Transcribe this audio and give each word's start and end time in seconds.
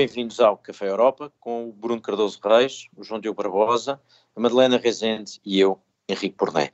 bem-vindos 0.00 0.40
ao 0.40 0.56
Café 0.56 0.88
Europa 0.88 1.30
com 1.38 1.68
o 1.68 1.72
Bruno 1.74 2.00
Cardoso 2.00 2.40
Reis, 2.42 2.88
o 2.96 3.04
João 3.04 3.20
Diogo 3.20 3.42
Barbosa, 3.42 4.00
a 4.34 4.40
Madalena 4.40 4.78
Rezende 4.78 5.38
e 5.44 5.60
eu, 5.60 5.78
Henrique 6.08 6.36
Porné. 6.38 6.72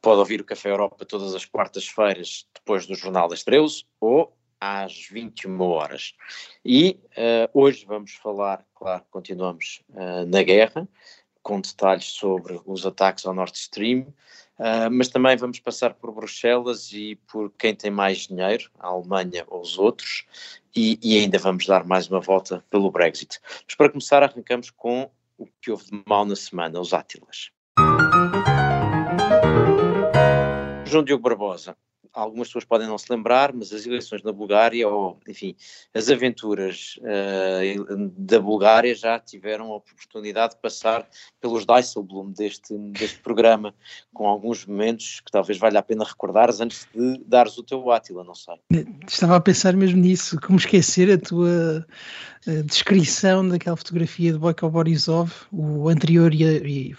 Pode 0.00 0.20
ouvir 0.20 0.40
o 0.40 0.44
Café 0.44 0.70
Europa 0.70 1.04
todas 1.04 1.34
as 1.34 1.44
quartas-feiras 1.44 2.46
depois 2.54 2.86
do 2.86 2.94
Jornal 2.94 3.26
das 3.26 3.42
13 3.42 3.84
ou 4.00 4.32
às 4.60 5.08
21 5.08 5.60
horas. 5.60 6.14
E 6.64 7.00
uh, 7.16 7.50
hoje 7.52 7.84
vamos 7.84 8.12
falar, 8.12 8.64
claro, 8.76 9.02
continuamos 9.10 9.82
uh, 9.88 10.24
na 10.28 10.44
guerra, 10.44 10.88
com 11.42 11.60
detalhes 11.60 12.04
sobre 12.12 12.60
os 12.64 12.86
ataques 12.86 13.26
ao 13.26 13.34
Nord 13.34 13.58
Stream, 13.58 14.06
uh, 14.58 14.90
mas 14.90 15.08
também 15.08 15.36
vamos 15.36 15.58
passar 15.60 15.94
por 15.94 16.12
Bruxelas 16.12 16.92
e 16.92 17.16
por 17.30 17.50
quem 17.58 17.74
tem 17.74 17.90
mais 17.90 18.26
dinheiro, 18.26 18.70
a 18.78 18.88
Alemanha 18.88 19.44
ou 19.48 19.60
os 19.60 19.78
outros, 19.78 20.24
e, 20.74 20.98
e 21.02 21.18
ainda 21.18 21.38
vamos 21.38 21.66
dar 21.66 21.84
mais 21.84 22.08
uma 22.08 22.20
volta 22.20 22.64
pelo 22.70 22.90
Brexit. 22.90 23.38
Mas 23.66 23.74
para 23.74 23.90
começar, 23.90 24.22
arrancamos 24.22 24.70
com 24.70 25.10
o 25.38 25.46
que 25.60 25.70
houve 25.70 25.84
de 25.86 26.02
mal 26.06 26.24
na 26.24 26.36
semana, 26.36 26.80
os 26.80 26.92
Átilas. 26.92 27.50
João 30.86 31.04
Diogo 31.04 31.22
Barbosa, 31.22 31.76
algumas 32.12 32.48
pessoas 32.48 32.64
podem 32.64 32.86
não 32.86 32.98
se 32.98 33.06
lembrar, 33.10 33.52
mas 33.52 33.72
as 33.72 33.86
eleições 33.86 34.22
na 34.22 34.32
Bulgária, 34.32 34.88
ou 34.88 35.18
enfim, 35.26 35.56
as 35.94 36.10
aventuras 36.10 36.98
uh, 36.98 38.10
da 38.16 38.38
Bulgária 38.38 38.94
já 38.94 39.18
tiveram 39.18 39.72
a 39.72 39.76
oportunidade 39.76 40.54
de 40.54 40.60
passar 40.60 41.08
pelos 41.40 41.64
Dijsselbloem 41.64 42.32
deste, 42.32 42.76
deste 42.76 43.18
programa, 43.20 43.74
com 44.12 44.26
alguns 44.26 44.66
momentos 44.66 45.20
que 45.20 45.30
talvez 45.30 45.58
valha 45.58 45.78
a 45.78 45.82
pena 45.82 46.04
recordares 46.04 46.60
antes 46.60 46.86
de 46.94 47.18
dares 47.26 47.56
o 47.56 47.62
teu 47.62 47.90
Átila, 47.90 48.24
não 48.24 48.34
sei. 48.34 48.54
Estava 49.08 49.36
a 49.36 49.40
pensar 49.40 49.74
mesmo 49.74 50.00
nisso, 50.00 50.38
como 50.40 50.58
esquecer 50.58 51.10
a 51.10 51.18
tua 51.18 51.86
a 52.46 52.50
eh, 52.50 52.62
descrição 52.62 53.48
daquela 53.48 53.76
fotografia 53.76 54.32
de 54.32 54.38
Boyko 54.38 54.68
Borisov, 54.68 55.32
o 55.52 55.88
anterior 55.88 56.34
e, 56.34 56.44
e 56.44 56.96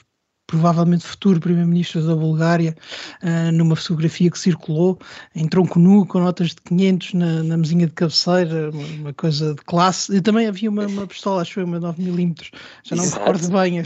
provavelmente 0.53 1.03
futuro 1.03 1.39
primeiro-ministro 1.39 2.05
da 2.05 2.15
Bulgária, 2.15 2.75
uh, 3.23 3.51
numa 3.51 3.75
fotografia 3.75 4.29
que 4.29 4.37
circulou 4.37 4.99
em 5.33 5.47
tronco 5.47 5.79
nu, 5.79 6.05
com 6.05 6.19
notas 6.19 6.49
de 6.49 6.61
500 6.61 7.13
na, 7.15 7.43
na 7.43 7.57
mesinha 7.57 7.87
de 7.87 7.93
cabeceira, 7.93 8.69
uma, 8.69 8.85
uma, 8.85 9.13
coisa 9.13 9.55
de 9.55 9.61
classe. 9.63 10.15
E 10.15 10.21
também 10.21 10.45
havia 10.45 10.69
uma, 10.69 10.85
uma 10.85 11.07
pistola, 11.07 11.41
acho 11.41 11.59
eu, 11.59 11.65
uma 11.65 11.79
9mm, 11.79 12.51
já 12.83 12.95
não 12.95 13.03
Exato. 13.03 13.19
me 13.19 13.25
recordo 13.25 13.51
bem. 13.51 13.79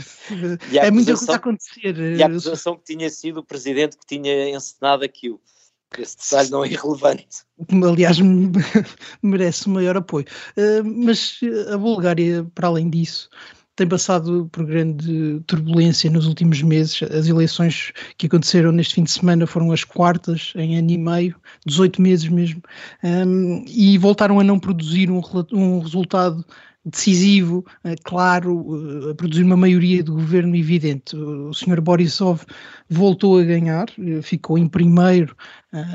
É 0.74 0.90
muita 0.90 1.16
coisa 1.16 1.32
a 1.32 1.36
acontecer. 1.36 1.96
E 1.96 2.22
a 2.22 2.26
acusação 2.26 2.76
que 2.76 2.84
tinha 2.84 3.08
sido 3.08 3.40
o 3.40 3.44
presidente 3.44 3.96
que 3.96 4.06
tinha 4.06 4.50
encenado 4.50 5.02
aquilo. 5.02 5.40
Esse 5.98 6.18
detalhe 6.18 6.50
não 6.50 6.62
é 6.62 6.68
irrelevante. 6.68 7.26
Aliás, 7.90 8.18
merece 9.22 9.66
o 9.68 9.70
maior 9.70 9.96
apoio. 9.96 10.26
Uh, 10.54 10.84
mas 10.84 11.40
a 11.72 11.78
Bulgária, 11.78 12.46
para 12.54 12.68
além 12.68 12.90
disso, 12.90 13.30
tem 13.78 13.86
passado 13.86 14.48
por 14.50 14.66
grande 14.66 15.40
turbulência 15.46 16.10
nos 16.10 16.26
últimos 16.26 16.60
meses. 16.62 17.00
As 17.04 17.28
eleições 17.28 17.92
que 18.16 18.26
aconteceram 18.26 18.72
neste 18.72 18.96
fim 18.96 19.04
de 19.04 19.12
semana 19.12 19.46
foram 19.46 19.70
as 19.70 19.84
quartas 19.84 20.52
em 20.56 20.76
ano 20.76 20.90
e 20.90 20.98
meio, 20.98 21.36
18 21.64 22.02
meses 22.02 22.28
mesmo, 22.28 22.60
um, 23.04 23.64
e 23.68 23.96
voltaram 23.96 24.40
a 24.40 24.44
não 24.44 24.58
produzir 24.58 25.10
um, 25.10 25.22
um 25.52 25.78
resultado 25.78 26.44
decisivo, 26.84 27.64
eh, 27.84 27.94
claro, 28.02 29.06
eh, 29.06 29.10
a 29.10 29.14
produzir 29.14 29.42
uma 29.42 29.56
maioria 29.56 30.02
de 30.02 30.10
governo 30.10 30.56
evidente. 30.56 31.14
O 31.16 31.52
Sr. 31.52 31.80
Borisov 31.80 32.44
voltou 32.88 33.38
a 33.38 33.44
ganhar, 33.44 33.86
eh, 33.98 34.22
ficou 34.22 34.58
em 34.58 34.68
primeiro, 34.68 35.36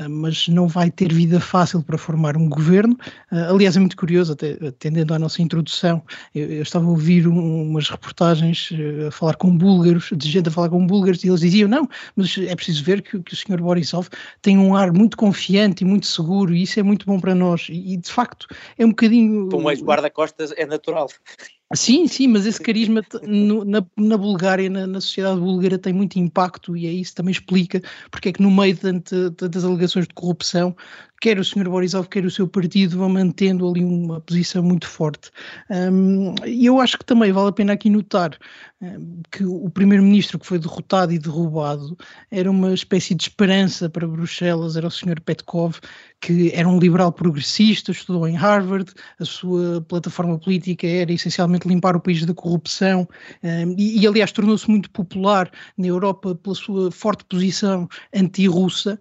mas 0.08 0.48
não 0.48 0.68
vai 0.68 0.90
ter 0.90 1.12
vida 1.12 1.40
fácil 1.40 1.82
para 1.82 1.98
formar 1.98 2.36
um 2.36 2.48
governo. 2.48 2.96
Aliás, 3.30 3.76
é 3.76 3.80
muito 3.80 3.96
curioso, 3.96 4.32
até 4.32 4.52
atendendo 4.66 5.14
à 5.14 5.18
nossa 5.18 5.42
introdução, 5.42 6.02
eu, 6.34 6.62
estava 6.62 6.86
a 6.86 6.88
ouvir 6.88 7.26
umas 7.26 7.88
reportagens 7.88 8.70
a 9.06 9.10
falar 9.10 9.34
com 9.36 9.56
búlgaros, 9.56 10.10
de 10.12 10.30
gente 10.30 10.48
a 10.48 10.52
falar 10.52 10.68
com 10.68 10.86
búlgaros, 10.86 11.24
e 11.24 11.28
eles 11.28 11.40
diziam: 11.40 11.68
não, 11.68 11.88
mas 12.14 12.36
é 12.38 12.54
preciso 12.54 12.84
ver 12.84 13.02
que, 13.02 13.20
que 13.20 13.34
o 13.34 13.36
Sr. 13.36 13.60
Borisov 13.60 14.08
tem 14.40 14.58
um 14.58 14.76
ar 14.76 14.92
muito 14.92 15.16
confiante 15.16 15.82
e 15.82 15.86
muito 15.86 16.06
seguro, 16.06 16.54
e 16.54 16.62
isso 16.62 16.78
é 16.78 16.82
muito 16.82 17.06
bom 17.06 17.18
para 17.18 17.34
nós. 17.34 17.66
E, 17.68 17.96
de 17.96 18.10
facto, 18.10 18.46
é 18.78 18.84
um 18.84 18.90
bocadinho. 18.90 19.48
Como 19.48 19.70
ex-guarda-costas 19.70 20.52
é 20.56 20.66
natural. 20.66 21.08
Sim, 21.76 22.06
sim, 22.06 22.28
mas 22.28 22.46
esse 22.46 22.60
carisma 22.60 23.02
no, 23.22 23.64
na, 23.64 23.84
na 23.96 24.16
Bulgária, 24.16 24.68
na, 24.68 24.86
na, 24.86 25.00
sociedade 25.00 25.40
búlgara, 25.40 25.78
tem 25.78 25.92
muito 25.92 26.18
impacto 26.18 26.76
e 26.76 26.86
é 26.86 26.90
isso 26.90 27.14
também 27.14 27.32
explica 27.32 27.80
porque 28.10 28.28
é 28.28 28.32
que 28.32 28.42
no 28.42 28.50
meio 28.50 28.74
de 28.74 29.64
alegações 29.64 30.06
de 30.06 30.14
corrupção, 30.14 30.76
quer 31.24 31.38
o 31.38 31.44
Sr. 31.44 31.70
Borisov, 31.70 32.06
quer 32.08 32.26
o 32.26 32.30
seu 32.30 32.46
partido 32.46 32.98
vão 32.98 33.08
mantendo 33.08 33.66
ali 33.66 33.82
uma 33.82 34.20
posição 34.20 34.62
muito 34.62 34.86
forte. 34.86 35.30
Um, 35.70 36.34
e 36.44 36.66
eu 36.66 36.78
acho 36.78 36.98
que 36.98 37.04
também 37.06 37.32
vale 37.32 37.48
a 37.48 37.52
pena 37.52 37.72
aqui 37.72 37.88
notar 37.88 38.38
que 39.30 39.44
o 39.44 39.70
primeiro-ministro 39.70 40.38
que 40.38 40.46
foi 40.46 40.58
derrotado 40.58 41.12
e 41.12 41.18
derrubado 41.18 41.96
era 42.30 42.50
uma 42.50 42.74
espécie 42.74 43.14
de 43.14 43.24
esperança 43.24 43.88
para 43.88 44.06
Bruxelas, 44.06 44.76
era 44.76 44.86
o 44.86 44.90
Sr. 44.90 45.20
Petkov, 45.20 45.78
que 46.20 46.50
era 46.54 46.68
um 46.68 46.78
liberal 46.78 47.12
progressista, 47.12 47.92
estudou 47.92 48.26
em 48.26 48.34
Harvard, 48.34 48.92
a 49.18 49.24
sua 49.24 49.80
plataforma 49.82 50.38
política 50.38 50.86
era 50.86 51.12
essencialmente 51.12 51.68
limpar 51.68 51.96
o 51.96 52.00
país 52.00 52.24
da 52.24 52.34
corrupção 52.34 53.08
e, 53.76 54.00
e, 54.00 54.06
aliás, 54.06 54.32
tornou-se 54.32 54.68
muito 54.68 54.90
popular 54.90 55.50
na 55.76 55.86
Europa 55.86 56.34
pela 56.34 56.54
sua 56.54 56.90
forte 56.90 57.24
posição 57.24 57.88
anti-russa 58.14 58.98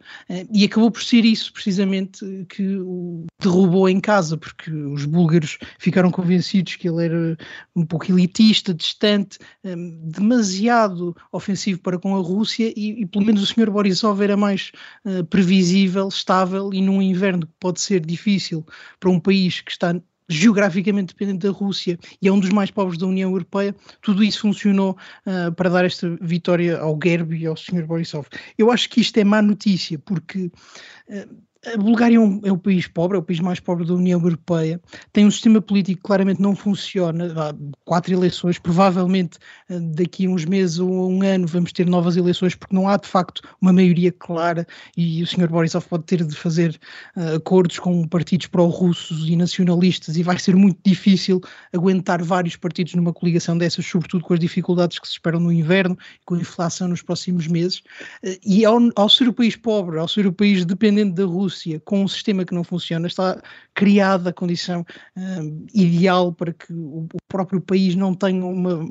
e 0.52 0.66
acabou 0.66 0.92
por 0.92 1.04
ser 1.04 1.26
isso, 1.26 1.52
precisamente 1.54 2.13
que 2.50 2.78
o 2.78 3.26
derrubou 3.42 3.90
em 3.90 4.00
casa, 4.00 4.38
porque 4.38 4.72
os 4.72 5.06
búlgaros 5.06 5.58
ficaram 5.80 6.12
convencidos 6.12 6.76
que 6.76 6.88
ele 6.88 7.06
era 7.06 7.38
um 7.76 7.86
pouco 7.86 8.12
elitista, 8.12 8.74
distante, 8.74 9.38
um, 9.64 10.10
demasiado 10.10 11.16
ofensivo 11.32 11.80
para 11.82 12.00
com 12.00 12.16
a 12.16 12.20
Rússia 12.20 12.74
e, 12.76 13.02
e, 13.02 13.06
pelo 13.06 13.26
menos 13.26 13.42
o 13.42 13.46
senhor 13.46 13.70
Borisov 13.70 14.22
era 14.22 14.38
mais 14.38 14.72
uh, 15.06 15.24
previsível, 15.26 16.08
estável 16.08 16.74
e 16.74 16.82
num 16.82 17.02
inverno 17.02 17.48
que 17.48 17.54
pode 17.60 17.82
ser 17.82 18.06
difícil 18.06 18.66
para 19.00 19.10
um 19.10 19.20
país 19.20 19.62
que 19.62 19.72
está 19.72 19.94
geograficamente 20.30 21.14
dependente 21.14 21.46
da 21.46 21.52
Rússia 21.52 21.98
e 22.22 22.28
é 22.28 22.32
um 22.32 22.40
dos 22.40 22.50
mais 22.50 22.72
pobres 22.72 22.98
da 22.98 23.06
União 23.06 23.30
Europeia, 23.30 23.76
tudo 24.02 24.24
isso 24.24 24.42
funcionou 24.42 24.98
uh, 25.26 25.52
para 25.54 25.70
dar 25.70 25.86
esta 25.86 26.18
vitória 26.22 26.78
ao 26.78 26.98
Gerb 27.02 27.34
e 27.34 27.46
ao 27.46 27.56
Sr. 27.56 27.86
Borisov. 27.86 28.28
Eu 28.58 28.72
acho 28.72 28.90
que 28.90 29.02
isto 29.02 29.18
é 29.18 29.24
má 29.24 29.42
notícia, 29.42 30.00
porque 30.00 30.52
uh, 31.10 31.44
a 31.66 31.78
Bulgária 31.78 32.18
é 32.18 32.20
um, 32.20 32.42
é 32.44 32.58
país 32.58 32.88
pobre, 32.88 33.18
é 33.18 33.20
o 33.20 33.24
país 33.24 33.40
mais 33.40 33.60
pobre 33.60 33.86
da 33.86 33.94
União 33.94 34.20
Europeia, 34.22 34.82
tem 35.12 35.26
um 35.26 35.32
sistema 35.32 35.62
político 35.62 36.02
que 36.02 36.08
claramente 36.08 36.42
não 36.42 36.56
funciona, 36.56 37.34
há 37.38 37.56
quatro 37.86 38.14
eleições, 38.14 38.60
provavelmente 38.60 39.38
eh, 39.70 39.80
daqui 39.80 40.26
a 40.26 40.30
uns 40.30 40.46
meses 40.46 40.80
ou 40.80 41.10
um 41.10 41.22
ano 41.22 41.48
vamos 41.48 41.72
ter 41.72 41.86
novas 41.88 42.18
eleições 42.18 42.56
porque 42.56 42.76
não 42.76 42.88
há 42.88 42.98
de 42.98 43.08
facto 43.08 43.42
uma 43.62 43.72
maioria 43.72 44.12
clara 44.12 44.68
e 44.98 45.24
o 45.24 45.28
Sr. 45.28 45.48
Borisov 45.48 45.86
pode 45.88 46.04
ter 46.04 46.24
de 46.24 46.36
fazer 46.36 46.78
uh, 47.16 47.36
acordos 47.36 47.80
com 47.80 48.08
partidos 48.08 48.48
pró-russos 48.48 49.30
e 49.30 49.36
nacionalistas 49.36 50.18
e 50.18 50.24
vai 50.24 50.38
ser 50.38 50.56
muito 50.56 50.80
difícil 50.86 51.42
aguentar 51.74 52.22
vários 52.22 52.56
partidos 52.56 52.94
numa 52.96 53.14
coligação 53.14 53.58
dessas, 53.58 53.86
sobretudo 53.86 54.24
com 54.24 54.34
as 54.34 54.40
dificuldades 54.40 55.00
que 55.00 55.08
se 55.08 55.14
esperam 55.14 55.40
no 55.40 55.52
inverno 55.52 55.98
e 56.22 56.26
com 56.26 56.36
a 56.36 56.40
inflação 56.40 56.88
nos 56.88 57.02
próximos 57.02 57.48
meses. 57.48 57.80
Uh, 58.24 58.38
e 58.46 58.66
ao, 58.66 58.80
ao 58.96 59.08
ser 59.08 59.28
o 59.28 59.34
país 59.34 59.56
pobre, 59.56 59.98
ao 59.98 60.08
ser 60.08 60.28
o 60.28 60.34
país 60.34 60.66
dependente 60.66 61.14
da 61.14 61.26
Rússia, 61.26 61.53
Rússia 61.54 61.80
com 61.86 62.04
um 62.04 62.08
sistema 62.08 62.44
que 62.44 62.54
não 62.54 62.64
funciona, 62.64 63.08
está 63.08 63.42
criada 63.74 64.32
a 64.32 64.34
condição 64.34 64.86
um, 65.16 65.66
ideal 65.74 66.34
para 66.34 66.52
que 66.52 66.74
o, 66.74 67.08
o, 67.14 67.18
próprio 67.28 67.62
país 67.62 67.96
não 67.96 68.14
tenha 68.14 68.46
uma, 68.46 68.86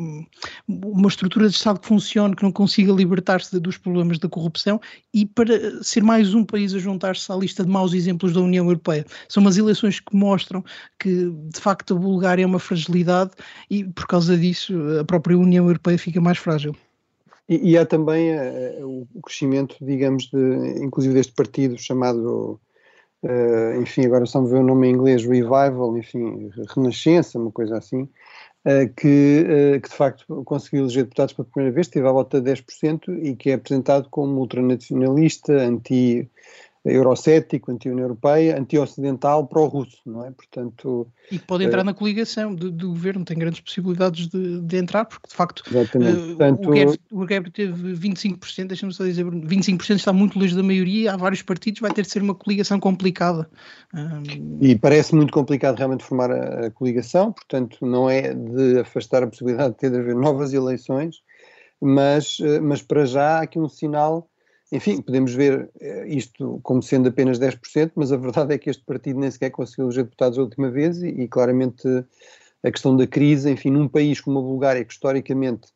uma 0.67 1.09
estrutura 1.09 1.49
de 1.49 1.55
Estado 1.55 1.79
que 1.79 1.87
funcione, 1.87 2.35
que 2.35 2.43
não 2.43 2.51
consiga 2.51 2.93
libertar-se 2.93 3.59
dos 3.61 3.77
problemas 3.77 4.19
da 4.19 4.29
corrupção 4.29 4.81
e 5.15 5.27
para 5.27 5.83
ser 5.83 6.03
mais 6.03 6.35
um 6.35 6.45
país 6.45 6.75
a 6.75 6.79
juntar-se 6.79 7.31
à 7.31 7.37
lista 7.37 7.65
de 7.65 7.71
maus 7.71 7.93
exemplos 7.93 8.33
da 8.33 8.41
União 8.41 8.65
Europeia. 8.65 9.05
São 9.29 9.41
umas 9.43 9.59
eleições 9.59 10.01
que 10.01 10.17
mostram 10.17 10.65
que, 10.99 11.31
de 11.31 11.61
facto, 11.61 11.95
a 11.95 11.99
Bulgária 11.99 12.43
é 12.43 12.47
uma 12.47 12.59
fragilidade 12.59 13.31
e, 13.71 13.85
por 13.85 14.07
causa 14.07 14.37
disso, 14.37 14.75
a 15.01 15.05
própria 15.05 15.39
União 15.39 15.67
Europeia 15.67 15.99
fica 15.99 16.21
mais 16.21 16.39
frágil. 16.39 16.75
E, 17.49 17.73
e 17.73 17.79
há 17.79 17.85
também 17.85 18.31
uh, 18.35 19.07
o 19.15 19.21
crescimento, 19.23 19.77
digamos, 19.81 20.31
de, 20.31 20.85
inclusive 20.85 21.15
deste 21.15 21.33
partido 21.33 21.77
chamado, 21.79 22.61
uh, 23.23 23.81
enfim, 23.81 24.07
agora 24.07 24.27
só 24.27 24.41
me 24.41 24.49
ver 24.49 24.59
o 24.59 24.63
nome 24.63 24.89
em 24.89 24.93
inglês, 24.95 25.25
Revival, 25.25 25.97
enfim, 25.99 26.51
Renascença, 26.75 27.39
uma 27.39 27.51
coisa 27.51 27.79
assim, 27.79 28.09
que, 28.97 29.45
que 29.83 29.89
de 29.89 29.95
facto 29.97 30.45
conseguiu 30.45 30.85
eleger 30.85 31.03
deputados 31.03 31.35
pela 31.35 31.49
primeira 31.49 31.75
vez, 31.75 31.89
teve 31.89 32.07
à 32.07 32.13
volta 32.13 32.41
de 32.41 32.49
10% 32.49 33.09
e 33.21 33.35
que 33.35 33.51
é 33.51 33.55
apresentado 33.55 34.09
como 34.09 34.39
ultranacionalista, 34.39 35.53
anti 35.53 36.31
eurocético, 36.85 37.71
anti-União 37.71 38.05
Europeia, 38.05 38.59
anti-ocidental, 38.59 39.47
pró-russo, 39.47 39.99
não 40.05 40.25
é? 40.27 40.33
Portanto... 40.33 41.07
E 41.31 41.39
que 41.39 41.47
pode 41.47 41.65
entrar 41.65 41.83
uh, 41.83 41.85
na 41.85 41.95
coligação 41.95 42.53
do, 42.53 42.73
do, 42.73 42.89
governo, 42.89 43.25
tem 43.25 43.39
grandes 43.39 43.61
possibilidades 43.61 44.27
de, 44.27 44.61
de 44.61 44.77
entrar, 44.77 45.05
porque 45.05 45.29
de 45.29 45.35
facto 45.35 45.61
uh, 45.61 46.37
Portanto, 46.37 46.71
o 47.13 47.25
Guebre 47.25 47.51
teve 47.53 47.95
25%, 47.95 48.67
deixa-me 48.67 48.93
só 48.93 49.05
dizer, 49.05 49.25
25% 49.25 49.95
está 49.95 50.13
muito 50.13 50.37
longe 50.39 50.57
da 50.57 50.63
maioria, 50.63 51.13
há 51.13 51.17
vários 51.17 51.43
partidos, 51.43 51.81
vai 51.81 51.93
ter 51.93 52.03
de 52.03 52.11
ser 52.11 52.21
uma 52.21 52.35
coligação 52.35 52.81
complicada. 52.81 53.49
Um... 53.95 54.59
E 54.61 54.77
parece 54.77 55.15
muito 55.15 55.33
complicado 55.33 55.77
realmente 55.77 56.05
formar 56.05 56.33
a, 56.33 56.67
a, 56.67 56.71
coligação, 56.71 57.33
portanto 57.33 57.79
não 57.83 58.11
é 58.11 58.35
de 58.35 58.81
afastar 58.81 59.23
a 59.23 59.29
possibilidade 59.29 59.75
de 59.75 59.79
ter 59.79 59.91
de 59.91 59.99
haver 59.99 60.17
novas 60.17 60.53
eleições, 60.53 61.23
mas, 61.81 62.41
uh, 62.41 62.61
mas 62.61 62.83
para 62.83 63.05
já 63.07 63.39
há 63.39 63.43
aqui 63.43 63.61
um 63.61 63.69
sinal 63.69 64.29
enfim, 64.73 65.03
podemos 65.03 65.35
ver 65.35 65.69
eh, 65.79 66.07
isto 66.09 66.59
como 66.63 66.83
sendo 66.83 67.11
apenas 67.11 67.39
10%, 67.39 67.93
mas 67.95 68.11
a 68.11 68.17
verdade 68.17 68.55
é 68.55 68.59
que 68.59 68.71
este 68.71 68.83
partido 68.83 69.21
nem 69.21 69.31
sequer 69.31 69.51
conseguiu 69.51 69.85
eleger 69.85 70.05
deputados 70.05 70.39
a 70.39 70.43
última 70.43 70.71
vez 70.71 71.03
e, 71.03 71.09
e, 71.09 71.29
claramente 71.29 71.87
a 72.65 72.71
questão 72.71 72.97
da 72.97 73.07
crise, 73.07 73.51
enfim, 73.51 73.71
num 73.71 73.87
país 73.87 74.19
como 74.19 74.39
a 74.39 74.43
Bulgária, 74.43 74.83
que 74.83 74.93
historicamente 74.95 75.69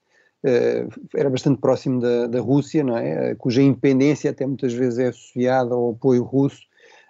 uh, 0.44 0.88
era 1.14 1.28
bastante 1.28 1.60
próximo 1.60 2.00
da, 2.00 2.26
da 2.26 2.40
Rússia, 2.40 2.82
não 2.82 2.96
é? 2.96 3.34
Cuja 3.34 3.60
independência 3.60 4.30
até 4.30 4.46
muitas 4.46 4.72
vezes 4.72 4.98
é 4.98 5.08
associada 5.08 5.74
ao 5.74 5.90
apoio 5.90 6.22
russo, 6.22 6.62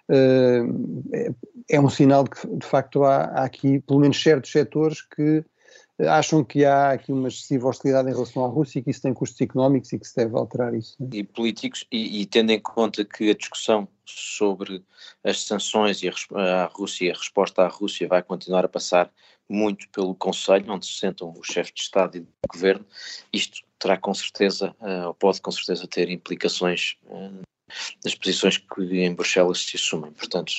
uh, 0.09 1.13
é, 1.13 1.31
é, 1.69 1.79
um 1.79 1.89
sinal 1.89 2.25
de 2.25 2.31
que 2.31 2.47
de 2.47 2.65
facto 2.65 3.03
há, 3.03 3.25
há 3.25 3.43
aqui 3.45 3.79
pelo 3.79 3.99
menos 3.99 4.21
certos 4.21 4.51
setores 4.51 5.01
que 5.01 5.45
acham 5.99 6.43
que 6.43 6.63
há 6.63 6.91
aqui 6.91 7.11
uma 7.11 7.27
excessiva 7.27 7.67
hostilidade 7.67 8.09
em 8.09 8.13
relação 8.13 8.45
à 8.45 8.47
Rússia 8.47 8.79
e 8.79 8.83
que 8.83 8.91
isso 8.91 9.01
tem 9.01 9.13
custos 9.13 9.41
económicos 9.41 9.91
e 9.91 9.99
que 9.99 10.07
se 10.07 10.15
deve 10.15 10.35
alterar 10.35 10.73
isso. 10.73 10.95
Né? 10.99 11.09
E 11.13 11.23
políticos, 11.23 11.85
e, 11.91 12.21
e, 12.21 12.25
tendo 12.25 12.51
em 12.51 12.59
conta 12.59 13.03
que 13.03 13.29
a 13.29 13.35
discussão 13.35 13.87
sobre 14.05 14.83
as 15.23 15.41
sanções 15.41 16.03
e 16.03 16.09
a, 16.09 16.63
a 16.63 16.65
Rússia 16.65 17.05
e 17.05 17.11
a 17.11 17.13
resposta 17.13 17.63
à 17.63 17.67
Rússia 17.67 18.07
vai 18.07 18.21
continuar 18.21 18.65
a 18.65 18.69
passar 18.69 19.11
muito 19.49 19.89
pelo 19.89 20.13
Conselho, 20.13 20.71
onde 20.71 20.85
se 20.85 20.93
sentam 20.93 21.33
os 21.37 21.47
chefes 21.47 21.73
de 21.73 21.81
Estado 21.81 22.17
e 22.17 22.19
de 22.21 22.27
Governo, 22.51 22.85
isto 23.31 23.61
terá 23.79 23.97
com 23.97 24.13
certeza, 24.13 24.75
uh, 24.81 25.07
ou 25.07 25.13
pode 25.13 25.41
com 25.41 25.51
certeza 25.51 25.87
ter 25.87 26.09
implicações 26.09 26.97
uh, 27.05 27.41
nas 28.03 28.15
posições 28.15 28.57
que 28.57 28.81
em 28.81 29.13
Bruxelas 29.13 29.59
se 29.59 29.77
assumem. 29.77 30.11
Portanto, 30.11 30.53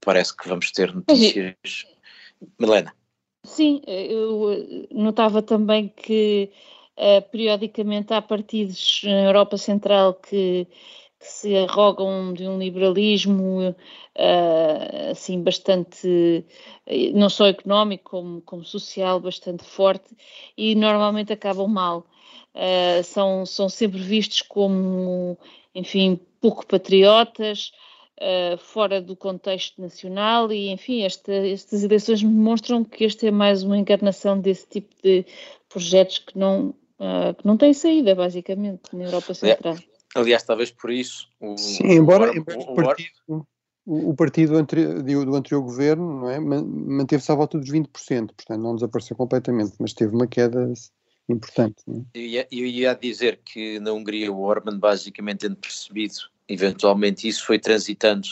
parece 0.00 0.36
que 0.36 0.48
vamos 0.48 0.70
ter 0.70 0.94
notícias. 0.94 1.86
Milena. 2.58 2.94
Sim, 3.46 3.80
eu 3.86 4.52
eh, 4.52 4.88
notava 4.90 5.40
também 5.42 5.88
que 5.88 6.50
uh, 6.98 7.22
periodicamente 7.30 8.12
há 8.12 8.20
partidos 8.20 9.02
na 9.04 9.22
Europa 9.24 9.56
Central 9.56 10.14
que, 10.14 10.66
que 11.20 11.26
se 11.26 11.56
arrogam 11.56 12.34
de 12.34 12.46
um 12.48 12.58
liberalismo 12.58 13.70
uh, 13.70 15.10
assim 15.12 15.42
bastante, 15.42 16.44
não 17.14 17.28
só 17.30 17.46
económico 17.46 18.10
como, 18.10 18.42
como 18.42 18.64
social, 18.64 19.20
bastante 19.20 19.64
forte 19.64 20.16
e 20.56 20.74
normalmente 20.74 21.32
acabam 21.32 21.68
mal. 21.68 22.04
Uh, 22.54 23.04
são, 23.04 23.46
são 23.46 23.68
sempre 23.68 24.00
vistos 24.00 24.42
como, 24.42 25.38
enfim, 25.74 26.18
pouco 26.40 26.66
patriotas, 26.66 27.70
uh, 28.20 28.58
fora 28.58 29.00
do 29.00 29.14
contexto 29.16 29.80
nacional 29.80 30.52
e, 30.52 30.70
enfim, 30.70 31.02
esta, 31.02 31.32
estas 31.32 31.82
eleições 31.82 32.22
mostram 32.22 32.84
que 32.84 33.04
este 33.04 33.26
é 33.26 33.30
mais 33.30 33.62
uma 33.62 33.76
encarnação 33.76 34.40
desse 34.40 34.66
tipo 34.66 34.94
de 35.02 35.24
projetos 35.68 36.18
que 36.18 36.38
não, 36.38 36.70
uh, 36.98 37.34
que 37.36 37.46
não 37.46 37.56
têm 37.56 37.72
saída, 37.72 38.14
basicamente, 38.14 38.94
na 38.94 39.04
Europa 39.04 39.34
Central. 39.34 39.76
Aliás, 40.14 40.42
talvez 40.42 40.70
por 40.70 40.90
isso. 40.90 41.28
O, 41.40 41.56
Sim, 41.58 41.84
embora, 41.84 42.30
o, 42.30 42.36
embora 42.36 42.58
o, 42.58 42.74
partido, 42.74 43.46
o, 43.84 44.14
partido 44.14 44.52
do 44.52 45.36
anterior 45.36 45.62
governo 45.62 46.20
não 46.20 46.30
é, 46.30 46.40
manteve-se 46.40 47.30
à 47.30 47.34
volta 47.34 47.58
dos 47.58 47.70
20%, 47.70 47.88
portanto 48.34 48.60
não 48.60 48.74
desapareceu 48.74 49.16
completamente, 49.16 49.74
mas 49.78 49.92
teve 49.92 50.14
uma 50.14 50.26
queda 50.26 50.72
importante. 51.28 51.76
É? 51.88 52.18
Eu, 52.18 52.22
ia, 52.22 52.48
eu 52.50 52.66
ia 52.66 52.94
dizer 52.94 53.40
que 53.44 53.78
na 53.80 53.92
Hungria 53.92 54.32
o 54.32 54.40
Orban 54.40 54.78
basicamente 54.78 55.40
tendo 55.40 55.56
percebido 55.56 56.14
eventualmente 56.48 57.26
isso 57.26 57.44
foi 57.44 57.58
transitando 57.58 58.28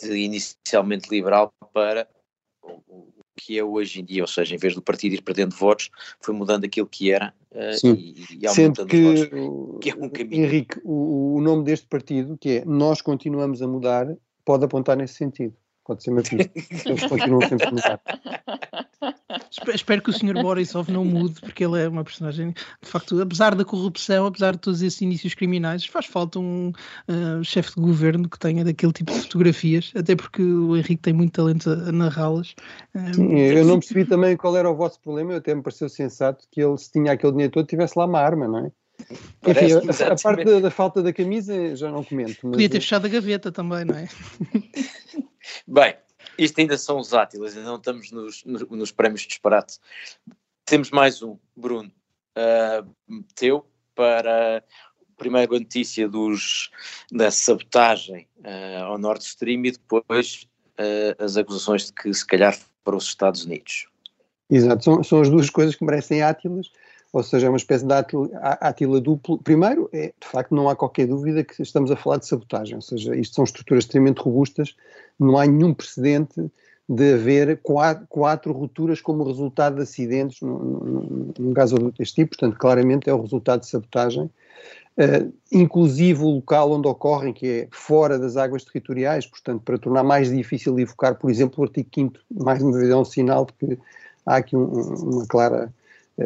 de 0.00 0.16
inicialmente 0.16 1.08
liberal 1.10 1.52
para 1.72 2.08
o 2.62 3.06
que 3.38 3.58
é 3.58 3.64
hoje 3.64 4.00
em 4.00 4.04
dia, 4.04 4.22
ou 4.22 4.26
seja, 4.26 4.54
em 4.54 4.58
vez 4.58 4.74
do 4.74 4.82
partido 4.82 5.14
ir 5.14 5.22
perdendo 5.22 5.54
votos, 5.54 5.90
foi 6.20 6.34
mudando 6.34 6.64
aquilo 6.64 6.86
que 6.86 7.12
era 7.12 7.32
uh, 7.52 7.86
e, 7.86 8.40
e 8.40 8.46
aumentando 8.46 8.88
que, 8.88 9.04
os 9.04 9.20
votos, 9.20 9.78
que 9.80 9.90
é 9.90 9.94
um 9.94 10.08
caminho. 10.08 10.44
Henrique, 10.44 10.80
o, 10.84 11.36
o, 11.36 11.40
nome 11.40 11.64
deste 11.64 11.86
partido, 11.86 12.36
que 12.36 12.58
é 12.58 12.64
Nós 12.64 13.00
Continuamos 13.00 13.62
a 13.62 13.68
Mudar, 13.68 14.08
pode 14.44 14.64
apontar 14.64 14.96
nesse 14.96 15.14
sentido. 15.14 15.54
Pode 15.88 16.02
ser 16.02 16.10
uma 16.10 16.20
pista. 16.20 16.50
Eles 16.84 17.06
continuam 17.06 17.40
sempre 17.48 17.66
a 17.66 17.70
mudar. 17.70 18.00
Espero 19.74 20.02
que 20.02 20.10
o 20.10 20.12
Sr. 20.12 20.34
Borisov 20.34 20.92
não 20.92 21.02
mude, 21.02 21.40
porque 21.40 21.64
ele 21.64 21.82
é 21.82 21.88
uma 21.88 22.04
personagem, 22.04 22.50
de 22.50 22.88
facto, 22.88 23.18
apesar 23.22 23.54
da 23.54 23.64
corrupção, 23.64 24.26
apesar 24.26 24.52
de 24.52 24.58
todos 24.58 24.82
esses 24.82 25.00
inícios 25.00 25.32
criminais, 25.32 25.86
faz 25.86 26.04
falta 26.04 26.38
um 26.38 26.72
uh, 27.08 27.42
chefe 27.42 27.74
de 27.74 27.80
governo 27.80 28.28
que 28.28 28.38
tenha 28.38 28.62
daquele 28.66 28.92
tipo 28.92 29.10
de 29.10 29.20
fotografias, 29.20 29.90
até 29.96 30.14
porque 30.14 30.42
o 30.42 30.76
Henrique 30.76 30.98
tem 30.98 31.14
muito 31.14 31.32
talento 31.32 31.70
a, 31.70 31.88
a 31.88 31.92
narrá-las. 31.92 32.54
Sim, 33.14 33.38
eu 33.38 33.64
não 33.64 33.78
percebi 33.78 34.04
também 34.04 34.36
qual 34.36 34.54
era 34.58 34.70
o 34.70 34.76
vosso 34.76 35.00
problema, 35.00 35.32
eu 35.32 35.38
até 35.38 35.54
me 35.54 35.62
pareceu 35.62 35.88
sensato 35.88 36.46
que 36.50 36.62
ele, 36.62 36.76
se 36.76 36.92
tinha 36.92 37.12
aquele 37.12 37.32
dinheiro 37.32 37.52
todo, 37.52 37.66
tivesse 37.66 37.98
lá 37.98 38.04
uma 38.04 38.20
arma, 38.20 38.46
não 38.46 38.66
é? 38.66 38.70
Enfim, 39.46 39.72
a, 39.72 40.12
a, 40.12 40.16
parte 40.16 40.44
da, 40.44 40.60
da, 40.60 40.70
falta 40.70 41.02
da 41.02 41.12
camisa 41.12 41.74
já 41.76 41.90
não 41.90 42.04
comento. 42.04 42.38
Mas... 42.42 42.52
Podia 42.52 42.68
ter 42.68 42.80
fechado 42.80 43.06
a 43.06 43.08
gaveta 43.08 43.52
também, 43.52 43.84
não 43.84 43.94
é? 43.94 44.08
Bem, 45.66 45.96
isto 46.36 46.60
ainda 46.60 46.76
são 46.76 46.98
os 46.98 47.14
átilas, 47.14 47.56
ainda 47.56 47.68
não 47.68 47.76
estamos 47.76 48.10
nos, 48.10 48.44
nos, 48.44 48.62
nos 48.68 48.92
prémios 48.92 49.22
de 49.22 49.28
disparate. 49.28 49.78
Temos 50.64 50.90
mais 50.90 51.22
um, 51.22 51.38
Bruno, 51.56 51.90
uh, 52.36 53.24
teu, 53.34 53.66
para 53.94 54.58
a 54.58 54.62
primeira 55.16 55.50
notícia 55.58 56.08
dos, 56.08 56.70
da 57.10 57.30
sabotagem 57.30 58.28
uh, 58.38 58.84
ao 58.84 58.98
Nord 58.98 59.24
Stream 59.24 59.64
e 59.64 59.72
depois 59.72 60.46
uh, 60.78 61.22
as 61.22 61.36
acusações 61.36 61.86
de 61.86 61.92
que 61.92 62.12
se 62.12 62.26
calhar 62.26 62.56
para 62.84 62.96
os 62.96 63.04
Estados 63.04 63.44
Unidos. 63.44 63.86
Exato, 64.50 64.84
são, 64.84 65.02
são 65.02 65.20
as 65.20 65.28
duas 65.28 65.50
coisas 65.50 65.74
que 65.74 65.84
merecem 65.84 66.22
átilas, 66.22 66.70
ou 67.12 67.22
seja, 67.22 67.46
é 67.46 67.50
uma 67.50 67.56
espécie 67.56 67.86
de 67.86 67.92
átila, 68.60 69.00
duplo. 69.00 69.38
Primeiro, 69.38 69.88
é, 69.92 70.12
de 70.20 70.26
facto, 70.26 70.54
não 70.54 70.68
há 70.68 70.76
qualquer 70.76 71.06
dúvida 71.06 71.42
que 71.42 71.62
estamos 71.62 71.90
a 71.90 71.96
falar 71.96 72.18
de 72.18 72.26
sabotagem, 72.26 72.76
ou 72.76 72.82
seja, 72.82 73.16
isto 73.16 73.34
são 73.34 73.44
estruturas 73.44 73.84
extremamente 73.84 74.20
robustas, 74.20 74.76
não 75.18 75.38
há 75.38 75.46
nenhum 75.46 75.72
precedente 75.72 76.50
de 76.88 77.14
haver 77.14 77.60
quatro, 77.62 78.06
quatro 78.08 78.52
rupturas 78.52 79.00
como 79.00 79.24
resultado 79.24 79.76
de 79.76 79.82
acidentes 79.82 80.40
num, 80.40 81.32
num, 81.38 81.52
gasoduto 81.52 81.98
deste 81.98 82.14
tipo, 82.16 82.30
portanto, 82.30 82.58
claramente 82.58 83.10
é 83.10 83.14
o 83.14 83.20
resultado 83.20 83.60
de 83.60 83.68
sabotagem, 83.68 84.22
uh, 84.22 85.32
inclusive 85.52 86.22
o 86.22 86.36
local 86.36 86.72
onde 86.72 86.88
ocorrem, 86.88 87.32
que 87.32 87.46
é 87.46 87.68
fora 87.70 88.18
das 88.18 88.38
águas 88.38 88.64
territoriais, 88.64 89.26
portanto, 89.26 89.62
para 89.62 89.78
tornar 89.78 90.02
mais 90.02 90.30
difícil 90.30 90.78
evocar, 90.78 91.14
por 91.16 91.30
exemplo, 91.30 91.60
o 91.60 91.64
artigo 91.64 91.88
5 91.94 92.14
mais 92.30 92.62
uma 92.62 92.78
vez 92.78 92.88
é 92.88 92.96
um 92.96 93.04
sinal 93.04 93.44
de 93.44 93.52
que 93.52 93.78
há 94.24 94.36
aqui 94.36 94.56
um, 94.56 94.64
uma 94.64 95.26
clara 95.26 95.70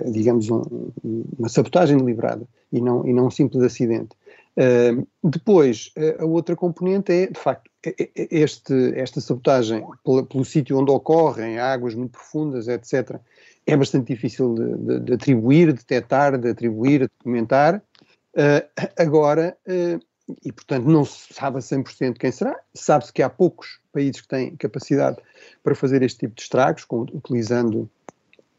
digamos, 0.07 0.49
um, 0.51 0.91
uma 1.39 1.49
sabotagem 1.49 1.97
deliberada 1.97 2.47
e 2.73 2.81
não, 2.81 3.07
e 3.07 3.13
não 3.13 3.27
um 3.27 3.31
simples 3.31 3.63
acidente. 3.63 4.17
Uh, 4.57 5.07
depois, 5.23 5.93
uh, 5.97 6.23
a 6.23 6.27
outra 6.27 6.55
componente 6.55 7.13
é, 7.13 7.27
de 7.27 7.39
facto, 7.39 7.71
este, 8.17 8.93
esta 8.95 9.21
sabotagem 9.21 9.85
pelo, 10.05 10.25
pelo 10.25 10.45
sítio 10.45 10.79
onde 10.79 10.91
ocorrem 10.91 11.59
águas 11.59 11.95
muito 11.95 12.13
profundas, 12.13 12.69
etc., 12.69 13.19
é 13.67 13.77
bastante 13.77 14.13
difícil 14.13 14.55
de, 14.55 14.77
de, 14.77 15.01
de 15.01 15.13
atribuir, 15.15 15.69
de 15.69 15.79
detectar, 15.79 16.37
de 16.39 16.51
atribuir, 16.51 17.01
de 17.01 17.11
documentar. 17.19 17.83
Uh, 18.35 18.91
agora, 18.99 19.57
e 20.43 20.53
portanto 20.53 20.87
não 20.87 21.05
se 21.05 21.35
sabe 21.35 21.59
a 21.59 21.61
100% 21.61 22.17
quem 22.19 22.31
será, 22.33 22.59
sabe-se 22.73 23.13
que 23.13 23.23
há 23.23 23.29
poucos 23.29 23.81
países 23.93 24.23
que 24.23 24.29
têm 24.29 24.57
capacidade 24.57 25.19
para 25.63 25.75
fazer 25.75 26.03
este 26.03 26.21
tipo 26.21 26.35
de 26.35 26.43
estragos, 26.43 26.85
com, 26.85 27.03
utilizando 27.03 27.91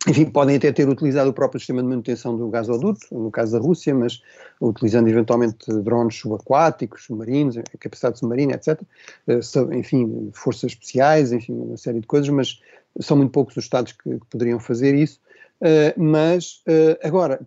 enfim, 0.07 0.25
podem 0.25 0.57
até 0.57 0.71
ter 0.71 0.87
utilizado 0.87 1.29
o 1.29 1.33
próprio 1.33 1.59
sistema 1.59 1.81
de 1.81 1.87
manutenção 1.87 2.35
do 2.35 2.49
gasoduto, 2.49 2.99
no 3.11 3.31
caso 3.31 3.53
da 3.53 3.59
Rússia, 3.59 3.95
mas 3.95 4.21
utilizando 4.59 5.07
eventualmente 5.07 5.71
drones 5.81 6.15
subaquáticos, 6.15 7.05
submarinos, 7.05 7.55
capacidade 7.79 8.19
submarina, 8.19 8.53
etc. 8.53 8.81
Eh, 9.27 9.39
enfim, 9.77 10.29
forças 10.33 10.71
especiais, 10.71 11.31
enfim, 11.31 11.53
uma 11.53 11.77
série 11.77 12.01
de 12.01 12.07
coisas, 12.07 12.27
mas 12.29 12.59
são 12.99 13.15
muito 13.15 13.31
poucos 13.31 13.55
os 13.55 13.63
Estados 13.63 13.93
que, 13.93 14.19
que 14.19 14.25
poderiam 14.29 14.59
fazer 14.59 14.93
isso. 14.93 15.21
Uh, 15.61 15.97
mas, 15.97 16.61
uh, 16.67 16.99
agora, 17.01 17.39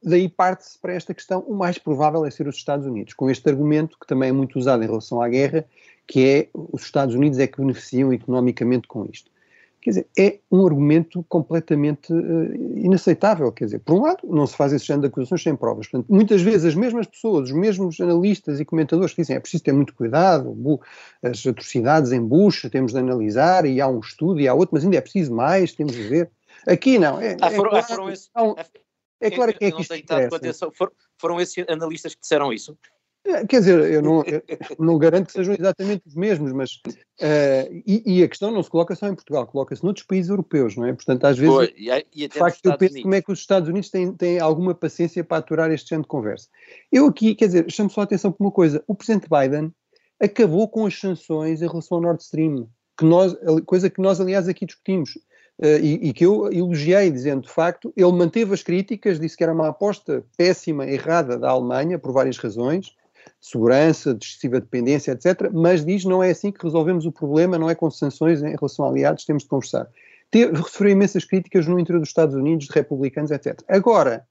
daí 0.00 0.28
parte-se 0.28 0.78
para 0.78 0.92
esta 0.92 1.12
questão, 1.12 1.40
o 1.40 1.54
mais 1.54 1.78
provável 1.78 2.24
é 2.24 2.30
ser 2.30 2.46
os 2.46 2.54
Estados 2.54 2.86
Unidos, 2.86 3.14
com 3.14 3.28
este 3.28 3.48
argumento 3.48 3.98
que 3.98 4.06
também 4.06 4.28
é 4.28 4.32
muito 4.32 4.56
usado 4.56 4.84
em 4.84 4.86
relação 4.86 5.20
à 5.20 5.28
guerra, 5.28 5.64
que 6.06 6.24
é 6.24 6.48
os 6.54 6.82
Estados 6.82 7.16
Unidos 7.16 7.40
é 7.40 7.48
que 7.48 7.58
beneficiam 7.58 8.12
economicamente 8.12 8.86
com 8.86 9.04
isto 9.10 9.28
quer 9.86 9.90
dizer, 9.90 10.08
é 10.18 10.40
um 10.50 10.66
argumento 10.66 11.24
completamente 11.28 12.12
uh, 12.12 12.76
inaceitável. 12.76 13.52
Quer 13.52 13.66
dizer, 13.66 13.78
por 13.78 13.94
um 13.94 14.02
lado, 14.02 14.18
não 14.24 14.44
se 14.44 14.56
faz 14.56 14.72
esse 14.72 14.84
género 14.84 15.02
de 15.02 15.06
acusações 15.06 15.44
sem 15.44 15.54
provas. 15.54 15.86
Portanto, 15.86 16.12
muitas 16.12 16.42
vezes 16.42 16.64
as 16.64 16.74
mesmas 16.74 17.06
pessoas, 17.06 17.50
os 17.50 17.56
mesmos 17.56 18.00
analistas 18.00 18.58
e 18.58 18.64
comentadores 18.64 19.14
que 19.14 19.22
dizem 19.22 19.36
é 19.36 19.40
preciso 19.40 19.62
ter 19.62 19.70
muito 19.70 19.94
cuidado, 19.94 20.56
as 21.22 21.46
atrocidades 21.46 22.10
em 22.10 22.20
Bush 22.20 22.68
temos 22.68 22.90
de 22.90 22.98
analisar, 22.98 23.64
e 23.64 23.80
há 23.80 23.86
um 23.86 24.00
estudo 24.00 24.40
e 24.40 24.48
há 24.48 24.54
outro, 24.54 24.70
mas 24.74 24.82
ainda 24.82 24.96
é 24.96 25.00
preciso 25.00 25.32
mais, 25.32 25.72
temos 25.72 25.92
de 25.92 26.02
ver. 26.02 26.30
Aqui 26.66 26.98
não. 26.98 27.20
É, 27.20 27.36
ah, 27.40 27.48
foram, 27.52 27.68
é, 27.68 27.70
claro, 27.70 27.86
foram 27.86 28.10
esse, 28.10 28.28
é, 29.20 29.30
claro 29.30 29.54
que 29.54 29.64
é 29.66 29.70
que 29.70 29.82
isto 29.82 30.72
foram, 30.74 30.92
foram 31.16 31.40
esses 31.40 31.64
analistas 31.68 32.12
que 32.12 32.22
disseram 32.22 32.52
isso? 32.52 32.76
É, 33.26 33.44
quer 33.44 33.58
dizer, 33.58 33.92
eu 33.92 34.00
não, 34.00 34.22
eu 34.22 34.40
não 34.78 34.96
garanto 34.98 35.26
que 35.26 35.32
sejam 35.32 35.54
exatamente 35.58 36.06
os 36.06 36.14
mesmos, 36.14 36.52
mas 36.52 36.70
uh, 36.74 37.82
e, 37.84 38.02
e, 38.06 38.22
a 38.22 38.28
questão 38.28 38.52
não 38.52 38.62
se 38.62 38.70
coloca 38.70 38.94
só 38.94 39.08
em 39.08 39.14
Portugal, 39.14 39.46
coloca-se 39.48 39.82
noutros 39.82 40.06
países 40.06 40.30
europeus, 40.30 40.76
não 40.76 40.86
é? 40.86 40.92
Portanto, 40.92 41.24
às 41.24 41.36
vezes, 41.36 41.54
Pô, 41.54 41.64
e, 41.64 42.06
e 42.14 42.28
de 42.28 42.38
facto, 42.38 42.64
eu 42.64 42.78
penso 42.78 42.92
Unidos. 42.92 43.02
como 43.02 43.14
é 43.14 43.22
que 43.22 43.32
os 43.32 43.40
Estados 43.40 43.68
Unidos 43.68 43.90
têm, 43.90 44.12
têm 44.12 44.38
alguma 44.38 44.74
paciência 44.74 45.24
para 45.24 45.38
aturar 45.38 45.72
este 45.72 45.88
género 45.88 46.04
de 46.04 46.08
conversa. 46.08 46.48
Eu 46.92 47.06
aqui, 47.06 47.34
quer 47.34 47.46
dizer, 47.46 47.70
chamo 47.70 47.90
só 47.90 48.02
a 48.02 48.04
atenção 48.04 48.30
para 48.30 48.44
uma 48.44 48.52
coisa: 48.52 48.84
o 48.86 48.94
presidente 48.94 49.28
Biden 49.28 49.72
acabou 50.20 50.68
com 50.68 50.86
as 50.86 50.98
sanções 50.98 51.60
em 51.60 51.66
relação 51.66 51.96
ao 51.96 52.02
Nord 52.02 52.22
Stream, 52.22 52.68
que 52.96 53.04
nós, 53.04 53.36
coisa 53.66 53.90
que 53.90 54.00
nós, 54.00 54.20
aliás, 54.20 54.48
aqui 54.48 54.64
discutimos. 54.64 55.18
Uh, 55.58 55.80
e, 55.80 56.08
e, 56.08 56.12
que 56.12 56.26
eu 56.26 56.52
elogiei, 56.52 57.10
dizendo 57.10 57.44
de 57.44 57.48
facto, 57.48 57.90
ele 57.96 58.12
manteve 58.12 58.52
as 58.52 58.62
críticas, 58.62 59.18
disse 59.18 59.34
que 59.34 59.42
era 59.42 59.54
uma 59.54 59.68
aposta 59.68 60.22
péssima, 60.36 60.86
errada 60.86 61.38
da 61.38 61.48
Alemanha, 61.48 61.98
por 61.98 62.12
várias 62.12 62.36
razões, 62.36 62.94
segurança, 63.46 64.12
de 64.12 64.24
excessiva 64.24 64.60
dependência, 64.60 65.12
etc. 65.12 65.50
Mas 65.52 65.84
diz 65.84 66.04
não 66.04 66.22
é 66.22 66.30
assim 66.30 66.50
que 66.50 66.64
resolvemos 66.64 67.06
o 67.06 67.12
problema, 67.12 67.56
não 67.56 67.70
é 67.70 67.74
com 67.74 67.88
sanções 67.90 68.42
em 68.42 68.56
relação 68.56 68.84
a 68.84 68.88
aliados, 68.88 69.24
temos 69.24 69.44
de 69.44 69.48
conversar. 69.48 69.88
Referiu 70.34 70.92
imensas 70.92 71.24
críticas 71.24 71.66
no 71.66 71.78
interior 71.78 72.00
dos 72.00 72.08
Estados 72.08 72.34
Unidos, 72.34 72.66
de 72.66 72.72
republicanos, 72.72 73.30
etc. 73.30 73.60
Agora, 73.68 74.26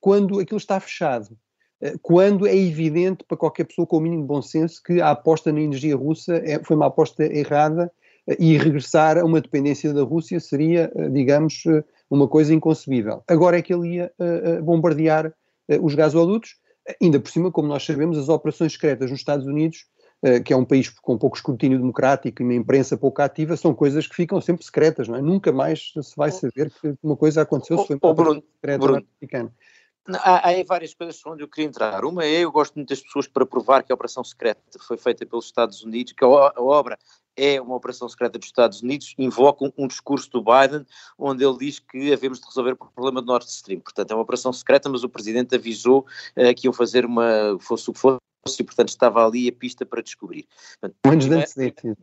quando 0.00 0.40
aquilo 0.40 0.58
está 0.58 0.80
fechado, 0.80 1.36
eh, 1.80 1.94
quando 2.02 2.44
é 2.44 2.56
evidente 2.56 3.24
para 3.24 3.36
qualquer 3.36 3.64
pessoa 3.64 3.86
com 3.86 3.98
o 3.98 4.00
mínimo 4.00 4.22
de 4.22 4.28
bom 4.28 4.42
senso 4.42 4.82
que 4.82 5.00
a 5.00 5.10
aposta 5.10 5.52
na 5.52 5.60
energia 5.60 5.94
russa 5.94 6.36
é, 6.44 6.58
foi 6.64 6.74
uma 6.74 6.86
aposta 6.86 7.22
errada 7.24 7.92
eh, 8.26 8.36
e 8.40 8.58
regressar 8.58 9.16
a 9.16 9.24
uma 9.24 9.40
dependência 9.40 9.94
da 9.94 10.02
Rússia 10.02 10.40
seria, 10.40 10.90
eh, 10.96 11.08
digamos, 11.08 11.62
uma 12.10 12.26
coisa 12.26 12.52
inconcebível. 12.52 13.22
Agora 13.28 13.58
é 13.58 13.62
que 13.62 13.72
ele 13.72 13.96
ia 13.96 14.12
bombardear 14.62 15.32
os 15.82 15.94
gasodutos 15.94 16.56
Ainda 17.02 17.18
por 17.20 17.30
cima, 17.30 17.50
como 17.50 17.68
nós 17.68 17.84
sabemos, 17.84 18.16
as 18.18 18.28
operações 18.28 18.72
secretas 18.72 19.10
nos 19.10 19.20
Estados 19.20 19.46
Unidos, 19.46 19.86
uh, 20.22 20.42
que 20.42 20.52
é 20.52 20.56
um 20.56 20.64
país 20.64 20.88
com 20.88 21.18
pouco 21.18 21.36
escrutínio 21.36 21.78
democrático 21.78 22.42
e 22.42 22.44
uma 22.44 22.54
imprensa 22.54 22.96
pouco 22.96 23.22
ativa, 23.22 23.56
são 23.56 23.74
coisas 23.74 24.06
que 24.06 24.14
ficam 24.14 24.40
sempre 24.40 24.64
secretas, 24.64 25.08
não 25.08 25.16
é? 25.16 25.22
Nunca 25.22 25.52
mais 25.52 25.92
se 26.00 26.16
vai 26.16 26.30
saber 26.30 26.70
que 26.70 26.94
uma 27.02 27.16
coisa 27.16 27.42
aconteceu 27.42 27.78
se 27.78 27.86
foi 27.86 27.96
uma 27.96 28.10
oh, 28.10 28.14
Bruno, 28.14 28.42
secreta 28.54 28.78
Bruno, 28.78 29.06
americana. 29.20 29.52
Há, 30.08 30.50
há 30.50 30.64
várias 30.64 30.94
coisas 30.94 31.20
onde 31.26 31.42
eu 31.42 31.48
queria 31.48 31.68
entrar. 31.68 32.04
Uma 32.04 32.24
é, 32.24 32.44
eu 32.44 32.52
gosto 32.52 32.76
muito 32.76 32.88
das 32.88 33.00
pessoas 33.00 33.26
para 33.26 33.44
provar 33.44 33.82
que 33.82 33.90
a 33.90 33.94
operação 33.94 34.22
secreta 34.22 34.60
foi 34.86 34.96
feita 34.96 35.26
pelos 35.26 35.46
Estados 35.46 35.82
Unidos, 35.82 36.12
que 36.12 36.24
a, 36.24 36.28
a 36.28 36.62
obra 36.62 36.96
é 37.36 37.60
uma 37.60 37.76
operação 37.76 38.08
secreta 38.08 38.38
dos 38.38 38.48
Estados 38.48 38.82
Unidos, 38.82 39.14
invoca 39.18 39.72
um, 39.76 39.86
discurso 39.86 40.30
do 40.30 40.42
Biden 40.42 40.86
onde 41.18 41.44
ele 41.44 41.58
diz 41.58 41.78
que 41.78 42.12
havemos 42.12 42.40
de 42.40 42.46
resolver 42.46 42.72
o 42.72 42.76
problema 42.76 43.20
do 43.20 43.26
Nord 43.26 43.44
Stream. 43.46 43.80
Portanto, 43.80 44.10
é 44.10 44.14
uma 44.14 44.22
operação 44.22 44.52
secreta, 44.52 44.88
mas 44.88 45.04
o 45.04 45.08
Presidente 45.08 45.54
avisou 45.54 46.06
uh, 46.36 46.54
que 46.54 46.66
iam 46.66 46.72
fazer 46.72 47.04
uma, 47.04 47.56
fosse 47.60 47.90
o 47.90 47.92
que 47.92 48.00
fosse, 48.00 48.20
e 48.60 48.64
portanto 48.64 48.88
estava 48.88 49.26
ali 49.26 49.48
a 49.48 49.52
pista 49.52 49.84
para 49.84 50.02
descobrir. 50.02 50.46
Portanto, 50.80 50.96
com. 51.72 51.94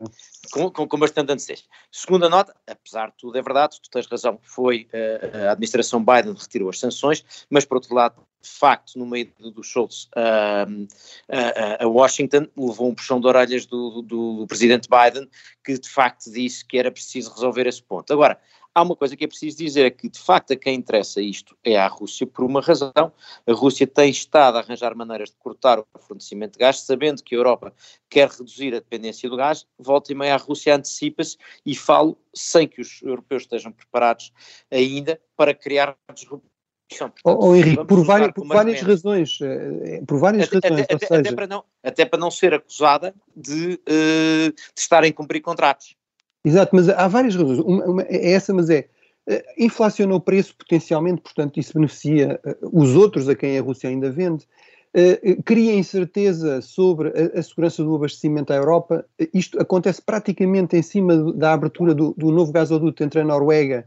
Com, 0.52 0.70
com, 0.70 0.88
com, 0.88 0.98
bastante 0.98 1.32
antecedência. 1.32 1.66
Segunda 1.90 2.28
nota, 2.28 2.54
apesar 2.66 3.08
de 3.08 3.16
tudo 3.16 3.38
é 3.38 3.42
verdade, 3.42 3.80
tu 3.82 3.90
tens 3.90 4.06
razão, 4.06 4.38
foi 4.42 4.88
uh, 4.92 5.48
a 5.48 5.52
administração 5.52 6.04
Biden 6.04 6.34
retirou 6.34 6.68
as 6.68 6.78
sanções, 6.78 7.24
mas 7.50 7.64
por 7.64 7.76
outro 7.76 7.94
lado 7.94 8.22
de 8.44 8.50
facto, 8.50 8.98
no 8.98 9.06
meio 9.06 9.32
do 9.38 9.62
Schultz 9.62 10.08
a, 10.14 10.66
a, 11.30 11.84
a, 11.84 11.88
Washington, 11.88 12.46
levou 12.56 12.90
um 12.90 12.94
puxão 12.94 13.18
de 13.18 13.26
orelhas 13.26 13.64
do, 13.64 14.02
do, 14.02 14.38
do, 14.40 14.46
presidente 14.46 14.88
Biden, 14.88 15.28
que 15.64 15.78
de 15.78 15.88
facto 15.88 16.30
disse 16.30 16.64
que 16.64 16.78
era 16.78 16.90
preciso 16.90 17.32
resolver 17.32 17.66
esse 17.66 17.82
ponto. 17.82 18.12
Agora, 18.12 18.38
há 18.74 18.82
uma 18.82 18.94
coisa 18.94 19.16
que 19.16 19.24
é 19.24 19.26
preciso 19.26 19.56
dizer, 19.56 19.86
é 19.86 19.90
que 19.90 20.10
de 20.10 20.18
facto 20.18 20.52
a 20.52 20.56
quem 20.56 20.74
interessa 20.74 21.22
isto 21.22 21.56
é 21.64 21.76
à 21.78 21.86
Rússia 21.86 22.26
por 22.26 22.44
uma 22.44 22.60
razão. 22.60 22.92
A 23.46 23.52
Rússia 23.52 23.86
tem 23.86 24.10
estado 24.10 24.58
a 24.58 24.60
arranjar 24.60 24.94
maneiras 24.94 25.30
de 25.30 25.36
cortar 25.36 25.78
o 25.78 25.86
fornecimento 25.98 26.52
de 26.52 26.58
gás, 26.58 26.80
sabendo 26.80 27.22
que 27.22 27.34
a 27.34 27.38
Europa 27.38 27.72
quer 28.10 28.28
reduzir 28.28 28.74
a 28.74 28.80
dependência 28.80 29.30
do 29.30 29.36
gás, 29.36 29.66
volta 29.78 30.12
e 30.12 30.14
meia 30.14 30.34
a 30.34 30.38
Rússia 30.38 30.74
antecipa-se 30.74 31.38
e 31.64 31.74
falo 31.74 32.18
sem 32.34 32.68
que 32.68 32.82
os 32.82 33.00
europeus 33.02 33.44
estejam 33.44 33.72
preparados 33.72 34.32
ainda 34.70 35.18
para 35.34 35.54
criar 35.54 35.96
disrupções 36.14 36.53
Portanto, 36.98 37.20
oh, 37.24 37.54
Henrique, 37.54 37.84
por, 37.84 38.04
várias, 38.04 38.32
por 38.32 38.46
várias 38.46 38.80
razões, 38.80 39.38
eh, 39.42 40.02
por 40.06 40.18
várias 40.18 40.48
até, 40.48 40.68
razões, 40.68 40.86
até, 40.90 41.06
seja... 41.06 41.20
até, 41.20 41.32
para 41.32 41.46
não, 41.46 41.64
até 41.82 42.04
para 42.04 42.18
não 42.18 42.30
ser 42.30 42.54
acusada 42.54 43.14
de, 43.36 43.74
uh, 43.74 44.52
de 44.52 44.80
estar 44.80 45.04
em 45.04 45.12
cumprir 45.12 45.40
contratos. 45.40 45.96
Exato, 46.44 46.76
mas 46.76 46.88
há 46.88 47.08
várias 47.08 47.34
razões. 47.34 47.58
Uma, 47.60 47.84
uma, 47.84 48.02
é 48.02 48.32
essa, 48.32 48.52
mas 48.52 48.68
é 48.68 48.86
uh, 49.28 49.42
inflaciona 49.58 50.14
o 50.14 50.20
preço 50.20 50.54
potencialmente, 50.56 51.22
portanto 51.22 51.58
isso 51.58 51.72
beneficia 51.72 52.38
uh, 52.44 52.70
os 52.72 52.94
outros 52.94 53.28
a 53.28 53.34
quem 53.34 53.58
a 53.58 53.62
Rússia 53.62 53.88
ainda 53.88 54.10
vende. 54.10 54.46
Uh, 54.94 55.42
cria 55.42 55.74
incerteza 55.74 56.60
sobre 56.60 57.08
a, 57.08 57.38
a, 57.38 57.42
segurança 57.42 57.82
do 57.82 57.96
abastecimento 57.96 58.52
à 58.52 58.56
Europa. 58.56 59.04
Isto 59.32 59.60
acontece 59.60 60.02
praticamente 60.02 60.76
em 60.76 60.82
cima 60.82 61.32
da 61.32 61.54
abertura 61.54 61.94
do, 61.94 62.14
do 62.16 62.30
novo 62.30 62.52
gasoduto 62.52 63.02
entre 63.02 63.20
a 63.20 63.24
Noruega 63.24 63.86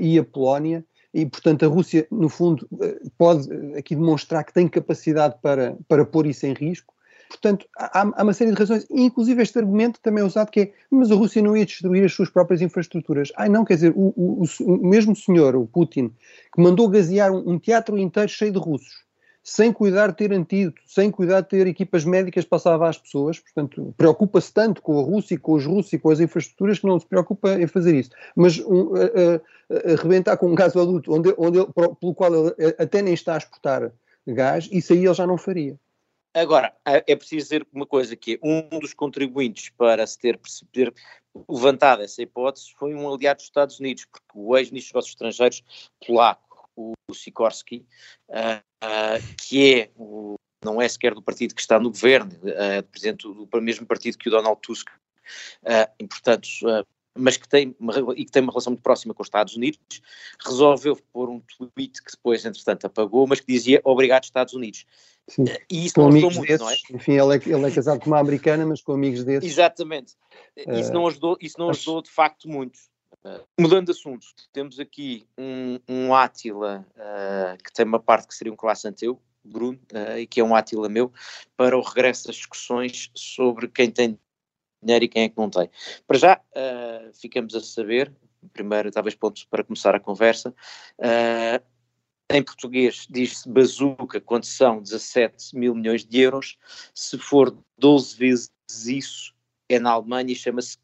e 0.00 0.18
a 0.18 0.24
Polónia 0.24 0.84
e, 1.14 1.24
portanto, 1.24 1.64
a 1.64 1.68
Rússia, 1.68 2.06
no 2.10 2.28
fundo, 2.28 2.68
eh, 2.82 3.00
pode 3.16 3.48
eh, 3.50 3.78
aqui 3.78 3.94
demonstrar 3.94 4.42
que 4.42 4.52
tem 4.52 4.66
capacidade 4.66 5.36
para, 5.40 5.76
para 5.86 6.04
pôr 6.04 6.26
isso 6.26 6.44
em 6.44 6.52
risco. 6.52 6.92
Portanto, 7.28 7.66
há, 7.78 8.00
há, 8.00 8.22
uma 8.22 8.32
série 8.32 8.50
de 8.50 8.58
razões, 8.58 8.84
inclusive 8.90 9.40
este 9.40 9.56
argumento 9.58 10.00
também 10.02 10.22
é 10.22 10.26
usado 10.26 10.50
que 10.50 10.60
é, 10.60 10.72
mas 10.90 11.12
a 11.12 11.14
Rússia 11.14 11.40
não 11.40 11.56
ia 11.56 11.64
destruir 11.64 12.04
as 12.04 12.12
suas 12.12 12.28
próprias 12.28 12.60
infraestruturas. 12.60 13.32
Ai 13.36 13.48
não, 13.48 13.64
quer 13.64 13.74
dizer, 13.74 13.92
o, 13.94 14.12
o, 14.16 14.44
o 14.60 14.86
mesmo 14.88 15.14
senhor, 15.14 15.54
o 15.54 15.66
Putin, 15.66 16.12
que 16.52 16.60
mandou 16.60 16.88
gasear 16.88 17.32
um, 17.32 17.52
um 17.52 17.58
teatro 17.60 17.96
inteiro 17.96 18.28
cheio 18.28 18.52
de 18.52 18.58
russos, 18.58 19.03
sem 19.44 19.70
cuidar 19.72 20.08
de 20.08 20.16
ter 20.16 20.32
antídoto, 20.32 20.80
sem 20.86 21.10
cuidar 21.10 21.42
de 21.42 21.50
ter 21.50 21.66
equipas 21.66 22.04
médicas 22.04 22.46
para 22.46 22.58
salvar 22.58 22.88
as 22.88 22.98
pessoas. 22.98 23.38
Portanto, 23.38 23.94
preocupa-se 23.96 24.52
tanto 24.52 24.80
com 24.80 24.98
a 24.98 25.02
Rússia, 25.02 25.38
com 25.38 25.52
os 25.52 25.66
russos 25.66 25.92
e 25.92 25.98
com 25.98 26.10
as 26.10 26.18
infraestruturas 26.18 26.78
que 26.78 26.86
não 26.86 26.98
se 26.98 27.06
preocupa 27.06 27.52
em 27.60 27.66
fazer 27.66 27.94
isso. 27.94 28.10
Mas 28.34 28.58
um, 28.58 28.94
arrebentar 29.86 30.38
com 30.38 30.46
um 30.50 30.54
gasoduto 30.54 31.12
onde, 31.12 31.34
onde 31.36 31.58
ele, 31.58 31.68
pelo 32.00 32.14
qual 32.14 32.34
ele 32.34 32.74
até 32.78 33.02
nem 33.02 33.12
está 33.12 33.34
a 33.34 33.38
exportar 33.38 33.92
gás, 34.26 34.66
isso 34.72 34.94
aí 34.94 35.04
ele 35.04 35.14
já 35.14 35.26
não 35.26 35.36
faria. 35.36 35.78
Agora, 36.32 36.74
é 36.84 37.14
preciso 37.14 37.44
dizer 37.44 37.66
uma 37.72 37.86
coisa, 37.86 38.16
que 38.16 38.34
é 38.34 38.38
um 38.42 38.80
dos 38.80 38.92
contribuintes 38.92 39.70
para 39.70 40.04
se 40.04 40.18
ter, 40.18 40.40
ter 40.72 40.92
levantado 41.48 42.02
essa 42.02 42.22
hipótese 42.22 42.72
foi 42.76 42.92
um 42.92 43.08
aliado 43.12 43.36
dos 43.36 43.44
Estados 43.44 43.78
Unidos, 43.78 44.04
porque 44.06 44.26
o 44.34 44.56
ex-ministro 44.56 44.98
dos 44.98 45.10
Estrangeiros 45.10 45.62
polaco, 46.04 46.68
o 46.76 46.94
Sikorsky, 47.14 47.86
uh, 48.84 49.18
uh, 49.18 49.34
que 49.36 49.74
é 49.74 49.90
o, 49.96 50.34
não 50.64 50.80
é 50.80 50.88
sequer 50.88 51.14
do 51.14 51.22
partido 51.22 51.54
que 51.54 51.60
está 51.60 51.78
no 51.78 51.90
governo, 51.90 52.32
uh, 52.32 52.82
presidente 52.90 53.22
do, 53.22 53.46
do 53.46 53.62
mesmo 53.62 53.86
partido 53.86 54.18
que 54.18 54.28
o 54.28 54.32
Donald 54.32 54.60
Tusk, 54.60 54.88
e 55.98 56.06
portanto, 56.06 56.48
mas 57.16 57.36
que 57.36 57.48
tem, 57.48 57.74
uma, 57.78 57.94
e 58.14 58.24
que 58.24 58.30
tem 58.30 58.42
uma 58.42 58.52
relação 58.52 58.72
muito 58.72 58.82
próxima 58.82 59.14
com 59.14 59.22
os 59.22 59.26
Estados 59.26 59.56
Unidos, 59.56 59.78
resolveu 60.44 60.98
pôr 61.12 61.30
um 61.30 61.40
tweet 61.40 62.02
que 62.02 62.10
depois, 62.10 62.44
entretanto, 62.44 62.86
apagou, 62.86 63.26
mas 63.26 63.40
que 63.40 63.46
dizia 63.46 63.80
obrigado 63.84 64.24
Estados 64.24 64.52
Unidos. 64.52 64.84
Sim. 65.28 65.44
E 65.70 65.86
isso 65.86 65.94
com 65.94 66.02
não 66.02 66.08
ajudou 66.08 66.30
muito, 66.32 66.48
desses, 66.48 66.60
não 66.60 66.70
é? 66.70 66.76
Enfim, 66.92 67.12
ele 67.12 67.36
é, 67.36 67.56
ele 67.56 67.66
é 67.66 67.70
casado 67.70 68.00
com 68.00 68.06
uma 68.06 68.18
americana, 68.18 68.66
mas 68.66 68.82
com 68.82 68.92
amigos 68.92 69.24
desses. 69.24 69.50
Exatamente. 69.50 70.14
Isso 70.56 70.92
não 70.92 71.06
ajudou, 71.06 71.38
isso 71.40 71.58
não 71.58 71.70
ajudou 71.70 72.02
de 72.02 72.10
facto 72.10 72.48
muito. 72.48 72.78
Uh, 73.26 73.42
mudando 73.58 73.86
de 73.86 73.92
assunto, 73.92 74.26
temos 74.52 74.78
aqui 74.78 75.26
um, 75.38 75.80
um 75.88 76.14
Átila 76.14 76.86
uh, 76.94 77.62
que 77.62 77.72
tem 77.72 77.86
uma 77.86 77.98
parte 77.98 78.28
que 78.28 78.34
seria 78.34 78.52
um 78.52 78.56
classe 78.56 78.86
anteu, 78.86 79.18
Bruno, 79.42 79.80
uh, 79.94 80.18
e 80.18 80.26
que 80.26 80.40
é 80.40 80.44
um 80.44 80.54
Átila 80.54 80.90
meu, 80.90 81.10
para 81.56 81.74
o 81.76 81.80
regresso 81.80 82.26
das 82.26 82.36
discussões 82.36 83.10
sobre 83.14 83.66
quem 83.68 83.90
tem 83.90 84.18
dinheiro 84.82 85.06
e 85.06 85.08
quem 85.08 85.22
é 85.22 85.28
que 85.30 85.38
não 85.38 85.48
tem. 85.48 85.70
Para 86.06 86.18
já, 86.18 86.40
ficamos 87.14 87.54
a 87.54 87.60
saber, 87.60 88.12
primeiro, 88.52 88.90
talvez 88.90 89.14
ponto 89.14 89.48
para 89.48 89.64
começar 89.64 89.94
a 89.94 90.00
conversa, 90.00 90.54
em 92.30 92.42
português 92.42 93.06
diz-se 93.08 93.48
bazuca 93.48 94.20
quando 94.20 94.44
são 94.44 94.82
17 94.82 95.56
mil 95.56 95.74
milhões 95.74 96.04
de 96.04 96.20
euros, 96.20 96.58
se 96.94 97.16
for 97.16 97.56
12 97.78 98.16
vezes 98.18 98.50
isso, 98.86 99.34
é 99.68 99.78
na 99.78 99.92
Alemanha 99.92 100.32
e 100.32 100.36
chama-se 100.36 100.78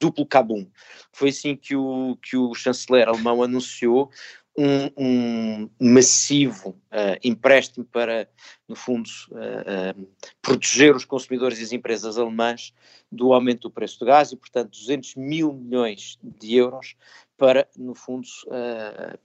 duplo 0.00 0.26
cabum. 0.26 0.66
Foi 1.12 1.30
assim 1.30 1.56
que 1.56 1.74
o, 1.76 2.16
que 2.22 2.36
o 2.36 2.54
chanceler 2.54 3.08
alemão 3.08 3.42
anunciou 3.42 4.10
um, 4.56 4.90
um 4.96 5.70
massivo 5.80 6.70
uh, 6.70 7.18
empréstimo 7.24 7.84
para, 7.84 8.28
no 8.68 8.76
fundo, 8.76 9.08
uh, 9.32 10.00
uh, 10.00 10.08
proteger 10.40 10.94
os 10.94 11.04
consumidores 11.04 11.58
e 11.58 11.64
as 11.64 11.72
empresas 11.72 12.18
alemãs 12.18 12.72
do 13.10 13.32
aumento 13.32 13.62
do 13.62 13.70
preço 13.70 13.98
do 13.98 14.06
gás 14.06 14.32
e, 14.32 14.36
portanto, 14.36 14.70
200 14.70 15.16
mil 15.16 15.52
milhões 15.52 16.18
de 16.22 16.54
euros 16.54 16.94
para, 17.36 17.68
no 17.76 17.94
fundo, 17.94 18.28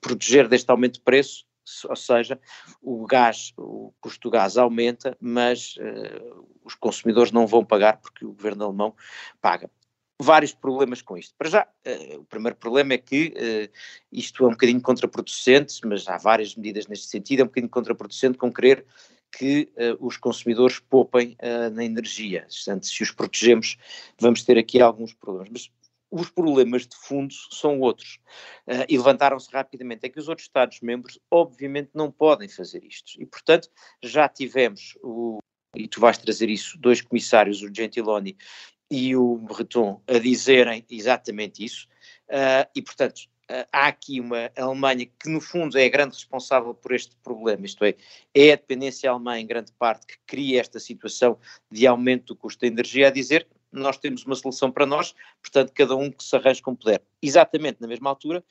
proteger 0.01 0.47
deste 0.47 0.69
aumento 0.71 0.95
de 0.95 1.01
preço 1.01 1.45
ou 1.87 1.95
seja, 1.95 2.39
o 2.81 3.05
gás, 3.05 3.53
o 3.55 3.93
custo 4.01 4.21
do 4.27 4.31
gás 4.31 4.57
aumenta, 4.57 5.15
mas 5.21 5.75
uh, 5.77 6.47
os 6.63 6.73
consumidores 6.73 7.31
não 7.31 7.45
vão 7.45 7.63
pagar 7.63 7.97
porque 7.97 8.25
o 8.25 8.31
governo 8.31 8.65
alemão 8.65 8.95
paga 9.39 9.69
vários 10.21 10.53
problemas 10.53 11.01
com 11.01 11.17
isto. 11.17 11.33
Para 11.37 11.49
já, 11.49 11.67
uh, 11.87 12.19
o 12.19 12.25
primeiro 12.25 12.57
problema 12.57 12.93
é 12.93 12.97
que 12.97 13.29
uh, 13.29 13.73
isto 14.11 14.43
é 14.43 14.47
um 14.47 14.51
bocadinho 14.51 14.81
contraproducente, 14.81 15.79
mas 15.85 16.07
há 16.07 16.17
várias 16.17 16.55
medidas 16.55 16.87
neste 16.87 17.07
sentido, 17.07 17.39
é 17.39 17.43
um 17.43 17.47
bocadinho 17.47 17.71
contraproducente 17.71 18.37
com 18.37 18.51
querer 18.51 18.85
que 19.31 19.71
uh, 19.77 20.05
os 20.05 20.17
consumidores 20.17 20.79
poupem 20.79 21.37
na 21.71 21.85
energia. 21.85 22.47
Portanto, 22.49 22.87
se 22.87 23.03
os 23.03 23.11
protegemos, 23.11 23.77
vamos 24.19 24.43
ter 24.43 24.57
aqui 24.57 24.81
alguns 24.81 25.13
problemas. 25.13 25.49
Mas 25.51 25.71
os 26.11 26.31
problemas 26.31 26.87
de 26.87 26.97
fundo 26.97 27.31
são 27.51 27.79
outros. 27.79 28.17
e 28.89 28.97
levantaram-se 28.97 29.47
rapidamente. 29.53 30.07
É 30.07 30.09
que 30.09 30.19
os 30.19 30.27
outros 30.27 30.47
Estados-membros, 30.47 31.19
obviamente, 31.29 31.91
não 31.93 32.11
podem 32.11 32.49
fazer 32.49 32.83
isto. 32.83 33.21
E, 33.21 33.27
portanto, 33.27 33.69
já 34.01 34.27
tivemos 34.27 34.97
o 35.03 35.37
e 35.75 35.87
tu 35.87 36.01
vais 36.01 36.17
trazer 36.17 36.49
isso, 36.49 36.77
dois 36.79 36.99
comissários, 36.99 37.61
o 37.61 37.71
Gentiloni 37.71 38.35
e 38.89 39.15
o 39.15 39.37
Breton 39.37 40.01
a 40.07 40.17
dizerem 40.17 40.85
exatamente 40.89 41.63
isso, 41.63 41.87
uh, 42.29 42.69
e 42.75 42.81
portanto 42.81 43.19
uh, 43.49 43.67
há 43.71 43.87
aqui 43.87 44.19
uma 44.19 44.51
Alemanha 44.57 45.05
que 45.05 45.29
no 45.29 45.39
fundo 45.39 45.77
é 45.77 45.85
a 45.85 45.89
grande 45.89 46.15
responsável 46.15 46.73
por 46.73 46.93
este 46.93 47.15
problema, 47.17 47.65
isto 47.65 47.83
é, 47.83 47.95
é 48.33 48.53
a 48.53 48.55
dependência 48.55 49.09
alemã 49.09 49.39
em 49.39 49.47
grande 49.47 49.71
parte 49.73 50.07
que 50.07 50.17
cria 50.25 50.59
esta 50.59 50.79
situação 50.79 51.37
de 51.71 51.85
aumento 51.85 52.33
do 52.33 52.35
custo 52.35 52.61
da 52.61 52.67
energia, 52.67 53.07
a 53.07 53.11
dizer 53.11 53.47
nós 53.71 53.97
temos 53.97 54.25
uma 54.25 54.35
solução 54.35 54.71
para 54.71 54.85
nós, 54.85 55.13
portanto 55.41 55.71
cada 55.73 55.95
um 55.95 56.11
que 56.11 56.23
se 56.23 56.35
arranje 56.35 56.61
como 56.61 56.77
puder. 56.77 57.01
Exatamente 57.21 57.79
na 57.79 57.87
mesma 57.87 58.09
altura 58.09 58.43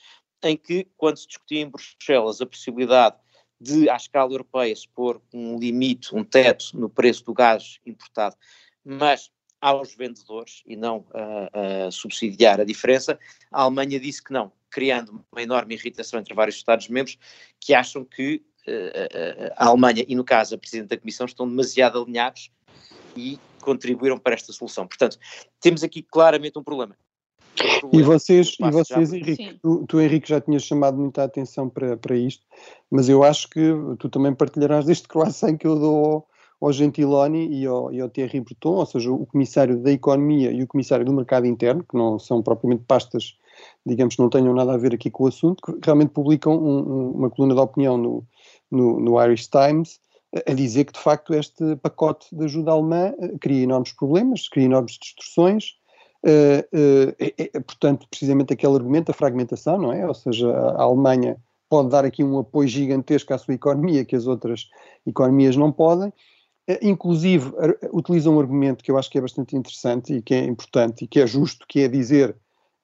em 0.42 0.56
que, 0.56 0.86
quando 0.96 1.16
se 1.16 1.26
discutia 1.26 1.60
em 1.60 1.68
Bruxelas 1.68 2.40
a 2.40 2.46
possibilidade 2.46 3.16
de, 3.60 3.90
à 3.90 3.96
escala 3.96 4.32
europeia, 4.32 4.74
se 4.74 4.88
pôr 4.88 5.20
um 5.32 5.58
limite, 5.58 6.14
um 6.14 6.22
teto 6.22 6.78
no 6.78 6.88
preço 6.88 7.24
do 7.24 7.34
gás 7.34 7.80
importado, 7.84 8.36
mas 8.84 9.30
aos 9.60 9.94
vendedores 9.94 10.62
e 10.66 10.76
não 10.76 11.04
a, 11.12 11.86
a 11.86 11.90
subsidiar 11.90 12.60
a 12.60 12.64
diferença, 12.64 13.18
a 13.50 13.62
Alemanha 13.62 13.98
disse 13.98 14.22
que 14.22 14.32
não, 14.32 14.52
criando 14.70 15.24
uma 15.32 15.42
enorme 15.42 15.74
irritação 15.74 16.20
entre 16.20 16.34
vários 16.34 16.56
Estados-membros 16.56 17.18
que 17.60 17.74
acham 17.74 18.04
que 18.04 18.42
uh, 18.66 19.52
a 19.56 19.66
Alemanha 19.66 20.04
e, 20.06 20.14
no 20.14 20.24
caso, 20.24 20.54
a 20.54 20.58
Presidente 20.58 20.88
da 20.88 20.96
Comissão 20.96 21.26
estão 21.26 21.48
demasiado 21.48 22.00
alinhados 22.00 22.50
e 23.16 23.38
contribuíram 23.60 24.18
para 24.18 24.34
esta 24.34 24.52
solução. 24.52 24.86
Portanto, 24.86 25.18
temos 25.60 25.82
aqui 25.82 26.02
claramente 26.02 26.58
um 26.58 26.62
problema. 26.62 26.96
e 27.92 28.02
vocês, 28.02 28.54
e 28.60 28.70
vocês 28.70 29.12
Henrique, 29.12 29.58
tu, 29.60 29.84
tu, 29.86 30.00
Henrique, 30.00 30.28
já 30.28 30.40
tinhas 30.40 30.62
chamado 30.62 30.96
muita 30.96 31.24
atenção 31.24 31.68
para, 31.68 31.96
para 31.96 32.16
isto, 32.16 32.46
mas 32.88 33.08
eu 33.08 33.24
acho 33.24 33.48
que 33.50 33.72
tu 33.98 34.08
também 34.08 34.32
partilharás 34.32 34.86
deste 34.86 35.08
croissant 35.08 35.56
que 35.56 35.66
eu 35.66 35.76
dou 35.76 36.28
ao 36.60 36.72
Gentiloni 36.72 37.48
e 37.48 37.66
ao, 37.66 37.92
e 37.92 38.00
ao 38.00 38.08
Thierry 38.08 38.40
Breton, 38.40 38.74
ou 38.76 38.86
seja, 38.86 39.12
o 39.12 39.26
Comissário 39.26 39.78
da 39.78 39.92
Economia 39.92 40.50
e 40.50 40.62
o 40.62 40.66
Comissário 40.66 41.04
do 41.04 41.12
Mercado 41.12 41.46
Interno, 41.46 41.84
que 41.88 41.96
não 41.96 42.18
são 42.18 42.42
propriamente 42.42 42.84
pastas, 42.86 43.36
digamos, 43.86 44.16
que 44.16 44.22
não 44.22 44.28
tenham 44.28 44.54
nada 44.54 44.74
a 44.74 44.76
ver 44.76 44.94
aqui 44.94 45.10
com 45.10 45.24
o 45.24 45.28
assunto, 45.28 45.62
que 45.62 45.86
realmente 45.86 46.10
publicam 46.10 46.56
um, 46.56 46.78
um, 46.78 47.10
uma 47.12 47.30
coluna 47.30 47.54
de 47.54 47.60
opinião 47.60 47.96
no, 47.96 48.24
no, 48.70 49.00
no 49.00 49.22
Irish 49.22 49.48
Times, 49.48 50.00
a 50.46 50.52
dizer 50.52 50.84
que 50.84 50.92
de 50.92 51.00
facto 51.00 51.32
este 51.32 51.76
pacote 51.76 52.26
de 52.32 52.44
ajuda 52.44 52.72
alemã 52.72 53.14
eh, 53.18 53.32
cria 53.40 53.64
enormes 53.64 53.92
problemas, 53.92 54.46
cria 54.48 54.66
enormes 54.66 54.98
distorções, 55.00 55.76
uh, 56.22 56.60
uh, 56.76 57.14
é, 57.18 57.34
é, 57.38 57.60
portanto, 57.60 58.06
precisamente 58.10 58.52
aquele 58.52 58.74
argumento 58.74 59.06
da 59.06 59.14
fragmentação, 59.14 59.78
não 59.78 59.92
é? 59.92 60.06
Ou 60.06 60.14
seja, 60.14 60.50
a 60.52 60.82
Alemanha 60.82 61.38
pode 61.68 61.90
dar 61.90 62.04
aqui 62.04 62.24
um 62.24 62.38
apoio 62.38 62.68
gigantesco 62.68 63.32
à 63.32 63.38
sua 63.38 63.54
economia 63.54 64.04
que 64.04 64.16
as 64.16 64.26
outras 64.26 64.68
economias 65.06 65.56
não 65.56 65.70
podem, 65.70 66.08
eh, 66.08 66.12
inclusive 66.82 67.52
utiliza 67.92 68.30
um 68.30 68.38
argumento 68.38 68.84
que 68.84 68.90
eu 68.90 68.98
acho 68.98 69.10
que 69.10 69.18
é 69.18 69.20
bastante 69.20 69.56
interessante 69.56 70.14
e 70.14 70.22
que 70.22 70.34
é 70.34 70.44
importante 70.44 71.04
e 71.04 71.08
que 71.08 71.20
é 71.20 71.26
justo, 71.26 71.66
que 71.68 71.80
é 71.80 71.88
dizer 71.88 72.36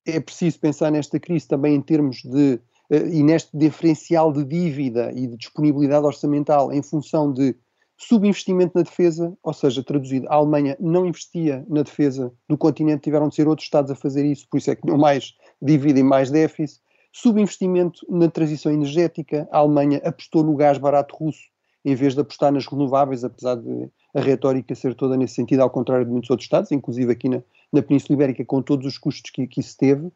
é 0.07 0.21
preciso 0.21 0.59
pensar 0.61 0.91
nesta 0.91 1.19
crise 1.19 1.49
também 1.49 1.75
em 1.75 1.81
termos 1.81 2.23
de 2.23 2.61
eh, 2.91 3.09
e 3.09 3.23
neste 3.23 3.57
diferencial 3.57 4.33
de 4.33 4.45
dívida 4.45 5.11
e 5.15 5.27
de 5.27 5.37
disponibilidade 5.37 6.05
orçamental 6.05 6.73
em 6.73 6.83
função 6.83 7.33
de 7.33 7.57
subinvestimento 7.97 8.73
na 8.75 8.83
defesa, 8.83 9.33
ou 9.43 9.53
seja, 9.53 9.83
traduzido, 9.83 10.27
a 10.29 10.35
Alemanha 10.35 10.77
não 10.81 11.07
investia 11.07 11.65
na 11.69 11.83
defesa 11.83 12.33
do 12.49 12.59
continente, 12.59 13.05
tiveram 13.05 13.29
de 13.29 13.37
ser 13.37 13.47
outros 13.47 13.67
Estados 13.67 13.91
a 13.91 13.95
fazer 13.95 14.27
isso, 14.27 14.47
por 14.51 14.59
isso 14.59 14.71
é 14.71 14.75
que 14.75 14.83
tinham 14.83 14.99
mais 14.99 15.35
dívida 15.63 16.01
e 16.01 16.03
mais 16.03 16.31
déficit. 16.31 16.83
Subinvestimento 17.13 18.05
na 18.11 18.29
transição 18.29 18.73
energética, 18.73 19.49
a 19.53 19.59
Alemanha 19.59 20.03
apostou 20.05 20.43
no 20.43 20.57
gás 20.57 20.77
barato 20.77 21.15
russo 21.17 21.54
em 21.85 21.95
vez 21.95 22.15
de 22.15 22.21
apostar 22.21 22.51
nas 22.53 22.67
renováveis, 22.67 23.25
apesar 23.25 23.57
de 23.57 23.89
a 24.15 24.21
retórica 24.21 24.75
ser 24.75 24.95
toda 24.95 25.17
nesse 25.17 25.35
sentido, 25.35 25.61
ao 25.61 25.71
contrário 25.71 26.05
de 26.07 26.11
muitos 26.11 26.31
outros 26.31 26.47
Estados, 26.47 26.71
inclusive 26.71 27.13
aqui 27.13 27.29
na, 27.29 27.43
na 27.73 27.83
Península 27.83 28.15
Ibérica, 28.15 28.45
com 28.45 28.63
todos 28.63 28.87
os 28.87 28.97
custos 28.97 29.31
que, 29.31 29.47
que 29.47 29.61
isso 29.61 29.77
teve, 29.77 30.07
uh, 30.07 30.13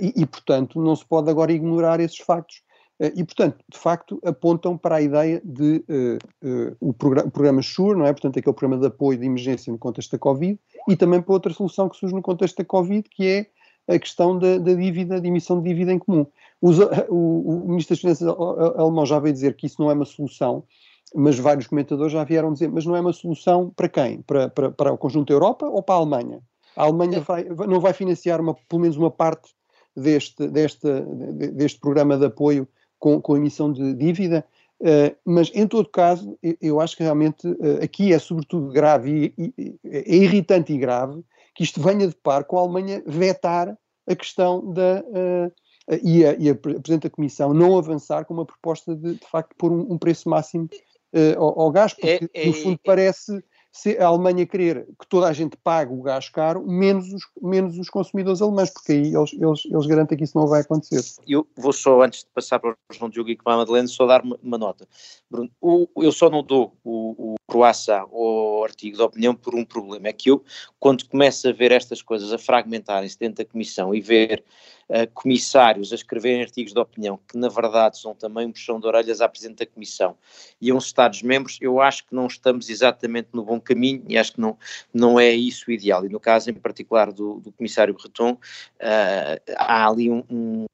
e, 0.00 0.12
e, 0.22 0.26
portanto, 0.26 0.80
não 0.80 0.94
se 0.94 1.04
pode 1.04 1.30
agora 1.30 1.52
ignorar 1.52 1.98
esses 1.98 2.18
factos. 2.18 2.62
Uh, 3.00 3.10
e, 3.16 3.24
portanto, 3.24 3.56
de 3.72 3.78
facto, 3.78 4.20
apontam 4.24 4.76
para 4.76 4.96
a 4.96 5.02
ideia 5.02 5.40
de 5.42 5.82
uh, 5.88 6.76
o, 6.78 6.92
programa, 6.92 7.28
o 7.28 7.30
programa 7.30 7.62
SURE, 7.62 7.98
não 7.98 8.06
é? 8.06 8.12
Portanto, 8.12 8.38
aquele 8.38 8.54
programa 8.54 8.80
de 8.80 8.86
apoio 8.86 9.18
de 9.18 9.24
emergência 9.24 9.72
no 9.72 9.78
contexto 9.78 10.12
da 10.12 10.18
Covid, 10.18 10.58
e 10.88 10.94
também 10.94 11.22
para 11.22 11.32
outra 11.32 11.52
solução 11.54 11.88
que 11.88 11.96
surge 11.96 12.14
no 12.14 12.22
contexto 12.22 12.58
da 12.58 12.64
Covid, 12.64 13.08
que 13.08 13.26
é 13.26 13.46
a 13.88 13.98
questão 13.98 14.38
da, 14.38 14.58
da 14.58 14.74
dívida, 14.74 15.20
de 15.20 15.26
emissão 15.26 15.60
de 15.60 15.68
dívida 15.68 15.92
em 15.92 15.98
comum. 15.98 16.26
Os, 16.60 16.78
o, 17.08 17.64
o 17.64 17.68
Ministro 17.68 17.94
das 17.94 18.00
Finanças 18.00 18.28
alemão 18.76 19.04
já 19.04 19.18
veio 19.18 19.32
dizer 19.32 19.56
que 19.56 19.66
isso 19.66 19.80
não 19.80 19.90
é 19.90 19.94
uma 19.94 20.04
solução, 20.04 20.64
mas 21.14 21.38
vários 21.38 21.66
comentadores 21.66 22.12
já 22.12 22.24
vieram 22.24 22.52
dizer, 22.52 22.70
mas 22.70 22.86
não 22.86 22.96
é 22.96 23.00
uma 23.00 23.12
solução 23.12 23.70
para 23.70 23.88
quem? 23.88 24.22
Para, 24.22 24.48
para, 24.48 24.70
para 24.70 24.92
o 24.92 24.98
conjunto 24.98 25.28
da 25.28 25.34
Europa 25.34 25.66
ou 25.66 25.82
para 25.82 25.94
a 25.94 25.98
Alemanha? 25.98 26.40
A 26.76 26.84
Alemanha 26.84 27.20
vai, 27.20 27.44
não 27.44 27.80
vai 27.80 27.92
financiar 27.92 28.40
uma, 28.40 28.54
pelo 28.54 28.82
menos 28.82 28.96
uma 28.96 29.10
parte 29.10 29.52
deste, 29.96 30.48
deste, 30.48 30.88
deste 31.52 31.78
programa 31.78 32.16
de 32.16 32.26
apoio 32.26 32.66
com, 32.98 33.20
com 33.20 33.36
emissão 33.36 33.72
de 33.72 33.94
dívida, 33.94 34.44
uh, 34.80 35.16
mas 35.24 35.50
em 35.54 35.66
todo 35.66 35.88
caso, 35.88 36.38
eu 36.60 36.80
acho 36.80 36.96
que 36.96 37.02
realmente 37.02 37.46
uh, 37.46 37.82
aqui 37.82 38.12
é 38.12 38.18
sobretudo 38.18 38.72
grave 38.72 39.34
e, 39.36 39.54
e, 39.58 39.78
é 39.84 40.14
irritante 40.14 40.72
e 40.72 40.78
grave 40.78 41.22
que 41.54 41.62
isto 41.62 41.82
venha 41.82 42.08
de 42.08 42.14
par 42.14 42.44
com 42.44 42.58
a 42.58 42.62
Alemanha 42.62 43.02
vetar 43.06 43.76
a 44.06 44.16
questão 44.16 44.72
da. 44.72 45.04
Uh, 45.08 45.52
e, 46.00 46.24
a, 46.24 46.34
e 46.34 46.48
a 46.48 46.54
Presidente 46.54 47.02
da 47.02 47.10
Comissão 47.10 47.52
não 47.52 47.76
avançar 47.76 48.24
com 48.24 48.32
uma 48.32 48.46
proposta 48.46 48.94
de, 48.94 49.14
de 49.14 49.26
facto, 49.26 49.52
pôr 49.58 49.72
um, 49.72 49.92
um 49.92 49.98
preço 49.98 50.28
máximo 50.28 50.68
uh, 51.12 51.38
ao, 51.38 51.60
ao, 51.60 51.70
gás, 51.70 51.92
porque 51.94 52.28
é, 52.34 52.42
é, 52.42 52.46
no 52.46 52.52
fundo 52.52 52.80
parece 52.84 53.42
se 53.72 53.96
a 53.96 54.06
Alemanha 54.06 54.46
querer 54.46 54.86
que 55.00 55.06
toda 55.08 55.26
a 55.26 55.32
gente 55.32 55.56
pague 55.56 55.92
o 55.92 56.02
gás 56.02 56.28
caro, 56.28 56.62
menos 56.66 57.10
os, 57.10 57.22
menos 57.40 57.78
os 57.78 57.88
consumidores 57.88 58.42
alemães, 58.42 58.68
porque 58.68 58.92
aí 58.92 59.14
eles, 59.14 59.32
eles, 59.32 59.64
eles 59.64 59.86
garantem 59.86 60.18
que 60.18 60.24
isso 60.24 60.36
não 60.36 60.46
vai 60.46 60.60
acontecer. 60.60 61.02
Eu 61.26 61.46
vou 61.56 61.72
só, 61.72 62.02
antes 62.02 62.20
de 62.20 62.30
passar 62.34 62.58
para 62.58 62.72
o 62.72 62.76
João 62.92 63.08
Diogo 63.08 63.30
e 63.30 63.36
para 63.36 63.54
a 63.54 63.56
Madeleine, 63.56 63.88
só 63.88 64.06
dar 64.06 64.22
uma, 64.22 64.38
uma 64.42 64.58
nota. 64.58 64.86
Bruno, 65.30 65.50
o, 65.58 65.88
eu 65.96 66.12
só 66.12 66.28
não 66.28 66.42
dou 66.42 66.76
o, 66.84 67.32
o 67.32 67.34
croissant 67.48 68.06
ou 68.10 68.62
artigo 68.62 68.98
de 68.98 69.02
opinião 69.02 69.34
por 69.34 69.54
um 69.54 69.64
problema, 69.64 70.08
é 70.08 70.12
que 70.12 70.30
eu, 70.30 70.44
quando 70.78 71.08
começo 71.08 71.48
a 71.48 71.52
ver 71.52 71.72
estas 71.72 72.02
coisas 72.02 72.30
a 72.30 72.38
fragmentarem-se 72.38 73.18
dentro 73.18 73.42
da 73.42 73.50
Comissão 73.50 73.94
e 73.94 74.02
ver 74.02 74.44
uh, 74.92 75.10
comissários 75.14 75.90
a 75.90 75.94
escreverem 75.94 76.42
artigos 76.42 76.72
de 76.72 76.78
opinião, 76.78 77.18
que 77.26 77.38
na 77.38 77.48
verdade 77.48 77.98
são 77.98 78.14
também 78.14 78.46
um 78.46 78.52
puxão 78.52 78.78
de 78.78 78.86
orelhas 78.86 79.20
à 79.20 79.28
Presidente 79.28 79.58
da 79.58 79.66
Comissão 79.66 80.16
e 80.60 80.70
a 80.70 80.74
uns 80.74 80.86
Estados-membros, 80.86 81.58
eu 81.60 81.80
acho 81.80 82.06
que 82.06 82.14
não 82.14 82.26
estamos 82.26 82.68
exatamente 82.68 83.30
no 83.32 83.44
bom 83.44 83.58
caminho 83.58 84.04
e 84.06 84.18
acho 84.18 84.34
que 84.34 84.40
não, 84.40 84.58
não 84.92 85.18
é 85.18 85.30
isso 85.30 85.64
o 85.68 85.72
ideal. 85.72 86.04
E 86.04 86.08
no 86.08 86.20
caso 86.20 86.50
em 86.50 86.54
particular 86.54 87.10
do, 87.10 87.40
do 87.40 87.50
Comissário 87.52 87.94
Breton, 87.94 88.32
uh, 88.32 89.42
há 89.56 89.88
ali 89.88 90.10
um, 90.10 90.22
um, 90.30 90.64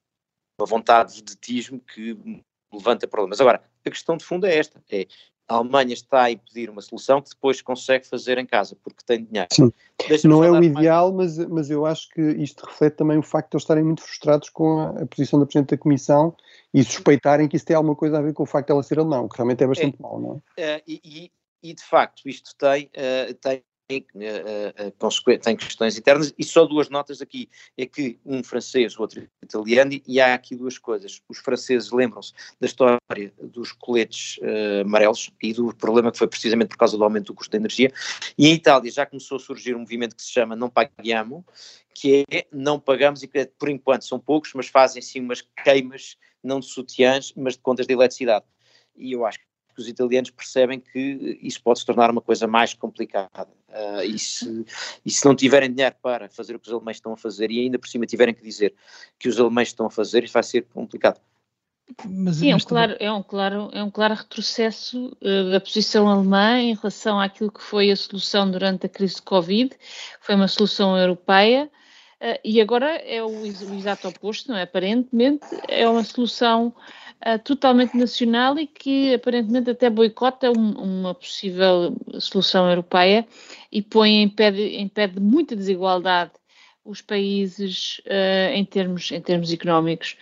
uma 0.60 0.66
vontade 0.66 1.14
de 1.14 1.18
vedetismo 1.20 1.80
que 1.80 2.42
levanta 2.72 3.06
problemas. 3.06 3.40
Agora, 3.40 3.62
a 3.84 3.90
questão 3.90 4.16
de 4.16 4.24
fundo 4.24 4.46
é 4.46 4.56
esta: 4.56 4.82
é 4.90 5.06
a 5.48 5.54
Alemanha 5.54 5.94
está 5.94 6.24
a 6.24 6.30
impedir 6.30 6.68
uma 6.68 6.82
solução 6.82 7.22
que 7.22 7.30
depois 7.30 7.62
consegue 7.62 8.06
fazer 8.06 8.36
em 8.36 8.44
casa, 8.44 8.76
porque 8.84 9.02
tem 9.04 9.24
dinheiro. 9.24 9.48
Sim. 9.50 9.72
Não 10.24 10.44
é 10.44 10.50
o 10.50 10.62
ideal, 10.62 11.12
mas, 11.12 11.38
mas 11.38 11.70
eu 11.70 11.86
acho 11.86 12.08
que 12.10 12.20
isto 12.20 12.66
reflete 12.66 12.96
também 12.96 13.18
o 13.18 13.22
facto 13.22 13.50
de 13.50 13.56
eles 13.56 13.62
estarem 13.62 13.82
muito 13.82 14.02
frustrados 14.02 14.50
com 14.50 14.78
a, 14.78 14.90
a, 15.02 15.06
posição 15.06 15.40
da 15.40 15.46
Presidente 15.46 15.70
da 15.70 15.78
Comissão 15.78 16.36
e 16.72 16.84
suspeitarem 16.84 17.48
que 17.48 17.56
isso 17.56 17.64
tem 17.64 17.74
alguma 17.74 17.96
coisa 17.96 18.18
a 18.18 18.22
ver 18.22 18.34
com 18.34 18.42
o 18.42 18.46
facto 18.46 18.66
de 18.66 18.72
ela 18.72 18.82
ser 18.82 18.98
alemão, 18.98 19.26
que 19.26 19.36
realmente 19.36 19.64
é 19.64 19.66
bastante 19.66 19.96
é, 19.98 20.02
mau, 20.02 20.20
não 20.20 20.42
é? 20.58 20.76
Uh, 20.76 20.82
e, 20.86 21.32
e, 21.62 21.74
de 21.74 21.82
facto, 21.82 22.28
isto 22.28 22.54
tem, 22.56 22.84
uh, 22.86 23.34
tem 23.34 23.64
tem 23.88 25.56
questões 25.56 25.96
internas, 25.96 26.34
e 26.38 26.44
só 26.44 26.66
duas 26.66 26.90
notas 26.90 27.22
aqui, 27.22 27.48
é 27.76 27.86
que 27.86 28.18
um 28.24 28.42
francês, 28.42 28.98
o 28.98 29.00
outro 29.00 29.26
italiano, 29.42 29.98
e 30.06 30.20
há 30.20 30.34
aqui 30.34 30.54
duas 30.54 30.76
coisas, 30.76 31.22
os 31.26 31.38
franceses 31.38 31.90
lembram-se 31.90 32.34
da 32.60 32.66
história 32.66 33.32
dos 33.42 33.72
coletes 33.72 34.36
uh, 34.38 34.82
amarelos 34.82 35.30
e 35.42 35.54
do 35.54 35.74
problema 35.74 36.12
que 36.12 36.18
foi 36.18 36.28
precisamente 36.28 36.68
por 36.68 36.76
causa 36.76 36.98
do 36.98 37.04
aumento 37.04 37.28
do 37.28 37.34
custo 37.34 37.50
da 37.50 37.56
energia, 37.56 37.90
e 38.36 38.48
em 38.48 38.54
Itália 38.54 38.92
já 38.92 39.06
começou 39.06 39.36
a 39.36 39.40
surgir 39.40 39.74
um 39.74 39.80
movimento 39.80 40.14
que 40.14 40.22
se 40.22 40.32
chama 40.32 40.54
Não 40.54 40.68
Paghiamo, 40.68 41.44
que 41.94 42.24
é 42.30 42.46
não 42.52 42.78
pagamos, 42.78 43.22
e 43.22 43.26
que 43.26 43.46
por 43.58 43.68
enquanto 43.68 44.04
são 44.04 44.20
poucos, 44.20 44.52
mas 44.54 44.68
fazem 44.68 45.02
sim 45.02 45.20
umas 45.20 45.42
queimas, 45.64 46.16
não 46.44 46.60
de 46.60 46.66
sutiãs, 46.66 47.32
mas 47.34 47.54
de 47.54 47.60
contas 47.60 47.86
de 47.86 47.94
eletricidade. 47.94 48.44
E 48.96 49.12
eu 49.12 49.24
acho 49.26 49.38
que 49.78 49.82
os 49.82 49.88
italianos 49.88 50.30
percebem 50.30 50.80
que 50.80 51.38
isso 51.40 51.62
pode 51.62 51.78
se 51.78 51.86
tornar 51.86 52.10
uma 52.10 52.20
coisa 52.20 52.48
mais 52.48 52.74
complicada. 52.74 53.48
Uh, 53.68 54.02
e, 54.02 54.18
se, 54.18 54.64
e, 55.06 55.10
se, 55.10 55.24
não 55.24 55.36
tiverem 55.36 55.72
dinheiro 55.72 55.94
para 56.02 56.28
fazer 56.28 56.56
o 56.56 56.58
que 56.58 56.66
os 56.66 56.74
alemães 56.74 56.96
estão 56.96 57.12
a 57.12 57.16
fazer 57.16 57.48
e 57.50 57.60
ainda 57.60 57.78
por 57.78 57.88
cima 57.88 58.04
tiverem 58.04 58.34
que 58.34 58.42
dizer 58.42 58.74
que 59.18 59.28
os 59.28 59.38
alemães 59.38 59.68
estão 59.68 59.86
a 59.86 59.90
fazer, 59.90 60.24
isso 60.24 60.32
vai 60.32 60.42
ser 60.42 60.64
complicado. 60.74 61.20
Mas, 62.04 62.36
Sim, 62.36 62.50
é 62.50 62.56
um, 62.56 62.58
claro, 62.58 62.96
é, 62.98 63.12
um 63.12 63.22
claro, 63.22 63.70
é 63.72 63.82
um 63.82 63.90
claro 63.90 64.14
retrocesso 64.14 65.16
uh, 65.22 65.50
da 65.52 65.60
posição 65.60 66.08
alemã 66.08 66.58
em 66.58 66.74
relação 66.74 67.20
àquilo 67.20 67.52
que 67.52 67.62
foi 67.62 67.90
a 67.90 67.96
solução 67.96 68.50
durante 68.50 68.86
a 68.86 68.88
crise 68.88 69.16
de 69.16 69.22
Covid, 69.22 69.70
foi 70.20 70.34
uma 70.34 70.48
solução 70.48 70.98
europeia, 70.98 71.70
e 72.44 72.60
agora 72.60 72.96
é 72.96 73.22
o, 73.22 73.46
exato 73.46 74.08
oposto, 74.08 74.50
não 74.50 74.58
é? 74.58 74.62
Aparentemente 74.62 75.46
é 75.68 75.88
uma 75.88 76.02
solução 76.02 76.74
uh, 77.24 77.38
totalmente 77.44 77.96
nacional 77.96 78.58
e 78.58 78.66
que 78.66 79.14
aparentemente 79.14 79.70
até 79.70 79.88
boicota 79.88 80.50
um, 80.50 80.72
uma 80.72 81.14
possível 81.14 81.96
solução 82.18 82.68
europeia 82.68 83.26
e 83.70 83.82
põe 83.82 84.22
em 84.22 84.28
pé 84.28 84.50
de, 84.50 84.62
em 84.62 84.88
pé 84.88 85.06
de 85.06 85.20
muita 85.20 85.54
desigualdade 85.54 86.32
os 86.84 87.00
países 87.00 88.00
uh, 88.06 88.52
em, 88.52 88.64
termos, 88.64 89.12
em 89.12 89.20
termos 89.20 89.52
económicos. 89.52 90.16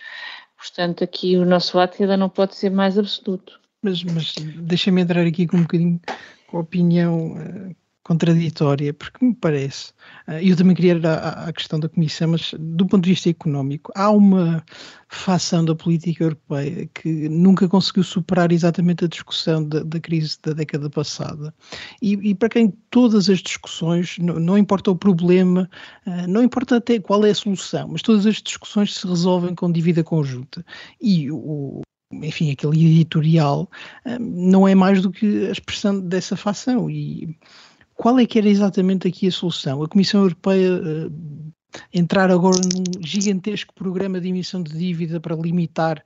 Portanto, 0.57 1.03
aqui 1.03 1.37
o 1.37 1.45
nosso 1.45 1.79
ato 1.79 2.01
ainda 2.01 2.17
não 2.17 2.29
pode 2.29 2.55
ser 2.55 2.69
mais 2.69 2.97
absoluto. 2.97 3.59
Mas, 3.81 4.03
mas 4.03 4.35
deixa-me 4.57 5.01
entrar 5.01 5.25
aqui 5.25 5.47
com 5.47 5.57
um 5.57 5.61
bocadinho 5.61 6.01
com 6.47 6.57
a 6.57 6.61
opinião 6.61 7.33
uh, 7.33 7.75
contraditória, 8.07 8.93
porque 8.93 9.23
me 9.23 9.35
parece, 9.35 9.91
uh, 10.29 10.39
eu 10.41 10.55
também 10.55 10.73
queria 10.73 10.93
ir 10.93 11.05
à, 11.05 11.45
à, 11.47 11.53
questão 11.53 11.77
da 11.77 11.89
Comissão, 11.89 12.29
mas 12.29 12.53
do 12.57 12.87
ponto 12.87 13.03
de 13.03 13.09
vista 13.09 13.29
económico, 13.29 13.91
há 13.95 14.09
uma 14.09 14.63
facção 15.09 15.65
da 15.65 15.75
política 15.75 16.23
europeia 16.23 16.89
que 16.93 17.27
nunca 17.27 17.67
conseguiu 17.67 18.03
superar 18.03 18.51
exatamente 18.53 19.03
a 19.03 19.07
discussão 19.09 19.67
da, 19.67 19.83
da 19.83 19.99
crise 19.99 20.37
da 20.41 20.53
década 20.53 20.89
passada. 20.89 21.53
E, 22.01 22.13
e, 22.13 22.33
para 22.33 22.47
quem 22.47 22.73
todas 22.89 23.29
as 23.29 23.39
discussões, 23.39 24.17
não, 24.19 24.39
não 24.39 24.57
importa 24.57 24.89
o 24.89 24.95
problema, 24.95 25.69
uh, 26.05 26.27
não 26.29 26.41
importa 26.41 26.77
até 26.77 26.99
qual 26.99 27.25
é 27.25 27.31
a 27.31 27.35
solução, 27.35 27.89
mas 27.89 28.01
todas 28.01 28.25
as 28.25 28.41
discussões 28.41 28.95
se 28.95 29.05
resolvem 29.05 29.53
com 29.53 29.69
dívida 29.69 30.01
conjunta. 30.01 30.65
E 31.01 31.29
o, 31.29 31.81
enfim, 32.13 32.51
aquele 32.51 32.85
editorial 32.85 33.69
uh, 34.05 34.19
não 34.19 34.65
é 34.65 34.73
mais 34.73 35.01
do 35.01 35.11
que 35.11 35.47
a 35.47 35.51
expressão 35.51 35.99
dessa 35.99 36.37
facção. 36.37 36.89
E 36.89 37.37
qual 37.97 38.19
é 38.19 38.25
que 38.25 38.37
era 38.37 38.47
exatamente 38.47 39.07
aqui 39.07 39.27
a 39.27 39.31
solução? 39.31 39.83
A 39.83 39.87
Comissão 39.87 40.21
Europeia 40.21 40.71
uh, 40.71 41.11
entrar 41.93 42.31
agora 42.31 42.57
num 42.57 43.03
gigantesco 43.03 43.73
programa 43.73 44.21
de 44.21 44.29
emissão 44.29 44.61
de 44.61 44.71
dívida 44.71 45.19
para 45.19 45.35
limitar 45.35 46.03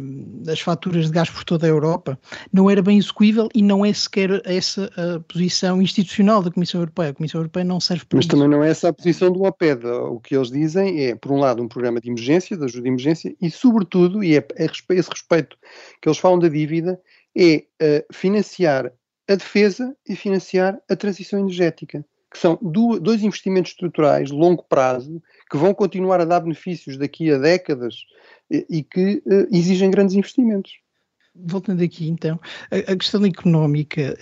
um, 0.00 0.42
as 0.48 0.60
faturas 0.60 1.06
de 1.06 1.12
gás 1.12 1.28
por 1.28 1.44
toda 1.44 1.66
a 1.66 1.68
Europa, 1.68 2.18
não 2.52 2.70
era 2.70 2.80
bem 2.80 2.98
execuível 2.98 3.48
e 3.54 3.62
não 3.62 3.84
é 3.84 3.92
sequer 3.92 4.40
essa 4.44 4.90
a 4.96 5.20
posição 5.20 5.82
institucional 5.82 6.42
da 6.42 6.50
Comissão 6.50 6.80
Europeia. 6.80 7.10
A 7.10 7.14
Comissão 7.14 7.40
Europeia 7.40 7.64
não 7.64 7.80
serve 7.80 8.04
para 8.04 8.16
Mas 8.16 8.26
isso. 8.26 8.30
também 8.34 8.48
não 8.48 8.62
é 8.62 8.70
essa 8.70 8.88
a 8.88 8.92
posição 8.92 9.32
do 9.32 9.42
OPED. 9.42 9.86
O 9.86 10.20
que 10.20 10.36
eles 10.36 10.50
dizem 10.50 11.04
é, 11.04 11.14
por 11.14 11.32
um 11.32 11.38
lado, 11.38 11.62
um 11.62 11.68
programa 11.68 12.00
de 12.00 12.08
emergência, 12.08 12.56
de 12.56 12.64
ajuda 12.64 12.82
de 12.82 12.88
emergência, 12.88 13.34
e 13.40 13.50
sobretudo, 13.50 14.22
e 14.22 14.36
é, 14.36 14.46
é 14.56 14.66
esse 14.66 15.10
respeito 15.10 15.56
que 16.00 16.08
eles 16.08 16.18
falam 16.18 16.38
da 16.38 16.48
dívida, 16.48 16.98
é 17.36 17.64
uh, 17.82 18.14
financiar 18.14 18.92
a 19.28 19.34
defesa 19.34 19.96
e 20.08 20.14
financiar 20.14 20.78
a 20.88 20.96
transição 20.96 21.38
energética, 21.38 22.04
que 22.30 22.38
são 22.38 22.58
dois 22.60 23.22
investimentos 23.22 23.72
estruturais 23.72 24.30
longo 24.30 24.64
prazo 24.64 25.22
que 25.50 25.56
vão 25.56 25.72
continuar 25.72 26.20
a 26.20 26.24
dar 26.24 26.40
benefícios 26.40 26.96
daqui 26.96 27.30
a 27.30 27.38
décadas 27.38 27.94
e, 28.50 28.66
e 28.68 28.82
que 28.82 29.22
uh, 29.24 29.48
exigem 29.50 29.90
grandes 29.90 30.14
investimentos 30.14 30.72
voltando 31.36 31.82
aqui 31.82 32.08
então, 32.08 32.38
a, 32.70 32.92
a 32.92 32.96
questão 32.96 33.24
económica 33.24 34.16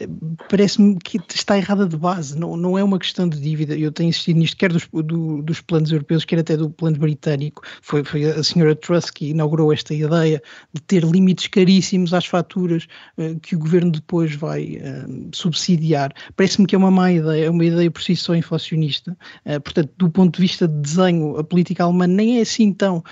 parece-me 0.49 0.99
que 0.99 1.19
está 1.35 1.57
errada 1.59 1.87
de 1.87 1.97
base, 1.97 2.39
não, 2.39 2.57
não 2.57 2.79
é 2.79 2.83
uma 2.83 2.99
questão 2.99 3.29
de 3.29 3.39
dívida. 3.39 3.77
Eu 3.77 3.93
tenho 3.93 4.09
insistido 4.09 4.39
nisto, 4.39 4.57
quer 4.57 4.73
dos, 4.73 4.89
do, 4.93 5.43
dos 5.43 5.61
planos 5.61 5.93
europeus, 5.93 6.25
quer 6.25 6.39
até 6.39 6.57
do 6.57 6.71
plano 6.71 6.99
britânico. 6.99 7.63
Foi, 7.83 8.03
foi 8.03 8.25
a 8.25 8.43
senhora 8.43 8.75
Truss 8.75 9.11
que 9.11 9.31
inaugurou 9.31 9.73
esta 9.73 9.95
ideia 9.95 10.43
de 10.73 10.81
ter 10.83 11.05
limites 11.05 11.47
caríssimos 11.49 12.15
às 12.15 12.27
faturas 12.27 12.87
uh, 13.19 13.39
que 13.41 13.55
o 13.55 13.59
governo 13.59 13.93
depois 13.93 14.35
vai 14.35 14.79
uh, 14.79 15.29
subsidiar. 15.33 16.13
Parece-me 16.37 16.67
que 16.67 16.75
é 16.75 16.79
uma 16.79 16.91
má 16.91 17.13
ideia, 17.13 17.47
é 17.47 17.51
uma 17.51 17.65
ideia 17.65 17.91
por 17.91 18.03
si 18.03 18.17
só 18.17 18.35
inflacionista. 18.35 19.17
Uh, 19.45 19.61
portanto, 19.61 19.91
do 19.99 20.11
ponto 20.11 20.37
de 20.37 20.43
vista 20.43 20.67
de 20.67 20.81
desenho, 20.81 21.37
a 21.37 21.45
política 21.45 21.85
alemã 21.85 22.07
nem 22.07 22.39
é 22.39 22.43
assim 22.43 22.73
tão 22.73 23.03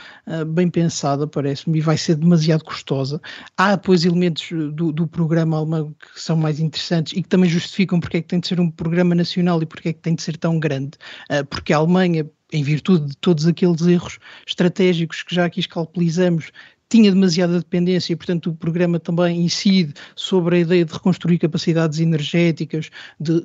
bem 0.49 0.71
pensada, 0.71 1.27
parece-me, 1.27 1.79
e 1.79 1.81
vai 1.81 1.97
ser 1.97 2.15
demasiado 2.15 2.65
custosa. 2.65 3.21
Há 3.57 3.77
depois 3.91 4.05
elementos 4.05 4.49
do, 4.73 4.93
do, 4.93 5.07
programa 5.09 5.57
alemão 5.57 5.93
que 5.99 6.21
são 6.21 6.37
mais 6.37 6.61
interessantes 6.61 7.13
e 7.13 7.23
que 7.23 7.29
também 7.29 7.51
justificam 7.51 7.99
porque 7.99 8.19
é 8.19 8.23
que 8.23 8.29
tem 8.29 8.39
de 8.39 8.47
ser 8.47 8.61
um 8.61 8.71
programa 8.71 9.17
nacional 9.17 9.61
e 9.61 9.67
porque 9.67 9.89
é 9.89 9.93
que 9.93 9.99
tem 9.99 10.15
de 10.15 10.23
ser 10.23 10.37
tão 10.37 10.61
grande. 10.61 10.93
Uh, 11.29 11.45
porque 11.47 11.73
a 11.73 11.79
Alemanha, 11.79 12.25
em 12.53 12.63
virtude 12.63 13.07
de 13.07 13.17
todos 13.17 13.49
aqueles 13.49 13.81
erros 13.83 14.21
estratégicos 14.47 15.25
que 15.25 15.35
já 15.35 15.45
aqui 15.45 15.59
escalpelizamos, 15.59 16.53
tinha 16.91 17.11
demasiada 17.13 17.59
dependência 17.59 18.13
e, 18.13 18.17
portanto, 18.17 18.51
o 18.51 18.55
programa 18.55 18.99
também 18.99 19.43
incide 19.43 19.95
sobre 20.17 20.57
a 20.57 20.59
ideia 20.59 20.85
de 20.85 20.93
reconstruir 20.93 21.39
capacidades 21.39 22.01
energéticas, 22.01 22.91
de, 23.19 23.37
eh, 23.37 23.43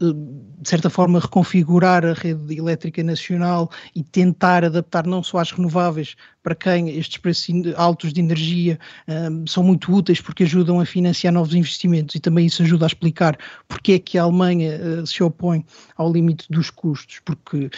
de 0.61 0.67
certa 0.67 0.89
forma, 0.89 1.19
reconfigurar 1.19 2.03
a 2.03 2.13
rede 2.13 2.57
elétrica 2.57 3.03
nacional 3.03 3.69
e 3.95 4.03
tentar 4.03 4.65
adaptar 4.65 5.05
não 5.05 5.21
só 5.21 5.37
às 5.37 5.51
renováveis, 5.51 6.15
para 6.45 6.53
quem 6.53 6.89
estes 6.89 7.17
preços 7.17 7.47
altos 7.75 8.13
de 8.13 8.21
energia 8.21 8.77
um, 9.07 9.47
são 9.47 9.63
muito 9.63 9.91
úteis 9.91 10.21
porque 10.21 10.43
ajudam 10.43 10.79
a 10.79 10.85
financiar 10.85 11.33
novos 11.33 11.55
investimentos 11.55 12.13
e 12.13 12.19
também 12.19 12.45
isso 12.45 12.61
ajuda 12.61 12.85
a 12.85 12.87
explicar 12.87 13.35
porque 13.67 13.93
é 13.93 13.99
que 13.99 14.15
a 14.15 14.21
Alemanha 14.21 14.79
uh, 14.79 15.07
se 15.07 15.23
opõe 15.23 15.65
ao 15.97 16.13
limite 16.13 16.45
dos 16.51 16.69
custos, 16.69 17.19
porque 17.25 17.71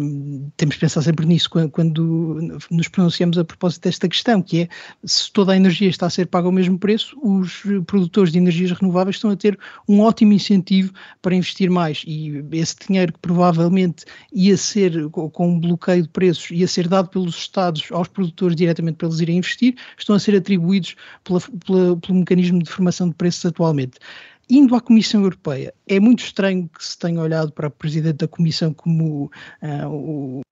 um, 0.00 0.48
temos 0.56 0.76
que 0.76 0.82
pensar 0.82 1.02
sempre 1.02 1.26
nisso 1.26 1.50
quando, 1.50 1.70
quando, 1.70 2.58
nos 2.70 2.86
pronunciamos 2.86 3.36
a 3.38 3.44
propósito 3.44 3.82
desta 3.82 4.08
questão, 4.08 4.40
que 4.40 4.62
é 4.62 4.68
se 5.12 5.32
toda 5.32 5.52
a 5.52 5.56
energia 5.56 5.88
está 5.88 6.06
a 6.06 6.10
ser 6.10 6.26
paga 6.26 6.46
ao 6.46 6.52
mesmo 6.52 6.78
preço, 6.78 7.16
os 7.22 7.62
produtores 7.86 8.32
de 8.32 8.38
energias 8.38 8.72
renováveis 8.72 9.16
estão 9.16 9.30
a 9.30 9.36
ter 9.36 9.58
um 9.88 10.00
ótimo 10.00 10.32
incentivo 10.32 10.92
para 11.20 11.34
investir 11.34 11.70
mais 11.70 12.02
e 12.06 12.42
esse 12.52 12.76
dinheiro 12.86 13.12
que 13.12 13.18
provavelmente 13.18 14.04
ia 14.32 14.56
ser 14.56 15.08
com 15.10 15.48
um 15.48 15.60
bloqueio 15.60 16.02
de 16.02 16.08
preços, 16.08 16.50
ia 16.50 16.66
ser 16.66 16.88
dado 16.88 17.08
pelos 17.08 17.36
Estados 17.36 17.90
aos 17.90 18.08
produtores 18.08 18.56
diretamente 18.56 18.96
para 18.96 19.08
eles 19.08 19.20
irem 19.20 19.38
investir, 19.38 19.76
estão 19.98 20.14
a 20.14 20.18
ser 20.18 20.36
atribuídos 20.36 20.96
pela, 21.24 21.40
pela, 21.40 21.96
pelo 21.96 22.18
mecanismo 22.18 22.62
de 22.62 22.70
formação 22.70 23.08
de 23.08 23.14
preços 23.14 23.44
atualmente. 23.46 23.98
Indo 24.50 24.74
à 24.74 24.80
Comissão 24.80 25.22
Europeia, 25.22 25.72
é 25.86 26.00
muito 26.00 26.24
estranho 26.24 26.68
que 26.68 26.84
se 26.84 26.98
tenha 26.98 27.20
olhado 27.20 27.52
para 27.52 27.68
o 27.68 27.70
Presidente 27.70 28.18
da 28.18 28.28
Comissão 28.28 28.74
como 28.74 29.30
uh, 29.62 29.88
o, 29.88 30.42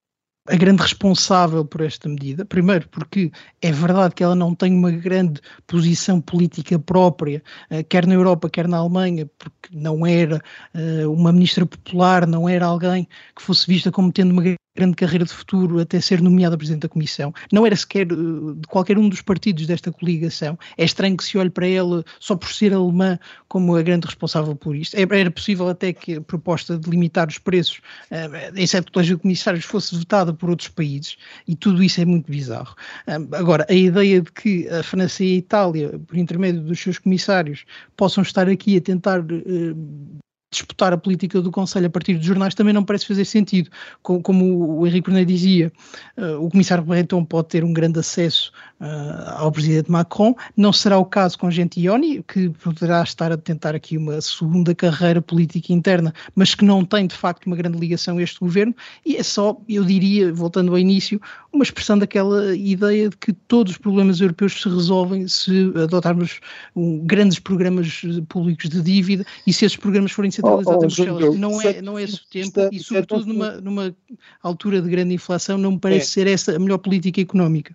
a 0.51 0.57
grande 0.57 0.83
responsável 0.83 1.65
por 1.65 1.81
esta 1.81 2.09
medida. 2.09 2.45
Primeiro, 2.45 2.89
porque 2.89 3.31
é 3.63 3.71
verdade 3.71 4.15
que 4.15 4.25
ela 4.25 4.35
não 4.35 4.55
tem 4.55 4.75
uma 4.75 4.91
grande 4.91 5.41
posição 5.67 6.21
política 6.21 6.79
própria, 6.79 7.43
uh, 7.71 7.85
quer 7.89 8.07
na 8.07 8.15
Europa, 8.15 8.51
quer 8.51 8.67
na 8.67 8.79
Alemanha, 8.79 9.31
porque 9.39 9.69
não 9.73 10.05
era 10.07 10.43
uh, 10.75 11.13
uma 11.13 11.33
ministra 11.33 11.65
popular, 11.65 12.27
não 12.27 12.49
era 12.49 12.67
alguém 12.67 13.09
que 13.37 13.43
fosse 13.43 13.67
vista 13.67 13.93
como 13.93 14.13
tendo 14.13 14.33
uma 14.33 14.43
grande 14.81 14.97
carreira 14.97 15.25
de 15.27 15.33
futuro 15.33 15.79
até 15.79 16.01
ser 16.01 16.23
nomeada 16.23 16.57
Presidente 16.57 16.83
da 16.83 16.89
Comissão. 16.89 17.35
Não 17.53 17.67
era 17.67 17.77
sequer 17.77 18.07
eh, 18.11 18.15
de 18.15 18.67
qualquer 18.67 18.97
um 18.97 19.09
dos 19.09 19.21
partidos 19.21 19.67
desta 19.67 19.93
coligação. 19.93 20.59
É 20.79 20.85
estranho 20.85 21.17
que 21.17 21.25
se 21.25 21.37
olhe 21.37 21.51
para 21.51 21.67
ela 21.67 22.03
só 22.19 22.35
por 22.35 22.51
ser 22.51 22.73
alemã 22.73 23.19
como 23.47 23.77
a 23.77 23.83
grande 23.83 24.07
responsável 24.07 24.57
por 24.57 24.75
isto. 24.75 24.97
É, 24.97 25.03
era 25.03 25.31
possível 25.31 25.69
até 25.69 25.93
que 25.93 26.17
a 26.17 26.21
proposta 26.21 26.79
de 26.79 26.89
limitar 26.89 27.29
os 27.29 27.39
preços, 27.39 27.81
uh, 28.11 28.59
exceto 28.59 28.89
o 28.89 28.93
Colégio 28.93 29.17
de 29.17 29.23
Comissários, 29.23 29.65
fosse 29.65 29.95
votada 29.97 30.33
por 30.33 30.49
outros 30.49 30.69
países 30.69 31.17
e 31.47 31.55
tudo 31.55 31.83
isso 31.83 32.01
é 32.01 32.05
muito 32.05 32.31
bizarro. 32.31 32.75
Uh, 33.07 33.37
agora, 33.37 33.67
a 33.69 33.75
ideia 33.75 34.23
de 34.23 34.33
que 34.33 34.67
a 34.69 34.83
França 34.83 35.23
e 35.23 35.35
a 35.35 35.37
Itália, 35.37 36.01
por 36.07 36.17
intermédio 36.17 36.63
dos 36.63 36.81
seus 36.81 36.99
comissários, 36.99 37.65
possam 37.97 38.23
estar 38.23 38.49
aqui 38.49 38.79
a 38.79 38.81
tentar 38.81 39.21
disputar 40.51 40.93
a 40.93 40.99
política 40.99 41.41
do 41.41 41.51
Conselho 41.51 41.87
a 41.87 41.91
partir 41.91 42.15
dos 42.15 42.27
jornais 42.27 42.55
também 42.55 42.75
não 42.75 42.85
parece 42.85 43.07
fazer 43.07 43.25
sentido. 43.25 43.71
Como, 44.03 44.21
como 44.21 44.79
o 44.81 44.87
Henrique 44.87 45.09
Brunet 45.09 45.27
dizia, 45.27 45.73
uh, 46.19 46.45
o 46.45 46.51
comissário 46.51 46.83
Barreton 46.83 47.25
pode 47.25 47.49
ter 47.49 47.65
um 47.65 47.73
grande 47.73 48.01
acesso 48.01 48.53
uh, 48.81 49.31
ao 49.37 49.53
presidente 49.53 49.91
Macron, 49.91 50.35
não 50.57 50.73
será 50.73 50.99
o 50.99 51.05
caso 51.05 51.39
com 51.39 51.51
Gentioni, 51.51 52.23
que 52.25 52.49
poderá 52.49 53.03
estar 53.03 53.31
a 53.31 53.37
tentar 53.37 53.75
aqui 53.77 53.97
uma 53.97 54.21
segunda 54.21 54.75
carreira 54.75 55.23
política 55.23 55.73
interna, 55.73 56.13
mas 56.35 56.55
que 56.55 56.65
não 56.65 56.85
tem 56.85 57.07
de 57.07 57.15
facto 57.15 57.47
uma 57.47 57.57
grande 57.57 57.79
ligação 57.79 58.19
a 58.19 58.23
este 58.23 58.41
governo, 58.41 58.75
e 59.07 59.17
é 59.17 59.23
só, 59.23 59.57
eu 59.69 59.85
diria, 59.85 60.33
voltando 60.33 60.73
ao 60.73 60.79
início, 60.79 61.21
uma 61.53 61.63
expressão 61.63 61.99
daquela 61.99 62.57
ideia 62.57 63.09
de 63.09 63.17
que 63.17 63.33
todos 63.33 63.73
os 63.73 63.79
problemas 63.79 64.21
europeus 64.21 64.61
se 64.61 64.69
resolvem 64.69 65.29
se 65.29 65.73
adotarmos 65.77 66.41
um, 66.75 66.99
grandes 67.05 67.39
programas 67.39 68.03
públicos 68.29 68.69
de 68.69 68.81
dívida 68.81 69.25
e 69.47 69.53
se 69.53 69.65
esses 69.65 69.77
programas 69.77 70.13
forem 70.13 70.31
oh, 70.43 70.63
oh, 70.65 70.75
em 70.75 70.79
Bruxelas. 70.79 71.37
Não 71.37 71.61
é, 71.61 71.83
não 71.83 71.99
é 71.99 72.03
esse 72.03 72.17
o 72.17 72.29
tempo 72.31 72.69
e, 72.73 72.79
sobretudo, 72.79 73.27
numa, 73.27 73.53
numa 73.61 73.97
altura 74.43 74.81
de 74.81 74.89
grande 74.89 75.15
inflação, 75.15 75.59
não 75.59 75.73
me 75.73 75.79
parece 75.79 76.07
é. 76.21 76.25
ser 76.25 76.27
essa 76.27 76.57
a 76.57 76.59
melhor 76.59 76.79
política 76.79 77.21
económica. 77.21 77.75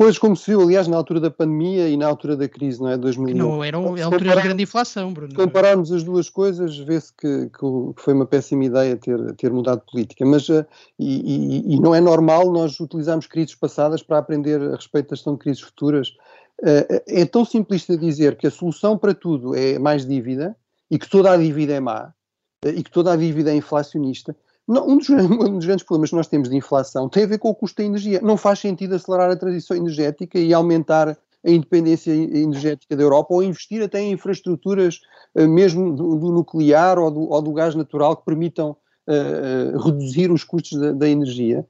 Pois, 0.00 0.16
como 0.16 0.34
se 0.34 0.50
viu, 0.50 0.62
aliás, 0.62 0.88
na 0.88 0.96
altura 0.96 1.20
da 1.20 1.30
pandemia 1.30 1.86
e 1.86 1.94
na 1.94 2.06
altura 2.06 2.34
da 2.34 2.48
crise, 2.48 2.80
não 2.80 2.88
é? 2.88 2.96
2001. 2.96 3.36
Não, 3.36 3.62
era 3.62 3.76
a 3.76 4.04
altura 4.06 4.34
de 4.34 4.42
grande 4.42 4.62
inflação, 4.62 5.12
Bruno. 5.12 5.30
Se 5.30 5.36
compararmos 5.36 5.92
as 5.92 6.02
duas 6.02 6.30
coisas, 6.30 6.78
vê-se 6.78 7.12
que, 7.12 7.50
que, 7.50 8.02
foi 8.02 8.14
uma 8.14 8.24
péssima 8.24 8.64
ideia 8.64 8.96
ter, 8.96 9.34
ter 9.34 9.52
mudado 9.52 9.80
de 9.80 9.92
política. 9.92 10.24
Mas, 10.24 10.48
uh, 10.48 10.64
e, 10.98 11.66
e, 11.68 11.74
e, 11.74 11.80
não 11.80 11.94
é 11.94 12.00
normal 12.00 12.50
nós 12.50 12.80
utilizarmos 12.80 13.26
crises 13.26 13.54
passadas 13.54 14.02
para 14.02 14.16
aprender 14.16 14.58
a 14.62 14.76
respeito 14.76 15.10
da 15.10 15.16
gestão 15.16 15.34
de 15.34 15.40
crises 15.40 15.60
futuras. 15.60 16.08
Uh, 16.62 17.02
é 17.06 17.26
tão 17.26 17.44
simplista 17.44 17.94
dizer 17.94 18.36
que 18.36 18.46
a 18.46 18.50
solução 18.50 18.96
para 18.96 19.12
tudo 19.12 19.54
é 19.54 19.78
mais 19.78 20.06
dívida, 20.06 20.56
e 20.90 20.98
que 20.98 21.08
toda 21.08 21.30
a 21.30 21.36
dívida 21.36 21.74
é 21.74 21.80
má 21.80 22.12
eh, 22.64 22.70
e 22.70 22.82
que 22.82 22.90
toda 22.90 23.12
a 23.12 23.16
dívida 23.16 23.50
é 23.50 23.54
inflacionista. 23.54 24.36
Não, 24.66 24.88
um, 24.88 24.98
dos, 24.98 25.08
um, 25.10 25.56
dos, 25.56 25.66
grandes 25.66 25.84
problemas 25.84 26.10
que 26.10 26.16
nós 26.16 26.28
temos 26.28 26.48
de 26.48 26.56
inflação 26.56 27.08
tem 27.08 27.24
a 27.24 27.26
ver 27.26 27.38
com 27.38 27.50
o 27.50 27.54
custo 27.54 27.76
da 27.78 27.84
energia. 27.84 28.20
Não 28.22 28.36
faz 28.36 28.58
sentido 28.58 28.94
acelerar 28.94 29.30
a 29.30 29.36
transição 29.36 29.76
energética 29.76 30.38
e 30.38 30.52
aumentar 30.52 31.16
a 31.44 31.50
independência 31.50 32.12
energética 32.12 32.96
da 32.96 33.02
Europa 33.02 33.32
ou 33.32 33.42
investir 33.42 33.82
até 33.82 34.00
em 34.00 34.12
infraestruturas 34.12 35.00
uh, 35.34 35.48
mesmo 35.48 35.92
do, 35.92 36.16
do, 36.16 36.32
nuclear 36.32 36.98
ou 36.98 37.10
do, 37.10 37.30
ou 37.30 37.42
do, 37.42 37.52
gás 37.52 37.74
natural 37.74 38.16
que 38.16 38.24
permitam 38.24 38.76
uh, 39.08 39.76
uh, 39.76 39.78
reduzir 39.78 40.30
os 40.30 40.44
custos 40.44 40.78
da, 40.78 40.92
da 40.92 41.08
energia. 41.08 41.66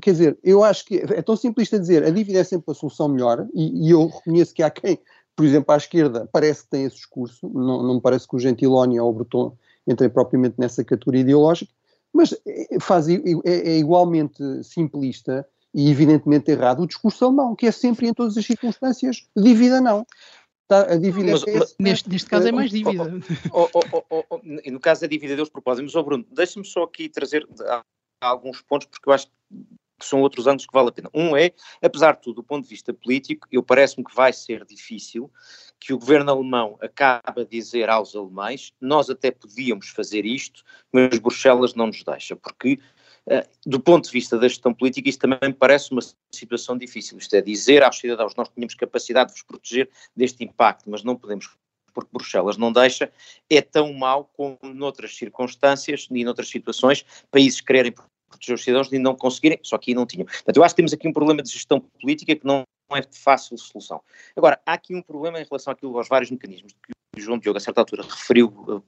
quer 0.00 0.12
dizer, 0.12 0.38
eu 0.42 0.64
acho 0.64 0.84
que 0.86 0.96
é 0.96 1.22
tão 1.22 1.36
simplista 1.36 1.78
dizer 1.78 2.04
a 2.04 2.10
dívida 2.10 2.38
é 2.38 2.44
sempre 2.44 2.72
a 2.72 2.74
solução 2.74 3.08
melhor 3.08 3.46
e, 3.54 3.86
e 3.86 3.90
eu 3.90 4.06
reconheço 4.06 4.54
que 4.54 4.62
há 4.62 4.70
quem 4.70 4.98
por 5.36 5.44
exemplo, 5.44 5.74
à 5.74 5.76
esquerda, 5.76 6.28
parece 6.32 6.64
que 6.64 6.70
tem 6.70 6.84
esse 6.84 6.96
discurso, 6.96 7.48
não, 7.48 7.82
não 7.82 7.94
me 7.94 8.00
parece 8.00 8.26
que 8.28 8.36
o 8.36 8.38
Gentiloni 8.38 9.00
ou 9.00 9.10
o 9.10 9.12
Breton 9.12 9.56
entrem 9.86 10.08
propriamente 10.08 10.54
nessa 10.58 10.84
categoria 10.84 11.22
ideológica, 11.22 11.72
mas 12.12 12.32
é, 12.46 12.78
faz, 12.80 13.08
é, 13.08 13.20
é, 13.44 13.78
igualmente 13.78 14.42
simplista 14.62 15.46
e 15.74 15.90
evidentemente 15.90 16.50
errado 16.50 16.82
o 16.82 16.86
discurso 16.86 17.24
alemão, 17.24 17.56
que 17.56 17.66
é 17.66 17.72
sempre 17.72 18.06
em 18.06 18.14
todas 18.14 18.36
as 18.36 18.46
circunstâncias 18.46 19.26
dívida 19.36 19.80
não. 19.80 20.06
Tá, 20.68 20.92
a 20.92 20.96
dívida 20.96 21.32
mas, 21.32 21.46
é 21.46 21.58
mas, 21.58 21.74
neste, 21.78 22.08
neste, 22.08 22.30
caso 22.30 22.48
é 22.48 22.52
mais 22.52 22.70
dívida. 22.70 23.12
Oh, 23.52 23.68
oh, 23.74 24.24
oh, 24.30 24.40
no 24.70 24.80
caso 24.80 25.02
da 25.02 25.06
dívida 25.06 25.34
deles 25.34 25.50
propósitos, 25.50 25.92
mas 25.92 26.00
oh 26.00 26.04
Bruno, 26.04 26.24
deixa-me 26.30 26.64
só 26.64 26.84
aqui 26.84 27.08
trazer 27.08 27.46
alguns 28.20 28.62
pontos, 28.62 28.86
porque 28.86 29.08
eu 29.08 29.12
acho 29.12 29.26
que 29.26 29.32
são 30.00 30.20
outros 30.20 30.46
ângulos 30.46 30.66
que 30.66 30.72
vale 30.72 30.88
a 30.88 30.92
pena. 30.92 31.10
Um 31.14 31.36
é, 31.36 31.52
apesar 31.82 32.16
de 32.16 32.22
tudo, 32.22 32.36
do 32.36 32.42
ponto 32.42 32.64
de 32.64 32.70
vista 32.70 32.92
político, 32.92 33.46
eu 33.50 33.62
parece-me 33.62 34.04
que 34.04 34.14
vai 34.14 34.32
ser 34.32 34.64
difícil 34.64 35.30
que 35.78 35.92
o 35.92 35.98
governo 35.98 36.30
alemão 36.30 36.78
acabe 36.80 37.42
a 37.42 37.44
dizer 37.44 37.88
aos 37.88 38.16
alemães 38.16 38.72
nós 38.80 39.10
até 39.10 39.30
podíamos 39.30 39.88
fazer 39.88 40.24
isto, 40.24 40.62
mas 40.92 41.18
Bruxelas 41.18 41.74
não 41.74 41.88
nos 41.88 42.02
deixa, 42.02 42.34
porque 42.36 42.78
uh, 43.26 43.46
do 43.66 43.78
ponto 43.78 44.06
de 44.06 44.12
vista 44.12 44.38
da 44.38 44.48
gestão 44.48 44.72
política 44.72 45.08
isto 45.08 45.20
também 45.20 45.52
parece 45.52 45.92
uma 45.92 46.02
situação 46.32 46.76
difícil, 46.78 47.18
isto 47.18 47.34
é 47.34 47.40
dizer 47.40 47.82
aos 47.82 47.98
cidadãos 47.98 48.34
nós 48.34 48.48
tínhamos 48.48 48.74
capacidade 48.74 49.28
de 49.28 49.34
vos 49.34 49.42
proteger 49.42 49.90
deste 50.16 50.42
impacto, 50.42 50.88
mas 50.88 51.04
não 51.04 51.16
podemos 51.16 51.48
porque 51.92 52.10
Bruxelas 52.12 52.56
não 52.56 52.72
deixa, 52.72 53.10
é 53.48 53.62
tão 53.62 53.92
mau 53.92 54.24
como 54.36 54.58
noutras 54.62 55.16
circunstâncias 55.16 56.08
e 56.10 56.24
noutras 56.24 56.48
situações 56.48 57.06
países 57.30 57.60
quererem 57.60 57.94
proteger 58.34 58.54
os 58.54 58.64
cidadãos 58.64 58.92
e 58.92 58.98
não 58.98 59.14
conseguirem, 59.14 59.58
só 59.62 59.78
que 59.78 59.90
aí 59.90 59.94
não 59.94 60.06
tinham. 60.06 60.26
Portanto, 60.26 60.56
eu 60.56 60.64
acho 60.64 60.74
que 60.74 60.76
temos 60.76 60.92
aqui 60.92 61.08
um 61.08 61.12
problema 61.12 61.42
de 61.42 61.50
gestão 61.50 61.80
política 61.80 62.34
que 62.36 62.44
não 62.44 62.64
é 62.92 63.00
de 63.00 63.18
fácil 63.18 63.56
solução. 63.58 64.02
Agora, 64.36 64.60
há 64.66 64.74
aqui 64.74 64.94
um 64.94 65.02
problema 65.02 65.40
em 65.40 65.44
relação 65.44 65.72
àquilo, 65.72 65.96
aos 65.96 66.08
vários 66.08 66.30
mecanismos 66.30 66.72
que 66.72 66.92
o 67.16 67.20
João 67.20 67.38
Diogo, 67.38 67.56
a 67.56 67.60
certa 67.60 67.80
altura, 67.80 68.02
referiu 68.02 68.48
uh, 68.48 68.84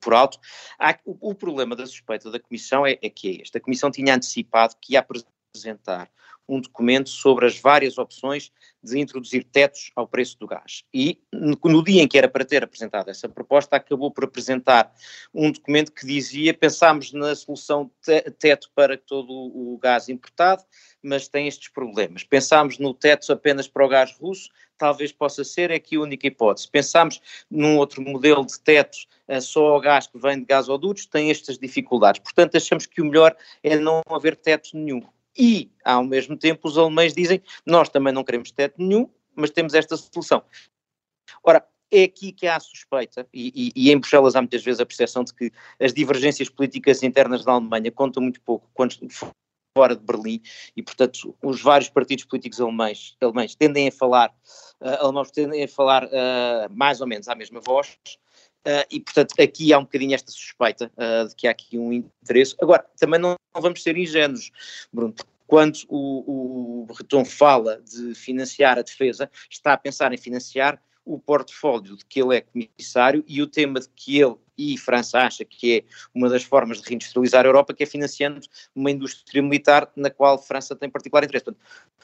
por 0.00 0.14
alto. 0.14 0.38
Há, 0.78 0.98
o, 1.04 1.30
o, 1.30 1.34
problema 1.34 1.74
da 1.76 1.86
suspeita 1.86 2.30
da 2.30 2.40
Comissão 2.40 2.86
é, 2.86 2.98
é 3.02 3.10
que 3.10 3.28
é 3.28 3.42
este. 3.42 3.56
A 3.56 3.60
Comissão 3.60 3.90
tinha 3.90 4.14
antecipado 4.14 4.74
que 4.80 4.94
ia 4.94 5.00
apresentar 5.00 6.10
um 6.48 6.60
documento 6.60 7.08
sobre 7.08 7.46
as 7.46 7.58
várias 7.58 7.98
opções 7.98 8.52
de 8.82 8.98
introduzir 8.98 9.44
tetos 9.44 9.90
ao 9.96 10.06
preço 10.06 10.38
do 10.38 10.46
gás. 10.46 10.84
E 10.94 11.20
no, 11.32 11.82
dia 11.82 12.02
em 12.02 12.08
que 12.08 12.16
era 12.16 12.28
para 12.28 12.44
ter 12.44 12.62
apresentado 12.62 13.08
essa 13.08 13.28
proposta, 13.28 13.76
acabou 13.76 14.10
por 14.10 14.24
apresentar 14.24 14.92
um 15.34 15.50
documento 15.50 15.92
que 15.92 16.06
dizia: 16.06 16.54
pensámos 16.54 17.12
na 17.12 17.34
solução 17.34 17.90
teto 18.38 18.70
para 18.74 18.96
todo 18.96 19.32
o 19.32 19.78
gás 19.82 20.08
importado, 20.08 20.62
mas 21.02 21.28
tem 21.28 21.48
estes 21.48 21.68
problemas. 21.68 22.22
Pensámos 22.22 22.78
no 22.78 22.94
teto 22.94 23.32
apenas 23.32 23.66
para 23.66 23.84
o 23.84 23.88
gás 23.88 24.16
russo, 24.18 24.48
talvez 24.78 25.10
possa 25.10 25.42
ser 25.42 25.72
aqui 25.72 25.96
a 25.96 26.00
única 26.00 26.26
hipótese. 26.26 26.70
Pensámos 26.70 27.20
num 27.50 27.76
outro 27.78 28.02
modelo 28.02 28.44
de 28.44 28.58
teto 28.60 28.98
uh, 29.28 29.40
só 29.40 29.66
ao 29.68 29.80
gás 29.80 30.06
que 30.06 30.18
vem 30.18 30.38
de 30.38 30.44
gasodutos, 30.44 31.06
tem 31.06 31.30
estas 31.30 31.58
dificuldades. 31.58 32.20
Portanto, 32.20 32.56
achamos 32.56 32.86
que 32.86 33.00
o 33.00 33.04
melhor 33.04 33.36
é 33.62 33.76
não 33.76 34.02
haver 34.10 34.36
teto 34.36 34.70
nenhum 34.74 35.02
e, 35.36 35.70
ao 35.84 36.04
mesmo 36.04 36.36
tempo, 36.36 36.68
os 36.68 36.78
alemães 36.78 37.14
dizem 37.14 37.42
nós 37.64 37.88
também 37.88 38.12
não 38.12 38.24
queremos 38.24 38.50
teto 38.50 38.74
nenhum, 38.78 39.08
mas 39.34 39.50
temos 39.50 39.74
esta 39.74 39.96
solução. 39.96 40.42
Ora, 41.42 41.66
é 41.90 42.04
aqui 42.04 42.32
que 42.32 42.46
há 42.46 42.56
a 42.56 42.60
suspeita, 42.60 43.28
e, 43.32 43.72
e, 43.76 43.88
e, 43.88 43.92
em 43.92 43.98
Bruxelas 43.98 44.34
há 44.34 44.40
muitas 44.40 44.64
vezes 44.64 44.80
a 44.80 44.86
percepção 44.86 45.22
de 45.22 45.32
que 45.32 45.52
as 45.80 45.92
divergências 45.92 46.48
políticas 46.48 47.02
internas 47.02 47.44
da 47.44 47.52
Alemanha 47.52 47.92
contam 47.92 48.22
muito 48.22 48.40
pouco 48.40 48.68
quando 48.74 48.96
fora 49.76 49.94
de 49.94 50.02
Berlim, 50.02 50.40
e 50.74 50.82
portanto 50.82 51.36
os 51.42 51.62
vários 51.62 51.90
partidos 51.90 52.24
políticos 52.24 52.60
alemães, 52.60 53.14
alemães 53.20 53.54
tendem 53.54 53.88
a 53.88 53.92
falar, 53.92 54.30
uh, 54.80 55.04
alemães 55.04 55.30
tendem 55.30 55.62
a 55.62 55.68
falar 55.68 56.04
uh, 56.04 56.70
mais 56.70 57.00
ou 57.00 57.06
menos 57.06 57.28
à 57.28 57.34
mesma 57.34 57.60
voz, 57.60 57.98
Uh, 58.66 58.82
e, 58.90 58.98
portanto, 58.98 59.32
aqui 59.40 59.72
há 59.72 59.78
um 59.78 59.82
bocadinho 59.82 60.14
esta 60.14 60.32
suspeita 60.32 60.90
uh, 60.96 61.28
de 61.28 61.36
que 61.36 61.46
há 61.46 61.52
aqui 61.52 61.78
um 61.78 61.92
interesse. 61.92 62.56
Agora, 62.60 62.84
também 62.98 63.20
não, 63.20 63.36
não 63.54 63.62
vamos 63.62 63.80
ser 63.80 63.96
ingênuos, 63.96 64.50
Bruno, 64.92 65.14
quando 65.46 65.78
o, 65.88 66.82
o 66.82 66.86
Breton 66.86 67.24
fala 67.24 67.80
de 67.80 68.12
financiar 68.16 68.76
a 68.76 68.82
defesa, 68.82 69.30
está 69.48 69.72
a 69.72 69.76
pensar 69.76 70.12
em 70.12 70.16
financiar 70.16 70.82
o 71.04 71.16
portfólio 71.20 71.96
de 71.96 72.04
que 72.04 72.20
ele 72.20 72.36
é 72.36 72.40
comissário 72.40 73.24
e 73.28 73.40
o 73.40 73.46
tema 73.46 73.78
de 73.78 73.88
que 73.94 74.18
ele 74.18 74.34
e 74.58 74.76
França 74.76 75.18
acha 75.20 75.44
que 75.44 75.76
é 75.76 75.84
uma 76.14 76.28
das 76.28 76.42
formas 76.42 76.80
de 76.80 76.88
reindustrializar 76.88 77.44
a 77.44 77.48
Europa, 77.48 77.74
que 77.74 77.82
é 77.82 77.86
financiando 77.86 78.40
uma 78.74 78.90
indústria 78.90 79.42
militar 79.42 79.88
na 79.94 80.10
qual 80.10 80.38
França 80.38 80.74
tem 80.74 80.88
particular 80.88 81.22
interesse. 81.22 81.44
Portanto, 81.44 81.62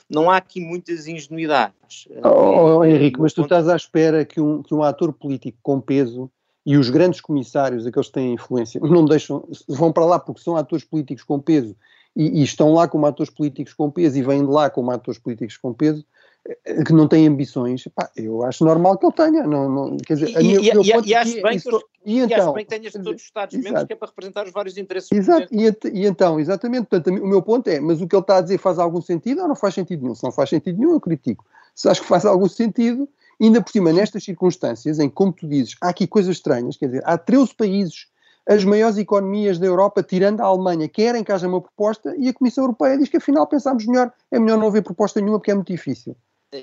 não 0.09 0.31
há 0.31 0.37
aqui 0.37 0.61
muitas 0.61 1.09
ingenuidades. 1.09 2.07
Oh, 2.23 2.79
oh, 2.79 2.85
Henrique, 2.85 3.19
mas 3.19 3.33
tu 3.33 3.43
estás 3.43 3.69
à 3.69 3.75
espera 3.75 4.25
que 4.25 4.41
um, 4.41 4.63
que 4.63 4.75
um 4.75 4.83
ator 4.83 5.13
político 5.13 5.59
com 5.63 5.81
peso 5.81 6.31
e 6.65 6.77
os 6.77 6.91
grandes 6.91 7.21
comissários, 7.21 7.87
aqueles 7.87 8.07
que 8.07 8.15
têm 8.15 8.35
influência, 8.35 8.81
não 8.81 9.05
deixam, 9.05 9.47
vão 9.69 9.93
para 9.93 10.05
lá 10.05 10.19
porque 10.19 10.41
são 10.41 10.57
atores 10.57 10.85
políticos 10.85 11.25
com 11.25 11.41
peso 11.41 11.77
e, 12.15 12.41
e 12.41 12.43
estão 12.43 12.73
lá 12.73 12.87
como 12.87 13.07
atores 13.07 13.33
políticos 13.33 13.75
com 13.75 13.91
peso 13.91 14.17
e 14.19 14.23
vêm 14.23 14.45
de 14.45 14.51
lá 14.51 14.71
como 14.71 14.91
atores 14.91 15.19
políticos 15.19 15.57
com 15.57 15.73
peso, 15.73 16.05
eh, 16.45 16.85
que 16.85 16.93
não 16.93 17.09
têm 17.09 17.27
ambições, 17.27 17.85
pá, 17.95 18.11
eu 18.17 18.45
acho 18.45 18.65
normal 18.65 18.99
que 18.99 19.07
ele 19.07 19.13
tenha. 19.13 19.47
Não, 19.47 19.69
não, 19.69 19.97
quer 19.97 20.15
dizer, 20.15 20.31
e, 20.41 20.57
e, 20.57 20.71
e, 20.71 21.09
e 21.09 21.15
acho 21.15 21.43
bem 21.43 21.59
que, 21.59 21.69
e 22.05 22.19
então, 22.19 22.53
bem 22.53 22.65
que 22.65 22.71
tenhas 22.71 22.93
todos 22.93 23.15
os 23.15 23.23
Estados-membros 23.23 23.85
que 23.85 23.93
é 23.93 23.97
para 23.97 24.09
representar 24.09 24.47
os 24.47 24.53
vários 24.53 24.77
interesses. 24.77 25.11
Exato, 25.11 25.49
e, 25.51 25.67
e, 25.93 26.07
então, 26.07 26.39
exatamente, 26.39 26.87
portanto, 26.87 27.17
o 27.17 27.27
meu 27.27 27.43
ponto 27.43 27.69
é, 27.69 27.81
mas 27.81 28.01
o 28.01 28.07
que 28.07 28.15
ele 28.15 28.23
está 28.23 28.39
a 28.39 28.41
dizer 28.41 28.59
faz 28.59 28.79
algum 28.79 29.01
sentido 29.01 29.43
ou 29.43 29.49
não 29.49 29.57
faz 29.57 29.75
sentido 29.75 30.03
nenhum? 30.03 30.15
Se 30.15 30.23
não 30.23 30.33
faz 30.33 30.51
sentido 30.51 30.79
nenhum, 30.79 30.93
eu 30.93 31.01
critico. 31.01 31.45
Se 31.75 31.89
acho 31.89 32.03
que 32.03 32.09
faz 32.09 32.27
algum 32.27 32.49
sentido, 32.49 33.09
Ainda 33.43 33.61
por 33.61 33.73
cima, 33.73 33.93
nestas 33.93 34.23
circunstâncias, 34.23 35.01
em 35.01 35.11
como 35.11 35.33
tu 35.33 35.49
dizes, 35.49 35.75
há 35.81 35.89
aqui 35.89 36.07
coisas 36.07 36.37
estranhas, 36.37 36.77
quer 36.77 36.87
dizer, 36.87 37.03
há 37.05 37.19
13 37.19 37.53
países, 37.57 38.07
as 38.49 38.65
maiores 38.65 38.97
economias 38.99 39.59
da 39.59 39.67
Europa, 39.67 40.01
tirando 40.01 40.41
a 40.41 40.45
Alemanha, 40.45 40.89
querem 40.89 41.25
que 41.25 41.33
haja 41.33 41.49
uma 41.49 41.61
proposta 41.61 42.15
e 42.17 42.29
a 42.29 42.33
Comissão 42.33 42.63
Europeia 42.63 42.97
diz 42.97 43.09
que 43.09 43.17
afinal 43.17 43.45
pensámos 43.49 43.85
melhor, 43.85 44.13
é 44.31 44.39
melhor 44.39 44.59
não 44.59 44.69
haver 44.69 44.83
proposta 44.83 45.21
nenhuma 45.21 45.41
porque 45.41 45.51
é 45.51 45.55
muito 45.55 45.73
difícil. 45.73 46.17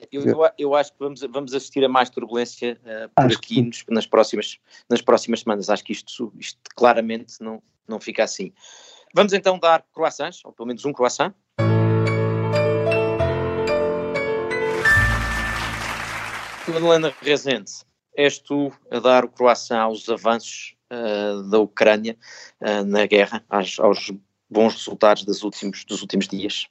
Eu, 0.10 0.24
eu, 0.24 0.38
eu, 0.58 0.76
acho 0.76 0.94
que 0.94 1.00
vamos, 1.00 1.20
vamos 1.22 1.54
assistir 1.54 1.84
a 1.84 1.89
mais 1.89 2.10
turbulência 2.10 2.80
uh, 2.84 3.10
por 3.10 3.26
acho 3.26 3.38
aqui 3.38 3.62
nos, 3.62 3.84
nas, 3.89 4.06
próximas, 4.06 4.58
nas 4.89 5.02
próximas 5.02 5.42
semanas. 5.42 5.70
Acho 5.70 5.84
que 5.84 5.92
isto, 5.92 6.32
isto 6.38 6.60
claramente 6.76 7.42
não, 7.42 7.62
não 7.88 8.00
fica 8.00 8.24
assim. 8.24 8.54
Vamos 9.15 9.34
então 9.34 9.58
dar 9.58 9.84
croissants, 9.92 10.46
ou 10.46 10.54
pelo 10.54 10.68
menos 10.68 10.86
um 10.86 10.94
croissant. 10.94 11.34
Madalena 16.69 17.13
Rezende, 17.21 17.71
és 18.15 18.39
tu 18.39 18.71
a 18.91 18.99
dar 18.99 19.25
o 19.25 19.29
croissant 19.29 19.79
aos 19.79 20.08
avanços 20.10 20.75
uh, 20.91 21.49
da 21.49 21.60
Ucrânia 21.60 22.17
uh, 22.62 22.84
na 22.86 23.05
guerra, 23.05 23.43
aos, 23.49 23.79
aos, 23.79 24.12
bons 24.49 24.73
resultados 24.73 25.23
dos 25.23 25.43
últimos, 25.43 25.86
dos 25.86 26.01
últimos 26.01 26.27
dias. 26.27 26.67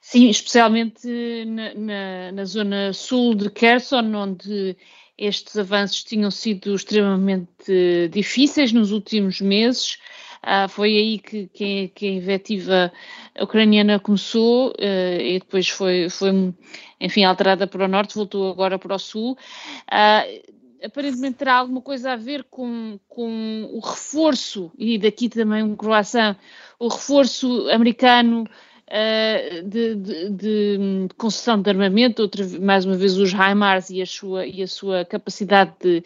Sim, 0.00 0.28
especialmente 0.28 1.06
na, 1.46 1.74
na, 1.74 2.32
na 2.32 2.44
zona 2.44 2.92
sul 2.92 3.34
de 3.34 3.50
Kherson, 3.50 4.14
onde 4.14 4.76
estes 5.16 5.56
avanços 5.56 6.02
tinham 6.02 6.30
sido 6.30 6.74
extremamente 6.74 8.08
difíceis 8.10 8.72
nos 8.72 8.90
últimos 8.90 9.40
meses. 9.40 9.98
Ah, 10.42 10.66
foi 10.66 10.96
aí 10.96 11.18
que, 11.20 11.46
que, 11.48 11.88
que, 11.94 12.06
a 12.08 12.10
invetiva 12.10 12.92
ucraniana 13.40 14.00
começou 14.00 14.70
uh, 14.70 15.20
e 15.20 15.38
depois 15.38 15.68
foi, 15.68 16.10
foi, 16.10 16.52
enfim, 17.00 17.22
alterada 17.22 17.66
para 17.68 17.84
o 17.84 17.88
norte, 17.88 18.16
voltou 18.16 18.50
agora 18.50 18.76
para 18.76 18.96
o 18.96 18.98
sul. 18.98 19.32
Uh, 19.32 20.52
aparentemente 20.84 21.36
terá 21.36 21.54
alguma 21.54 21.80
coisa 21.80 22.12
a 22.12 22.16
ver 22.16 22.44
com, 22.50 22.98
com 23.08 23.70
o 23.72 23.78
reforço, 23.78 24.72
e 24.76 24.98
daqui 24.98 25.28
também 25.28 25.62
um 25.62 25.76
croissant, 25.76 26.36
o 26.76 26.88
reforço 26.88 27.68
americano 27.70 28.42
uh, 28.42 29.62
de, 29.68 29.94
de, 29.94 30.30
de, 30.30 31.08
concessão 31.16 31.62
de 31.62 31.70
armamento, 31.70 32.20
outra, 32.20 32.44
mais 32.60 32.84
uma 32.84 32.96
vez 32.96 33.16
os 33.16 33.32
HIMARS 33.32 33.90
e 33.90 34.02
a 34.02 34.06
sua, 34.06 34.44
e 34.44 34.60
a 34.60 34.66
sua 34.66 35.04
capacidade 35.04 35.72
de, 35.80 36.00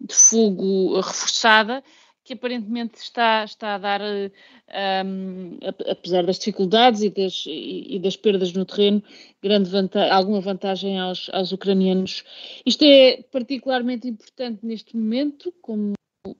de 0.00 0.14
fogo 0.14 0.96
reforçada, 0.96 1.84
que 2.26 2.32
aparentemente 2.32 2.98
está, 2.98 3.44
está 3.44 3.76
a 3.76 3.78
dar, 3.78 4.00
um, 4.02 5.58
apesar 5.88 6.26
das 6.26 6.38
dificuldades 6.38 7.02
e 7.02 7.10
das, 7.10 7.44
e, 7.46 8.00
das 8.02 8.16
perdas 8.16 8.52
no 8.52 8.64
terreno, 8.64 9.00
grande 9.40 9.70
vantagem, 9.70 10.10
alguma 10.10 10.40
vantagem 10.40 10.98
aos, 10.98 11.30
aos 11.32 11.52
ucranianos. 11.52 12.24
Isto 12.66 12.84
é 12.84 13.22
particularmente 13.30 14.08
importante 14.08 14.66
neste 14.66 14.96
momento, 14.96 15.54
como, 15.62 15.92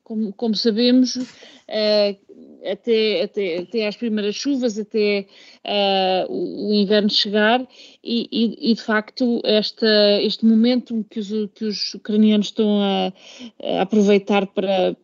como, 0.02 0.32
como 0.32 0.56
sabemos, 0.56 1.14
uh, 1.14 2.18
até, 2.68 3.22
até, 3.22 3.58
até 3.58 3.86
às 3.86 3.96
primeiras 3.96 4.34
chuvas, 4.34 4.76
até 4.76 5.28
uh, 5.64 6.32
o, 6.32 6.70
o, 6.70 6.74
inverno 6.74 7.08
chegar, 7.08 7.64
e, 8.02 8.28
e, 8.32 8.72
e, 8.72 8.74
de 8.74 8.82
facto 8.82 9.40
esta, 9.44 10.20
este 10.20 10.44
momento 10.44 11.06
que 11.08 11.20
os, 11.20 11.28
que 11.54 11.64
os 11.64 11.94
ucranianos 11.94 12.48
estão 12.48 12.80
a, 12.80 13.12
a 13.62 13.82
aproveitar 13.82 14.48
para 14.48 14.96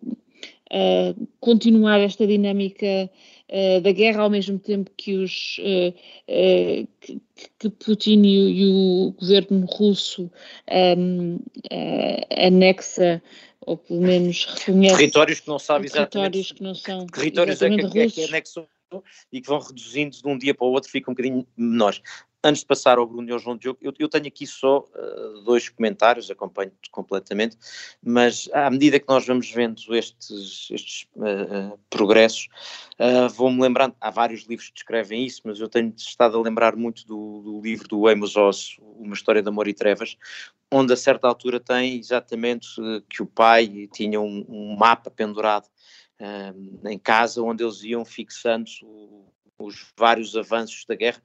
uh, 0.73 1.29
continuar 1.41 2.01
esta 2.01 2.27
dinâmica 2.27 3.11
uh, 3.49 3.81
da 3.81 3.93
guerra 3.93 4.23
ao 4.23 4.31
mesmo 4.31 4.59
tempo 4.59 4.91
que 4.97 5.15
os 5.15 5.59
uh, 5.59 6.89
que, 7.01 7.21
que, 7.59 7.71
Putin 7.71 8.23
e 8.25 8.39
o, 8.39 8.49
e 8.49 8.67
o, 8.67 9.13
governo 9.13 9.67
russo 9.67 10.31
um, 10.99 11.39
anexa 12.37 13.23
ou 13.61 13.77
pelo 13.77 14.01
menos 14.01 14.45
reconhece 14.45 14.97
territórios 14.97 15.41
que 15.41 15.49
não 15.49 15.59
sabe 15.59 15.87
exatamente 15.87 16.55
que 16.55 16.63
não 16.63 16.75
são 16.75 17.07
territórios 17.07 17.63
é 17.63 17.69
que, 17.71 17.99
é 18.01 18.09
que 18.09 18.25
anexam 18.25 18.67
e 19.33 19.41
que 19.41 19.49
vão 19.49 19.59
reduzindo 19.59 20.15
de 20.15 20.29
um 20.29 20.37
dia 20.37 20.55
para 20.55 20.67
o 20.67 20.71
outro, 20.71 20.91
ficam 20.91 21.13
um 21.13 21.15
bocadinho 21.15 21.47
menores 21.57 22.03
antes 22.45 22.63
de 22.63 22.67
passar 22.67 22.99
ao 22.99 23.07
Bruno 23.07 23.29
e 23.29 23.33
ao 23.33 23.39
João 23.39 23.57
Diogo, 23.57 23.79
eu, 23.81 23.93
eu 23.99 24.09
tenho 24.09 24.27
aqui 24.27 24.47
só 24.47 24.81
uh, 24.81 25.43
dois 25.43 25.69
comentários, 25.69 26.31
acompanho-te 26.31 26.91
completamente, 26.91 27.57
mas 28.03 28.49
à 28.53 28.69
medida 28.71 28.99
que 28.99 29.09
nós 29.09 29.27
vamos 29.27 29.51
vendo 29.51 29.95
estes, 29.95 30.69
estes 30.71 31.07
uh, 31.17 31.79
progressos, 31.89 32.49
uh, 32.99 33.29
vou-me 33.29 33.61
lembrando, 33.61 33.95
há 34.01 34.11
vários 34.11 34.43
livros 34.43 34.69
que 34.69 34.75
descrevem 34.75 35.25
isso, 35.25 35.43
mas 35.45 35.61
eu 35.61 35.69
tenho 35.69 35.93
estado 35.97 36.37
a 36.37 36.43
lembrar 36.43 36.75
muito 36.75 37.07
do, 37.07 37.43
do 37.43 37.61
livro 37.61 37.87
do 37.87 38.09
Amos 38.09 38.37
Oz, 38.37 38.77
Uma 38.81 39.15
História 39.15 39.43
de 39.43 39.49
Amor 39.49 39.69
e 39.69 39.75
Trevas, 39.75 40.17
onde 40.71 40.93
a 40.93 40.97
certa 40.97 41.29
altura 41.29 41.61
tem 41.61 41.99
exatamente 41.99 42.67
que 43.09 43.23
o 43.23 43.27
pai 43.27 43.89
tinha 43.93 44.21
um, 44.21 44.45
um 44.49 44.77
mapa 44.77 45.11
pendurado 45.11 45.69
em 46.87 46.99
casa, 46.99 47.43
onde 47.43 47.63
eles 47.63 47.83
iam 47.83 48.05
fixando 48.05 48.71
os 49.59 49.93
vários 49.97 50.37
avanços 50.37 50.85
da 50.87 50.95
guerra, 50.95 51.23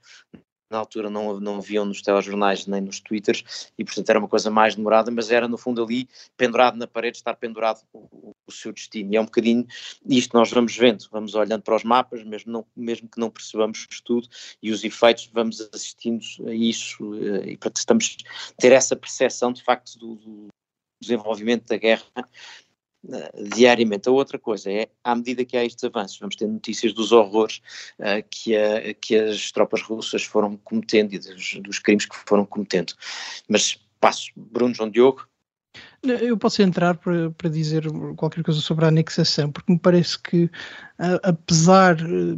na 0.69 0.77
altura 0.77 1.09
não, 1.09 1.39
não 1.39 1.57
haviam 1.57 1.85
nos 1.85 2.01
telejornais 2.01 2.67
nem 2.67 2.81
nos 2.81 2.99
twitters 2.99 3.71
e 3.77 3.83
portanto 3.83 4.09
era 4.09 4.19
uma 4.19 4.27
coisa 4.27 4.49
mais 4.49 4.75
demorada, 4.75 5.09
mas 5.11 5.31
era 5.31 5.47
no 5.47 5.57
fundo 5.57 5.83
ali 5.83 6.07
pendurado 6.35 6.77
na 6.77 6.87
parede, 6.87 7.17
estar 7.17 7.35
pendurado 7.35 7.81
o, 7.93 8.35
o 8.45 8.51
seu 8.51 8.73
destino. 8.73 9.13
E 9.13 9.17
é 9.17 9.21
um 9.21 9.25
bocadinho 9.25 9.65
isto 10.07 10.35
nós 10.35 10.51
vamos 10.51 10.75
vendo, 10.75 11.07
vamos 11.11 11.35
olhando 11.35 11.61
para 11.61 11.75
os 11.75 11.83
mapas, 11.83 12.23
mesmo, 12.23 12.51
não, 12.51 12.65
mesmo 12.75 13.07
que 13.09 13.19
não 13.19 13.29
percebamos 13.29 13.87
tudo 14.03 14.27
e 14.61 14.71
os 14.71 14.83
efeitos 14.83 15.29
vamos 15.33 15.61
assistindo 15.73 16.23
a 16.47 16.53
isso 16.53 17.15
eh, 17.15 17.51
e 17.51 17.57
portanto 17.57 17.77
estamos 17.77 18.17
ter 18.57 18.71
essa 18.71 18.95
percepção 18.95 19.51
de 19.51 19.63
facto 19.63 19.97
do, 19.97 20.15
do 20.15 20.47
desenvolvimento 21.01 21.67
da 21.67 21.77
guerra 21.77 22.05
diariamente. 23.55 24.09
A 24.09 24.11
outra 24.11 24.37
coisa 24.37 24.71
é, 24.71 24.89
à 25.03 25.15
medida 25.15 25.45
que 25.45 25.57
há 25.57 25.63
estes 25.63 25.83
avanços, 25.83 26.19
vamos 26.19 26.35
ter 26.35 26.47
notícias 26.47 26.93
dos 26.93 27.11
horrores 27.11 27.61
uh, 27.99 28.25
que, 28.29 28.55
a, 28.55 28.93
que 28.93 29.15
as 29.15 29.51
tropas 29.51 29.81
russas 29.81 30.23
foram 30.23 30.57
cometendo 30.57 31.13
e 31.13 31.19
dos, 31.19 31.55
dos 31.61 31.79
crimes 31.79 32.05
que 32.05 32.15
foram 32.25 32.45
cometendo. 32.45 32.93
Mas 33.47 33.77
passo, 33.99 34.31
Bruno 34.35 34.73
João 34.73 34.89
Diogo. 34.89 35.27
Eu 36.03 36.37
posso 36.37 36.61
entrar 36.61 36.95
para, 36.95 37.31
para 37.31 37.49
dizer 37.49 37.83
qualquer 38.15 38.43
coisa 38.43 38.61
sobre 38.61 38.85
a 38.85 38.87
anexação, 38.89 39.51
porque 39.51 39.71
me 39.71 39.79
parece 39.79 40.17
que 40.19 40.49
apesar 41.23 41.99
eh, 41.99 42.35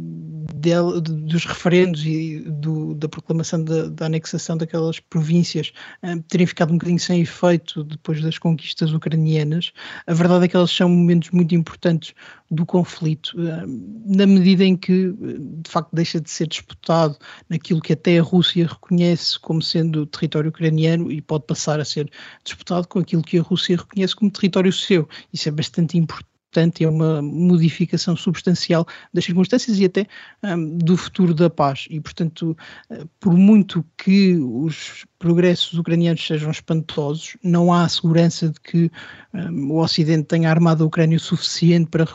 de, 0.54 1.00
de, 1.00 1.12
dos 1.26 1.44
referendos 1.46 2.04
e 2.04 2.40
do, 2.40 2.94
da 2.94 3.08
proclamação 3.08 3.64
da, 3.64 3.88
da, 3.88 4.06
anexação 4.06 4.56
daquelas 4.56 5.00
províncias 5.00 5.72
eh, 6.02 6.16
terem 6.28 6.46
ficado 6.46 6.70
um 6.70 6.74
bocadinho 6.74 6.98
sem 6.98 7.22
efeito 7.22 7.82
depois 7.84 8.20
das 8.22 8.38
conquistas 8.38 8.92
ucranianas, 8.92 9.72
a 10.06 10.12
verdade 10.12 10.44
é 10.44 10.48
que 10.48 10.56
elas 10.56 10.70
são 10.70 10.88
momentos 10.88 11.30
muito 11.30 11.54
importantes 11.54 12.14
do 12.50 12.66
conflito, 12.66 13.36
eh, 13.40 13.64
na 14.06 14.26
medida 14.26 14.64
em 14.64 14.76
que, 14.76 15.12
de 15.12 15.70
facto, 15.70 15.90
deixa 15.92 16.20
de 16.20 16.28
ser 16.28 16.48
disputado 16.48 17.16
naquilo 17.48 17.80
que 17.80 17.92
até 17.92 18.18
a 18.18 18.22
Rússia 18.22 18.66
reconhece 18.66 19.38
como 19.38 19.62
sendo 19.62 20.04
território 20.06 20.50
ucraniano 20.50 21.12
e 21.12 21.20
pode 21.20 21.44
passar 21.46 21.78
a 21.78 21.84
ser 21.84 22.10
disputado 22.44 22.88
com 22.88 22.98
aquilo 22.98 23.22
que 23.22 23.38
a 23.38 23.42
Rússia 23.42 23.76
reconhece 23.76 24.16
como 24.16 24.30
território 24.30 24.72
seu. 24.72 25.08
Isso 25.32 25.48
é 25.48 25.52
bastante 25.52 25.96
importante 25.96 26.29
importante, 26.50 26.82
é 26.82 26.88
uma 26.88 27.22
modificação 27.22 28.16
substancial 28.16 28.84
das 29.14 29.24
circunstâncias 29.24 29.78
e 29.78 29.84
até 29.84 30.06
um, 30.42 30.78
do 30.78 30.96
futuro 30.96 31.32
da 31.32 31.48
paz. 31.48 31.86
E, 31.88 32.00
portanto, 32.00 32.56
uh, 32.90 33.08
por 33.20 33.34
muito 33.34 33.84
que 33.96 34.34
os 34.36 35.04
progressos 35.18 35.78
ucranianos 35.78 36.26
sejam 36.26 36.50
espantosos, 36.50 37.36
não 37.42 37.72
há 37.72 37.88
segurança 37.88 38.48
de 38.48 38.60
que 38.60 38.90
um, 39.32 39.72
o 39.72 39.80
Ocidente 39.80 40.24
tenha 40.24 40.50
armado 40.50 40.82
a 40.82 40.86
Ucrânia 40.86 41.16
o 41.16 41.20
suficiente 41.20 41.88
para 41.88 42.06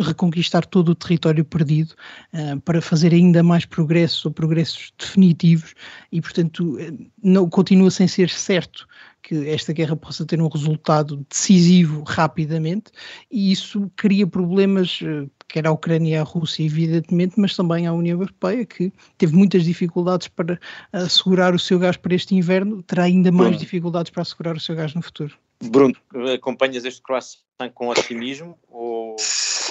reconquistar 0.00 0.64
todo 0.64 0.90
o 0.90 0.94
território 0.94 1.44
perdido, 1.44 1.94
uh, 2.32 2.58
para 2.62 2.80
fazer 2.80 3.12
ainda 3.12 3.42
mais 3.42 3.66
progressos 3.66 4.24
ou 4.24 4.32
progressos 4.32 4.92
definitivos, 4.98 5.74
e, 6.10 6.20
portanto, 6.20 6.78
não, 7.22 7.48
continua 7.48 7.90
sem 7.90 8.08
ser 8.08 8.30
certo 8.30 8.86
que 9.22 9.48
esta 9.48 9.72
guerra 9.72 9.94
possa 9.94 10.26
ter 10.26 10.40
um 10.40 10.48
resultado 10.48 11.24
decisivo 11.30 12.02
rapidamente, 12.02 12.90
e 13.30 13.52
isso 13.52 13.90
cria 13.96 14.26
problemas, 14.26 15.00
eh, 15.02 15.26
quer 15.48 15.66
à 15.66 15.70
Ucrânia 15.70 16.14
e 16.14 16.16
à 16.16 16.22
Rússia, 16.22 16.64
evidentemente, 16.64 17.34
mas 17.38 17.54
também 17.54 17.86
à 17.86 17.92
União 17.92 18.18
Europeia, 18.20 18.64
que 18.66 18.92
teve 19.16 19.34
muitas 19.34 19.64
dificuldades 19.64 20.28
para 20.28 20.58
assegurar 20.92 21.54
o 21.54 21.58
seu 21.58 21.78
gás 21.78 21.96
para 21.96 22.14
este 22.14 22.34
inverno, 22.34 22.82
terá 22.82 23.04
ainda 23.04 23.30
mais 23.30 23.50
Bruno. 23.50 23.60
dificuldades 23.60 24.10
para 24.10 24.22
assegurar 24.22 24.56
o 24.56 24.60
seu 24.60 24.74
gás 24.74 24.94
no 24.94 25.02
futuro. 25.02 25.34
Bruno, 25.62 25.94
acompanhas 26.34 26.84
este 26.84 27.00
croissant 27.00 27.70
com 27.74 27.88
otimismo? 27.88 28.58
Ou... 28.68 29.16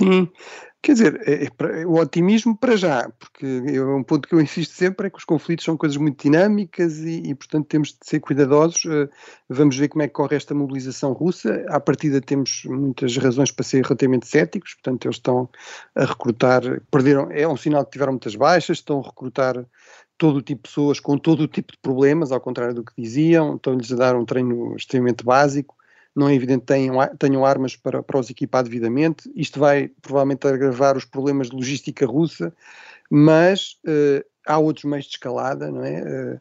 Sim, 0.02 0.30
Quer 0.84 0.94
dizer, 0.94 1.22
é, 1.28 1.46
é, 1.46 1.86
o 1.86 1.94
otimismo 2.00 2.58
para 2.58 2.76
já, 2.76 3.08
porque 3.20 3.46
é 3.68 3.84
um 3.84 4.04
ponto 4.04 4.28
que 4.28 4.34
eu 4.34 4.42
insisto 4.42 4.74
sempre 4.74 5.06
é 5.06 5.10
que 5.12 5.18
os 5.20 5.24
conflitos 5.24 5.64
são 5.64 5.78
coisas 5.78 5.96
muito 5.96 6.24
dinâmicas 6.24 6.98
e, 6.98 7.22
e, 7.22 7.36
portanto, 7.36 7.68
temos 7.68 7.90
de 7.90 7.98
ser 8.02 8.20
cuidadosos. 8.20 8.86
Uh, 8.86 9.08
vamos 9.48 9.78
ver 9.78 9.90
como 9.90 10.02
é 10.02 10.08
que 10.08 10.14
corre 10.14 10.36
esta 10.36 10.56
mobilização 10.56 11.14
russa. 11.14 11.64
À 11.70 11.80
partida 11.80 12.20
temos 12.20 12.64
muitas 12.66 13.16
razões 13.16 13.52
para 13.52 13.64
ser 13.64 13.84
relativamente 13.84 14.28
céticos, 14.28 14.74
portanto, 14.74 15.06
eles 15.06 15.18
estão 15.18 15.48
a 15.94 16.04
recrutar, 16.04 16.64
perderam, 16.90 17.30
é 17.30 17.48
um 17.48 17.56
sinal 17.56 17.86
que 17.86 17.92
tiveram 17.92 18.14
muitas 18.14 18.36
baixas, 18.36 18.80
estão 18.80 19.02
a 19.02 19.04
recrutar 19.04 19.64
todo 20.18 20.38
o 20.38 20.42
tipo 20.42 20.64
de 20.64 20.70
pessoas 20.70 21.00
com 21.00 21.16
todo 21.16 21.42
o 21.42 21.48
tipo 21.48 21.74
de 21.74 21.78
problemas, 21.80 22.32
ao 22.32 22.42
contrário 22.42 22.74
do 22.74 22.84
que 22.84 22.94
diziam, 22.98 23.56
estão-lhes 23.56 23.92
a 23.92 23.96
dar 23.96 24.16
um 24.16 24.26
treino 24.26 24.76
extremamente 24.76 25.24
básico 25.24 25.76
não 26.16 26.28
é 26.28 26.36
evidente 26.36 26.62
que 26.62 26.68
tenham, 26.68 26.96
tenham 27.18 27.46
armas 27.46 27.76
para, 27.76 28.04
para 28.04 28.20
os 28.20 28.30
equipar 28.30 28.64
devidamente. 28.64 29.32
Isto 29.36 29.60
vai 29.60 29.90
provavelmente 30.02 30.48
agravar 30.48 30.98
os 30.98 31.06
problemas 31.06 31.50
de 31.50 31.56
logística 31.56 32.06
russa, 32.06 32.54
mas 33.14 33.76
uh, 33.86 34.26
há 34.48 34.58
outros 34.58 34.86
meios 34.86 35.06
de 35.06 35.12
escalada, 35.12 35.70
não 35.70 35.84
é? 35.84 36.40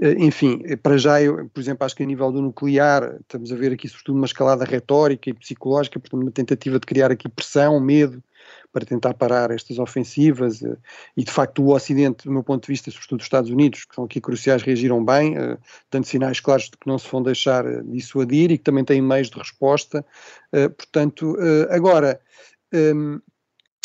Uh, 0.00 0.06
enfim, 0.18 0.62
para 0.80 0.96
já, 0.96 1.20
eu, 1.20 1.48
por 1.48 1.60
exemplo, 1.60 1.84
acho 1.84 1.96
que 1.96 2.04
a 2.04 2.06
nível 2.06 2.30
do 2.30 2.40
nuclear, 2.40 3.16
estamos 3.20 3.50
a 3.50 3.56
ver 3.56 3.72
aqui 3.72 3.88
sobretudo 3.88 4.14
uma 4.18 4.26
escalada 4.26 4.64
retórica 4.64 5.28
e 5.28 5.34
psicológica, 5.34 5.98
portanto, 5.98 6.22
uma 6.22 6.30
tentativa 6.30 6.78
de 6.78 6.86
criar 6.86 7.10
aqui 7.10 7.28
pressão, 7.28 7.80
medo, 7.80 8.22
para 8.72 8.86
tentar 8.86 9.14
parar 9.14 9.50
estas 9.50 9.80
ofensivas 9.80 10.62
e 11.16 11.24
de 11.24 11.30
facto 11.30 11.62
o 11.62 11.74
Ocidente, 11.74 12.24
do 12.24 12.32
meu 12.32 12.42
ponto 12.42 12.62
de 12.62 12.72
vista, 12.72 12.90
sobretudo 12.90 13.20
os 13.20 13.26
Estados 13.26 13.50
Unidos, 13.50 13.84
que 13.84 13.94
são 13.94 14.04
aqui 14.04 14.20
cruciais, 14.20 14.62
reagiram 14.62 15.04
bem, 15.04 15.34
dando 15.90 16.04
sinais 16.04 16.40
claros 16.40 16.64
de 16.64 16.70
que 16.70 16.86
não 16.86 16.98
se 16.98 17.06
vão 17.10 17.22
deixar 17.22 17.64
dissuadir 17.84 18.50
e 18.50 18.56
que 18.56 18.64
também 18.64 18.82
têm 18.82 19.02
meios 19.02 19.28
de 19.28 19.38
resposta. 19.38 20.04
portanto, 20.50 21.36
agora. 21.68 22.18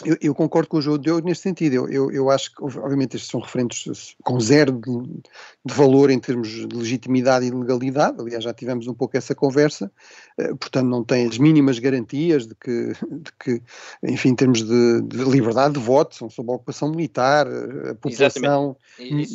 Eu, 0.06 0.16
eu, 0.22 0.36
concordo 0.36 0.70
com 0.70 0.78
o 0.78 0.82
João 0.82 1.00
Diogo 1.00 1.28
nesse 1.28 1.42
sentido. 1.42 1.90
Eu, 1.90 2.12
eu, 2.12 2.30
acho 2.30 2.54
que, 2.54 2.64
obviamente, 2.64 3.16
estes 3.16 3.32
são 3.32 3.40
referentes 3.40 4.16
com 4.24 4.40
zero 4.40 4.74
de, 4.74 5.22
de, 5.66 5.74
valor 5.74 6.12
em 6.12 6.20
termos 6.20 6.50
de 6.50 6.68
legitimidade 6.68 7.48
e 7.48 7.50
legalidade. 7.50 8.22
Aliás, 8.22 8.44
já 8.44 8.54
tivemos 8.54 8.88
um 8.88 8.94
pouco 8.94 9.18
essa 9.18 9.34
conversa. 9.34 9.92
Uh, 10.40 10.56
portanto, 10.56 10.86
não 10.86 11.04
têm 11.04 11.26
as 11.26 11.40
mínimas 11.40 11.80
garantias 11.80 12.46
de 12.46 12.54
que, 12.54 12.94
de 12.94 13.32
que 13.44 13.62
enfim, 14.04 14.30
em 14.30 14.36
termos 14.36 14.62
de, 14.62 15.02
de, 15.02 15.24
liberdade 15.24 15.74
de 15.74 15.80
voto, 15.80 16.14
são 16.14 16.30
sob 16.30 16.52
a 16.52 16.56
ocupação 16.56 16.92
militar, 16.92 17.48
eh, 17.48 17.90
a 17.90 17.96
população, 17.96 18.78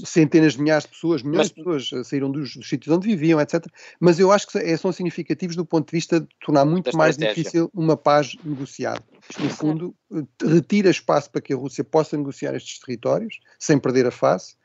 centenas 0.04 0.52
de 0.52 0.62
milhares 0.62 0.84
de 0.84 0.90
pessoas, 0.90 1.24
milhões 1.24 1.38
Mas, 1.38 1.48
de 1.48 1.54
pessoas 1.54 2.06
saíram 2.06 2.30
dos, 2.30 2.56
dos, 2.56 2.68
sítios 2.68 2.94
onde 2.94 3.08
viviam, 3.08 3.40
etc. 3.40 3.66
Mas 3.98 4.20
eu 4.20 4.30
acho 4.30 4.46
que 4.46 4.76
são 4.76 4.92
significativos 4.92 5.56
do 5.56 5.66
ponto 5.66 5.88
de 5.88 5.96
vista 5.96 6.20
de 6.20 6.28
tornar 6.40 6.64
muito 6.64 6.96
mais 6.96 7.16
difícil 7.16 7.68
uma 7.74 7.96
paz 7.96 8.36
negociada. 8.44 9.02
No 9.38 9.50
fundo, 9.50 9.94
retira 10.42 10.90
espaço 10.90 11.30
para 11.30 11.40
que 11.40 11.52
a 11.52 11.56
Rússia 11.56 11.84
possa 11.84 12.16
negociar 12.16 12.54
estes 12.54 12.78
territórios 12.80 13.38
sem 13.58 13.78
perder 13.78 14.06
a 14.06 14.10
face. 14.10 14.56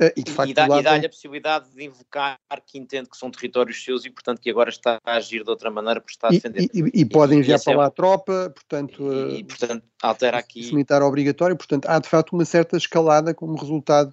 Uh, 0.00 0.10
e, 0.16 0.22
de 0.22 0.32
facto, 0.32 0.50
e 0.50 0.54
dá-lhe 0.54 0.82
dá 0.82 0.96
a 0.96 1.08
possibilidade 1.08 1.70
de 1.70 1.84
invocar 1.84 2.38
que 2.66 2.78
entende 2.78 3.08
que 3.08 3.16
são 3.16 3.30
territórios 3.30 3.84
seus 3.84 4.04
e, 4.04 4.10
portanto, 4.10 4.40
que 4.40 4.48
agora 4.50 4.70
está 4.70 4.98
a 5.04 5.16
agir 5.16 5.44
de 5.44 5.50
outra 5.50 5.70
maneira 5.70 6.00
porque 6.00 6.14
está 6.14 6.28
a 6.28 6.30
defender. 6.30 6.62
E, 6.62 6.80
e, 6.80 7.00
e 7.02 7.04
pode 7.04 7.34
enviar 7.34 7.62
para 7.62 7.76
lá 7.76 7.86
a 7.86 7.90
tropa, 7.90 8.50
portanto, 8.54 9.12
e, 9.30 9.44
portanto 9.44 9.84
altera 10.02 10.38
aqui. 10.38 10.70
Militar 10.72 11.02
obrigatório, 11.02 11.56
portanto, 11.56 11.86
há 11.86 11.98
de 11.98 12.08
facto 12.08 12.32
uma 12.32 12.44
certa 12.44 12.76
escalada 12.76 13.34
como 13.34 13.56
resultado 13.56 14.12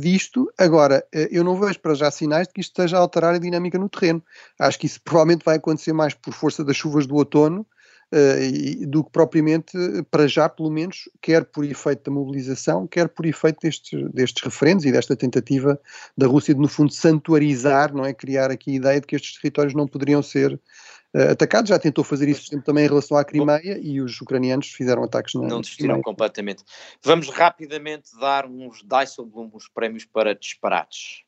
disto. 0.00 0.52
Agora, 0.58 1.04
eu 1.12 1.44
não 1.44 1.58
vejo 1.58 1.78
para 1.80 1.94
já 1.94 2.10
sinais 2.10 2.46
de 2.48 2.54
que 2.54 2.60
isto 2.60 2.70
esteja 2.70 2.96
a 2.96 3.00
alterar 3.00 3.34
a 3.34 3.38
dinâmica 3.38 3.78
no 3.78 3.88
terreno. 3.88 4.22
Acho 4.58 4.78
que 4.78 4.86
isso 4.86 5.00
provavelmente 5.02 5.44
vai 5.44 5.56
acontecer 5.56 5.92
mais 5.92 6.14
por 6.14 6.32
força 6.32 6.64
das 6.64 6.76
chuvas 6.76 7.06
do 7.06 7.16
outono 7.16 7.66
uh, 8.12 8.86
do 8.86 9.04
que 9.04 9.10
propriamente, 9.10 9.72
para 10.10 10.26
já 10.26 10.48
pelo 10.48 10.70
menos, 10.70 11.08
quer 11.20 11.44
por 11.44 11.64
efeito 11.64 12.10
da 12.10 12.14
mobilização, 12.14 12.86
quer 12.86 13.08
por 13.08 13.26
efeito 13.26 13.58
destes, 13.62 14.10
destes 14.12 14.42
referendos 14.42 14.84
e 14.84 14.92
desta 14.92 15.16
tentativa 15.16 15.80
da 16.16 16.26
Rússia 16.26 16.54
de, 16.54 16.60
no 16.60 16.68
fundo, 16.68 16.92
santuarizar, 16.92 17.94
não 17.94 18.04
é? 18.04 18.12
Criar 18.12 18.50
aqui 18.50 18.72
a 18.72 18.74
ideia 18.74 19.00
de 19.00 19.06
que 19.06 19.16
estes 19.16 19.40
territórios 19.40 19.74
não 19.74 19.86
poderiam 19.86 20.22
ser 20.22 20.52
uh, 20.52 21.30
atacados. 21.32 21.68
Já 21.68 21.78
tentou 21.78 22.04
fazer 22.04 22.28
isso 22.28 22.46
sempre 22.46 22.64
também 22.64 22.84
em 22.84 22.88
relação 22.88 23.16
à 23.16 23.24
Crimeia 23.24 23.78
e 23.80 24.00
os 24.00 24.20
ucranianos 24.20 24.68
fizeram 24.68 25.04
ataques 25.04 25.34
na 25.34 25.46
Não 25.46 25.60
desistiram 25.60 26.02
completamente. 26.02 26.64
Vamos 27.02 27.28
rapidamente 27.28 28.10
dar 28.18 28.46
uns 28.46 28.82
Dijsselbloem, 28.82 29.50
uns 29.54 29.68
prémios 29.68 30.04
para 30.04 30.34
disparates. 30.34 31.22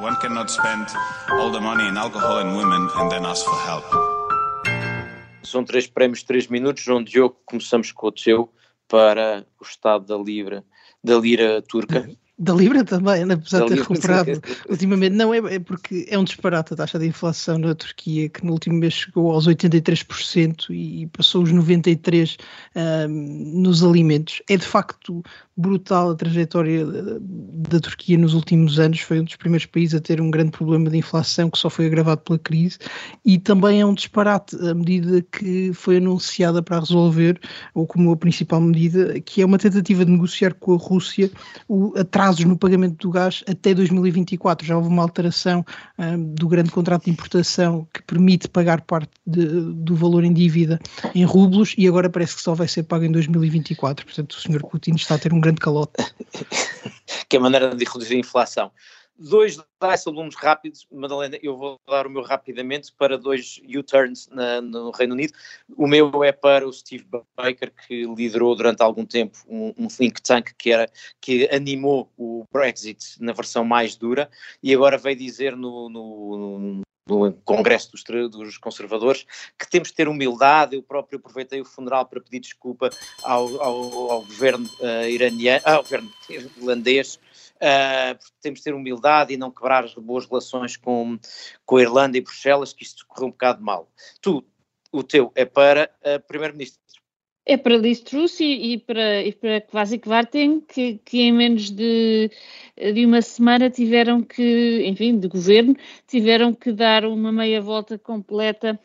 One 0.00 0.16
cannot 0.20 0.50
spend 0.50 0.86
all 1.30 1.52
the 1.52 1.60
money 1.60 1.86
in 1.86 1.96
alcohol 1.96 2.38
and 2.38 2.56
women 2.56 2.88
and 2.96 3.10
then 3.10 3.26
ask 3.26 3.44
for 3.44 3.58
help. 3.60 4.21
São 5.42 5.64
três 5.64 5.86
prémios, 5.86 6.22
três 6.22 6.46
minutos. 6.46 6.82
João 6.82 7.02
Diogo, 7.02 7.36
começamos 7.44 7.92
com 7.92 8.06
o 8.06 8.12
teu 8.12 8.52
para 8.88 9.46
o 9.60 9.64
estado 9.64 10.06
da 10.06 10.16
Libra, 10.22 10.64
da 11.02 11.18
lira 11.18 11.62
turca. 11.62 12.08
Da 12.38 12.54
Libra 12.54 12.82
também, 12.82 13.22
apesar 13.30 13.60
da 13.60 13.66
de 13.66 13.74
ter 13.74 13.80
recuperado 13.80 14.42
ultimamente. 14.68 15.14
Não, 15.14 15.32
é, 15.32 15.54
é, 15.54 15.58
porque 15.58 16.06
é 16.08 16.18
um 16.18 16.24
disparate 16.24 16.72
a 16.72 16.76
taxa 16.76 16.98
de 16.98 17.06
inflação 17.06 17.56
na 17.56 17.74
Turquia, 17.74 18.28
que 18.28 18.44
no 18.44 18.52
último 18.52 18.76
mês 18.76 18.94
chegou 18.94 19.30
aos 19.30 19.46
83% 19.46 20.70
e 20.70 21.06
passou 21.08 21.42
os 21.42 21.52
93% 21.52 22.38
um, 22.74 23.60
nos 23.62 23.84
alimentos. 23.84 24.42
É 24.48 24.56
de 24.56 24.66
facto 24.66 25.22
brutal 25.56 26.10
a 26.10 26.14
trajetória 26.14 26.86
da 27.20 27.80
Turquia 27.80 28.16
nos 28.16 28.34
últimos 28.34 28.78
anos. 28.78 29.00
Foi 29.00 29.20
um 29.20 29.24
dos 29.24 29.36
primeiros 29.36 29.66
países 29.66 29.94
a 29.94 30.00
ter 30.00 30.20
um 30.20 30.30
grande 30.30 30.50
problema 30.50 30.88
de 30.88 30.96
inflação 30.96 31.50
que 31.50 31.58
só 31.58 31.68
foi 31.68 31.86
agravado 31.86 32.22
pela 32.22 32.38
crise 32.38 32.78
e 33.24 33.38
também 33.38 33.80
é 33.80 33.86
um 33.86 33.94
disparate 33.94 34.56
a 34.56 34.74
medida 34.74 35.22
que 35.22 35.72
foi 35.74 35.98
anunciada 35.98 36.62
para 36.62 36.80
resolver, 36.80 37.38
ou 37.74 37.86
como 37.86 38.12
a 38.12 38.16
principal 38.16 38.60
medida, 38.60 39.20
que 39.20 39.42
é 39.42 39.46
uma 39.46 39.58
tentativa 39.58 40.04
de 40.04 40.12
negociar 40.12 40.54
com 40.54 40.74
a 40.74 40.78
Rússia 40.78 41.30
o 41.68 41.92
atrasos 41.98 42.44
no 42.44 42.56
pagamento 42.56 42.96
do 42.96 43.10
gás 43.10 43.44
até 43.46 43.74
2024. 43.74 44.66
Já 44.66 44.76
houve 44.76 44.88
uma 44.88 45.02
alteração 45.02 45.64
um, 45.98 46.34
do 46.34 46.48
grande 46.48 46.70
contrato 46.70 47.04
de 47.04 47.10
importação 47.10 47.86
que 47.92 48.02
permite 48.02 48.48
pagar 48.48 48.80
parte 48.82 49.10
de, 49.26 49.46
do 49.74 49.94
valor 49.94 50.24
em 50.24 50.32
dívida 50.32 50.80
em 51.14 51.24
rublos 51.24 51.74
e 51.76 51.86
agora 51.86 52.08
parece 52.08 52.36
que 52.36 52.42
só 52.42 52.54
vai 52.54 52.68
ser 52.68 52.84
pago 52.84 53.04
em 53.04 53.12
2024. 53.12 54.06
Portanto, 54.06 54.32
o 54.32 54.40
Sr. 54.40 54.60
Putin 54.60 54.92
está 54.94 55.14
a 55.16 55.18
ter 55.18 55.32
um 55.32 55.40
grande 55.42 55.60
calote. 55.60 55.92
que 57.28 57.36
é 57.36 57.38
a 57.38 57.42
maneira 57.42 57.74
de 57.74 57.84
reduzir 57.84 58.14
a 58.14 58.18
inflação. 58.18 58.70
Dois 59.18 59.58
Dijsselbloems 59.80 60.34
rápidos, 60.34 60.86
Madalena, 60.90 61.38
eu 61.42 61.56
vou 61.56 61.78
dar 61.86 62.06
o 62.06 62.10
meu 62.10 62.22
rapidamente 62.22 62.92
para 62.92 63.18
dois 63.18 63.60
U-turns 63.68 64.28
no 64.62 64.90
Reino 64.90 65.14
Unido. 65.14 65.34
O 65.76 65.86
meu 65.86 66.24
é 66.24 66.32
para 66.32 66.66
o 66.66 66.72
Steve 66.72 67.06
Baker, 67.36 67.72
que 67.86 68.04
liderou 68.04 68.56
durante 68.56 68.82
algum 68.82 69.04
tempo 69.04 69.38
um, 69.46 69.72
um 69.76 69.86
think 69.86 70.20
tank 70.22 70.52
que, 70.58 70.72
era, 70.72 70.90
que 71.20 71.48
animou 71.54 72.10
o 72.16 72.44
Brexit 72.50 73.22
na 73.22 73.32
versão 73.32 73.64
mais 73.64 73.94
dura 73.96 74.30
e 74.62 74.74
agora 74.74 74.96
veio 74.98 75.16
dizer 75.16 75.56
no, 75.56 75.88
no, 75.88 76.82
no 77.06 77.32
Congresso 77.44 77.90
dos, 77.90 78.02
dos, 78.30 78.58
Conservadores, 78.58 79.26
que 79.58 79.68
temos 79.68 79.88
de 79.88 79.94
ter 79.94 80.08
humildade. 80.08 80.76
Eu 80.76 80.82
próprio 80.82 81.18
aproveitei 81.18 81.60
o 81.60 81.64
funeral 81.64 82.06
para 82.06 82.20
pedir 82.20 82.40
desculpa 82.40 82.90
ao, 83.22 83.60
ao, 83.60 84.10
ao 84.10 84.22
governo 84.22 84.68
uh, 84.80 85.08
iraniano, 85.08 85.62
ao 85.64 85.82
governo 85.82 86.10
irlandês. 86.28 87.18
Uh, 87.56 88.18
temos 88.40 88.60
de 88.60 88.64
ter 88.64 88.74
humildade 88.74 89.32
e 89.32 89.36
não 89.36 89.50
quebrar 89.50 89.84
as 89.84 89.94
boas 89.94 90.26
relações 90.26 90.76
com, 90.76 91.18
com 91.64 91.76
a 91.76 91.82
Irlanda 91.82 92.18
e 92.18 92.20
Bruxelas, 92.20 92.72
que 92.72 92.82
isto 92.82 93.06
correu 93.06 93.28
um 93.28 93.30
bocado 93.30 93.62
mal. 93.62 93.88
Tu, 94.20 94.44
o 94.90 95.02
teu 95.02 95.32
é 95.34 95.44
para 95.44 95.90
uh, 96.00 96.20
Primeiro-Ministro. 96.26 96.81
É 97.44 97.56
para 97.56 97.76
Liz 97.76 98.00
Truss 98.00 98.38
e, 98.40 98.74
e, 98.74 98.78
para, 98.78 99.22
e 99.22 99.32
para 99.32 99.60
Kvasi 99.62 99.98
Kvarten, 99.98 100.60
que, 100.60 101.00
que 101.04 101.22
em 101.22 101.32
menos 101.32 101.70
de, 101.70 102.30
de 102.76 103.04
uma 103.04 103.20
semana 103.20 103.68
tiveram 103.68 104.22
que, 104.22 104.84
enfim, 104.86 105.18
de 105.18 105.26
governo, 105.26 105.74
tiveram 106.06 106.54
que 106.54 106.70
dar 106.70 107.04
uma 107.04 107.32
meia 107.32 107.60
volta 107.60 107.98
completa 107.98 108.78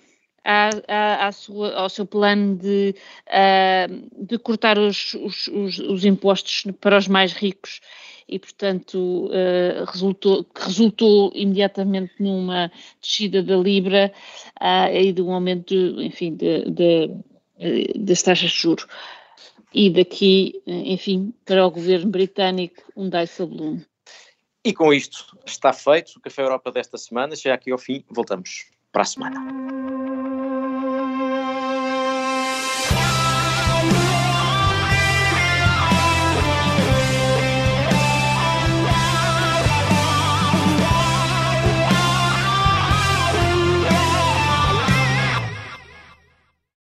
à, 0.44 0.70
à, 0.88 1.28
à 1.28 1.32
sua, 1.32 1.76
ao 1.76 1.88
seu 1.88 2.06
plano 2.08 2.56
de, 2.56 2.96
uh, 3.28 4.26
de 4.26 4.40
cortar 4.40 4.80
os, 4.80 5.14
os, 5.14 5.48
os, 5.50 5.78
os, 5.78 6.06
impostos 6.06 6.64
para 6.82 6.98
os 6.98 7.08
mais 7.08 7.34
ricos. 7.34 7.80
E, 8.28 8.40
portanto, 8.40 9.28
uh, 9.28 9.86
resultou, 9.86 10.46
resultou 10.56 11.32
imediatamente 11.36 12.14
numa 12.20 12.72
descida 13.00 13.44
da 13.44 13.56
Libra 13.56 14.12
uh, 14.60 14.96
e 14.96 15.14
de 15.14 15.22
um 15.22 15.32
aumento, 15.32 15.76
enfim, 16.02 16.36
de, 16.36 16.66
das 17.96 18.22
taxas 18.22 18.52
de 18.52 18.58
juros. 18.58 18.88
E 19.74 19.90
daqui, 19.90 20.62
eh, 20.66 20.94
enfim, 20.94 21.34
para 21.46 21.66
o 21.66 21.72
governo 21.72 22.10
britânico, 22.10 22.82
um 22.96 23.10
Dijsselbloem. 23.10 23.86
E 24.64 24.74
com 24.74 24.94
isto 24.94 25.38
está 25.46 25.72
feito 25.72 26.14
o 26.18 26.22
Café 26.22 26.42
Europa 26.42 26.72
desta 26.72 26.98
semana. 26.98 27.36
Já 27.36 27.54
aqui 27.54 27.72
ao 27.72 27.78
fim, 27.78 28.04
voltamos 28.10 28.66
para 28.92 29.02
a 29.02 29.06
semana. 29.06 30.17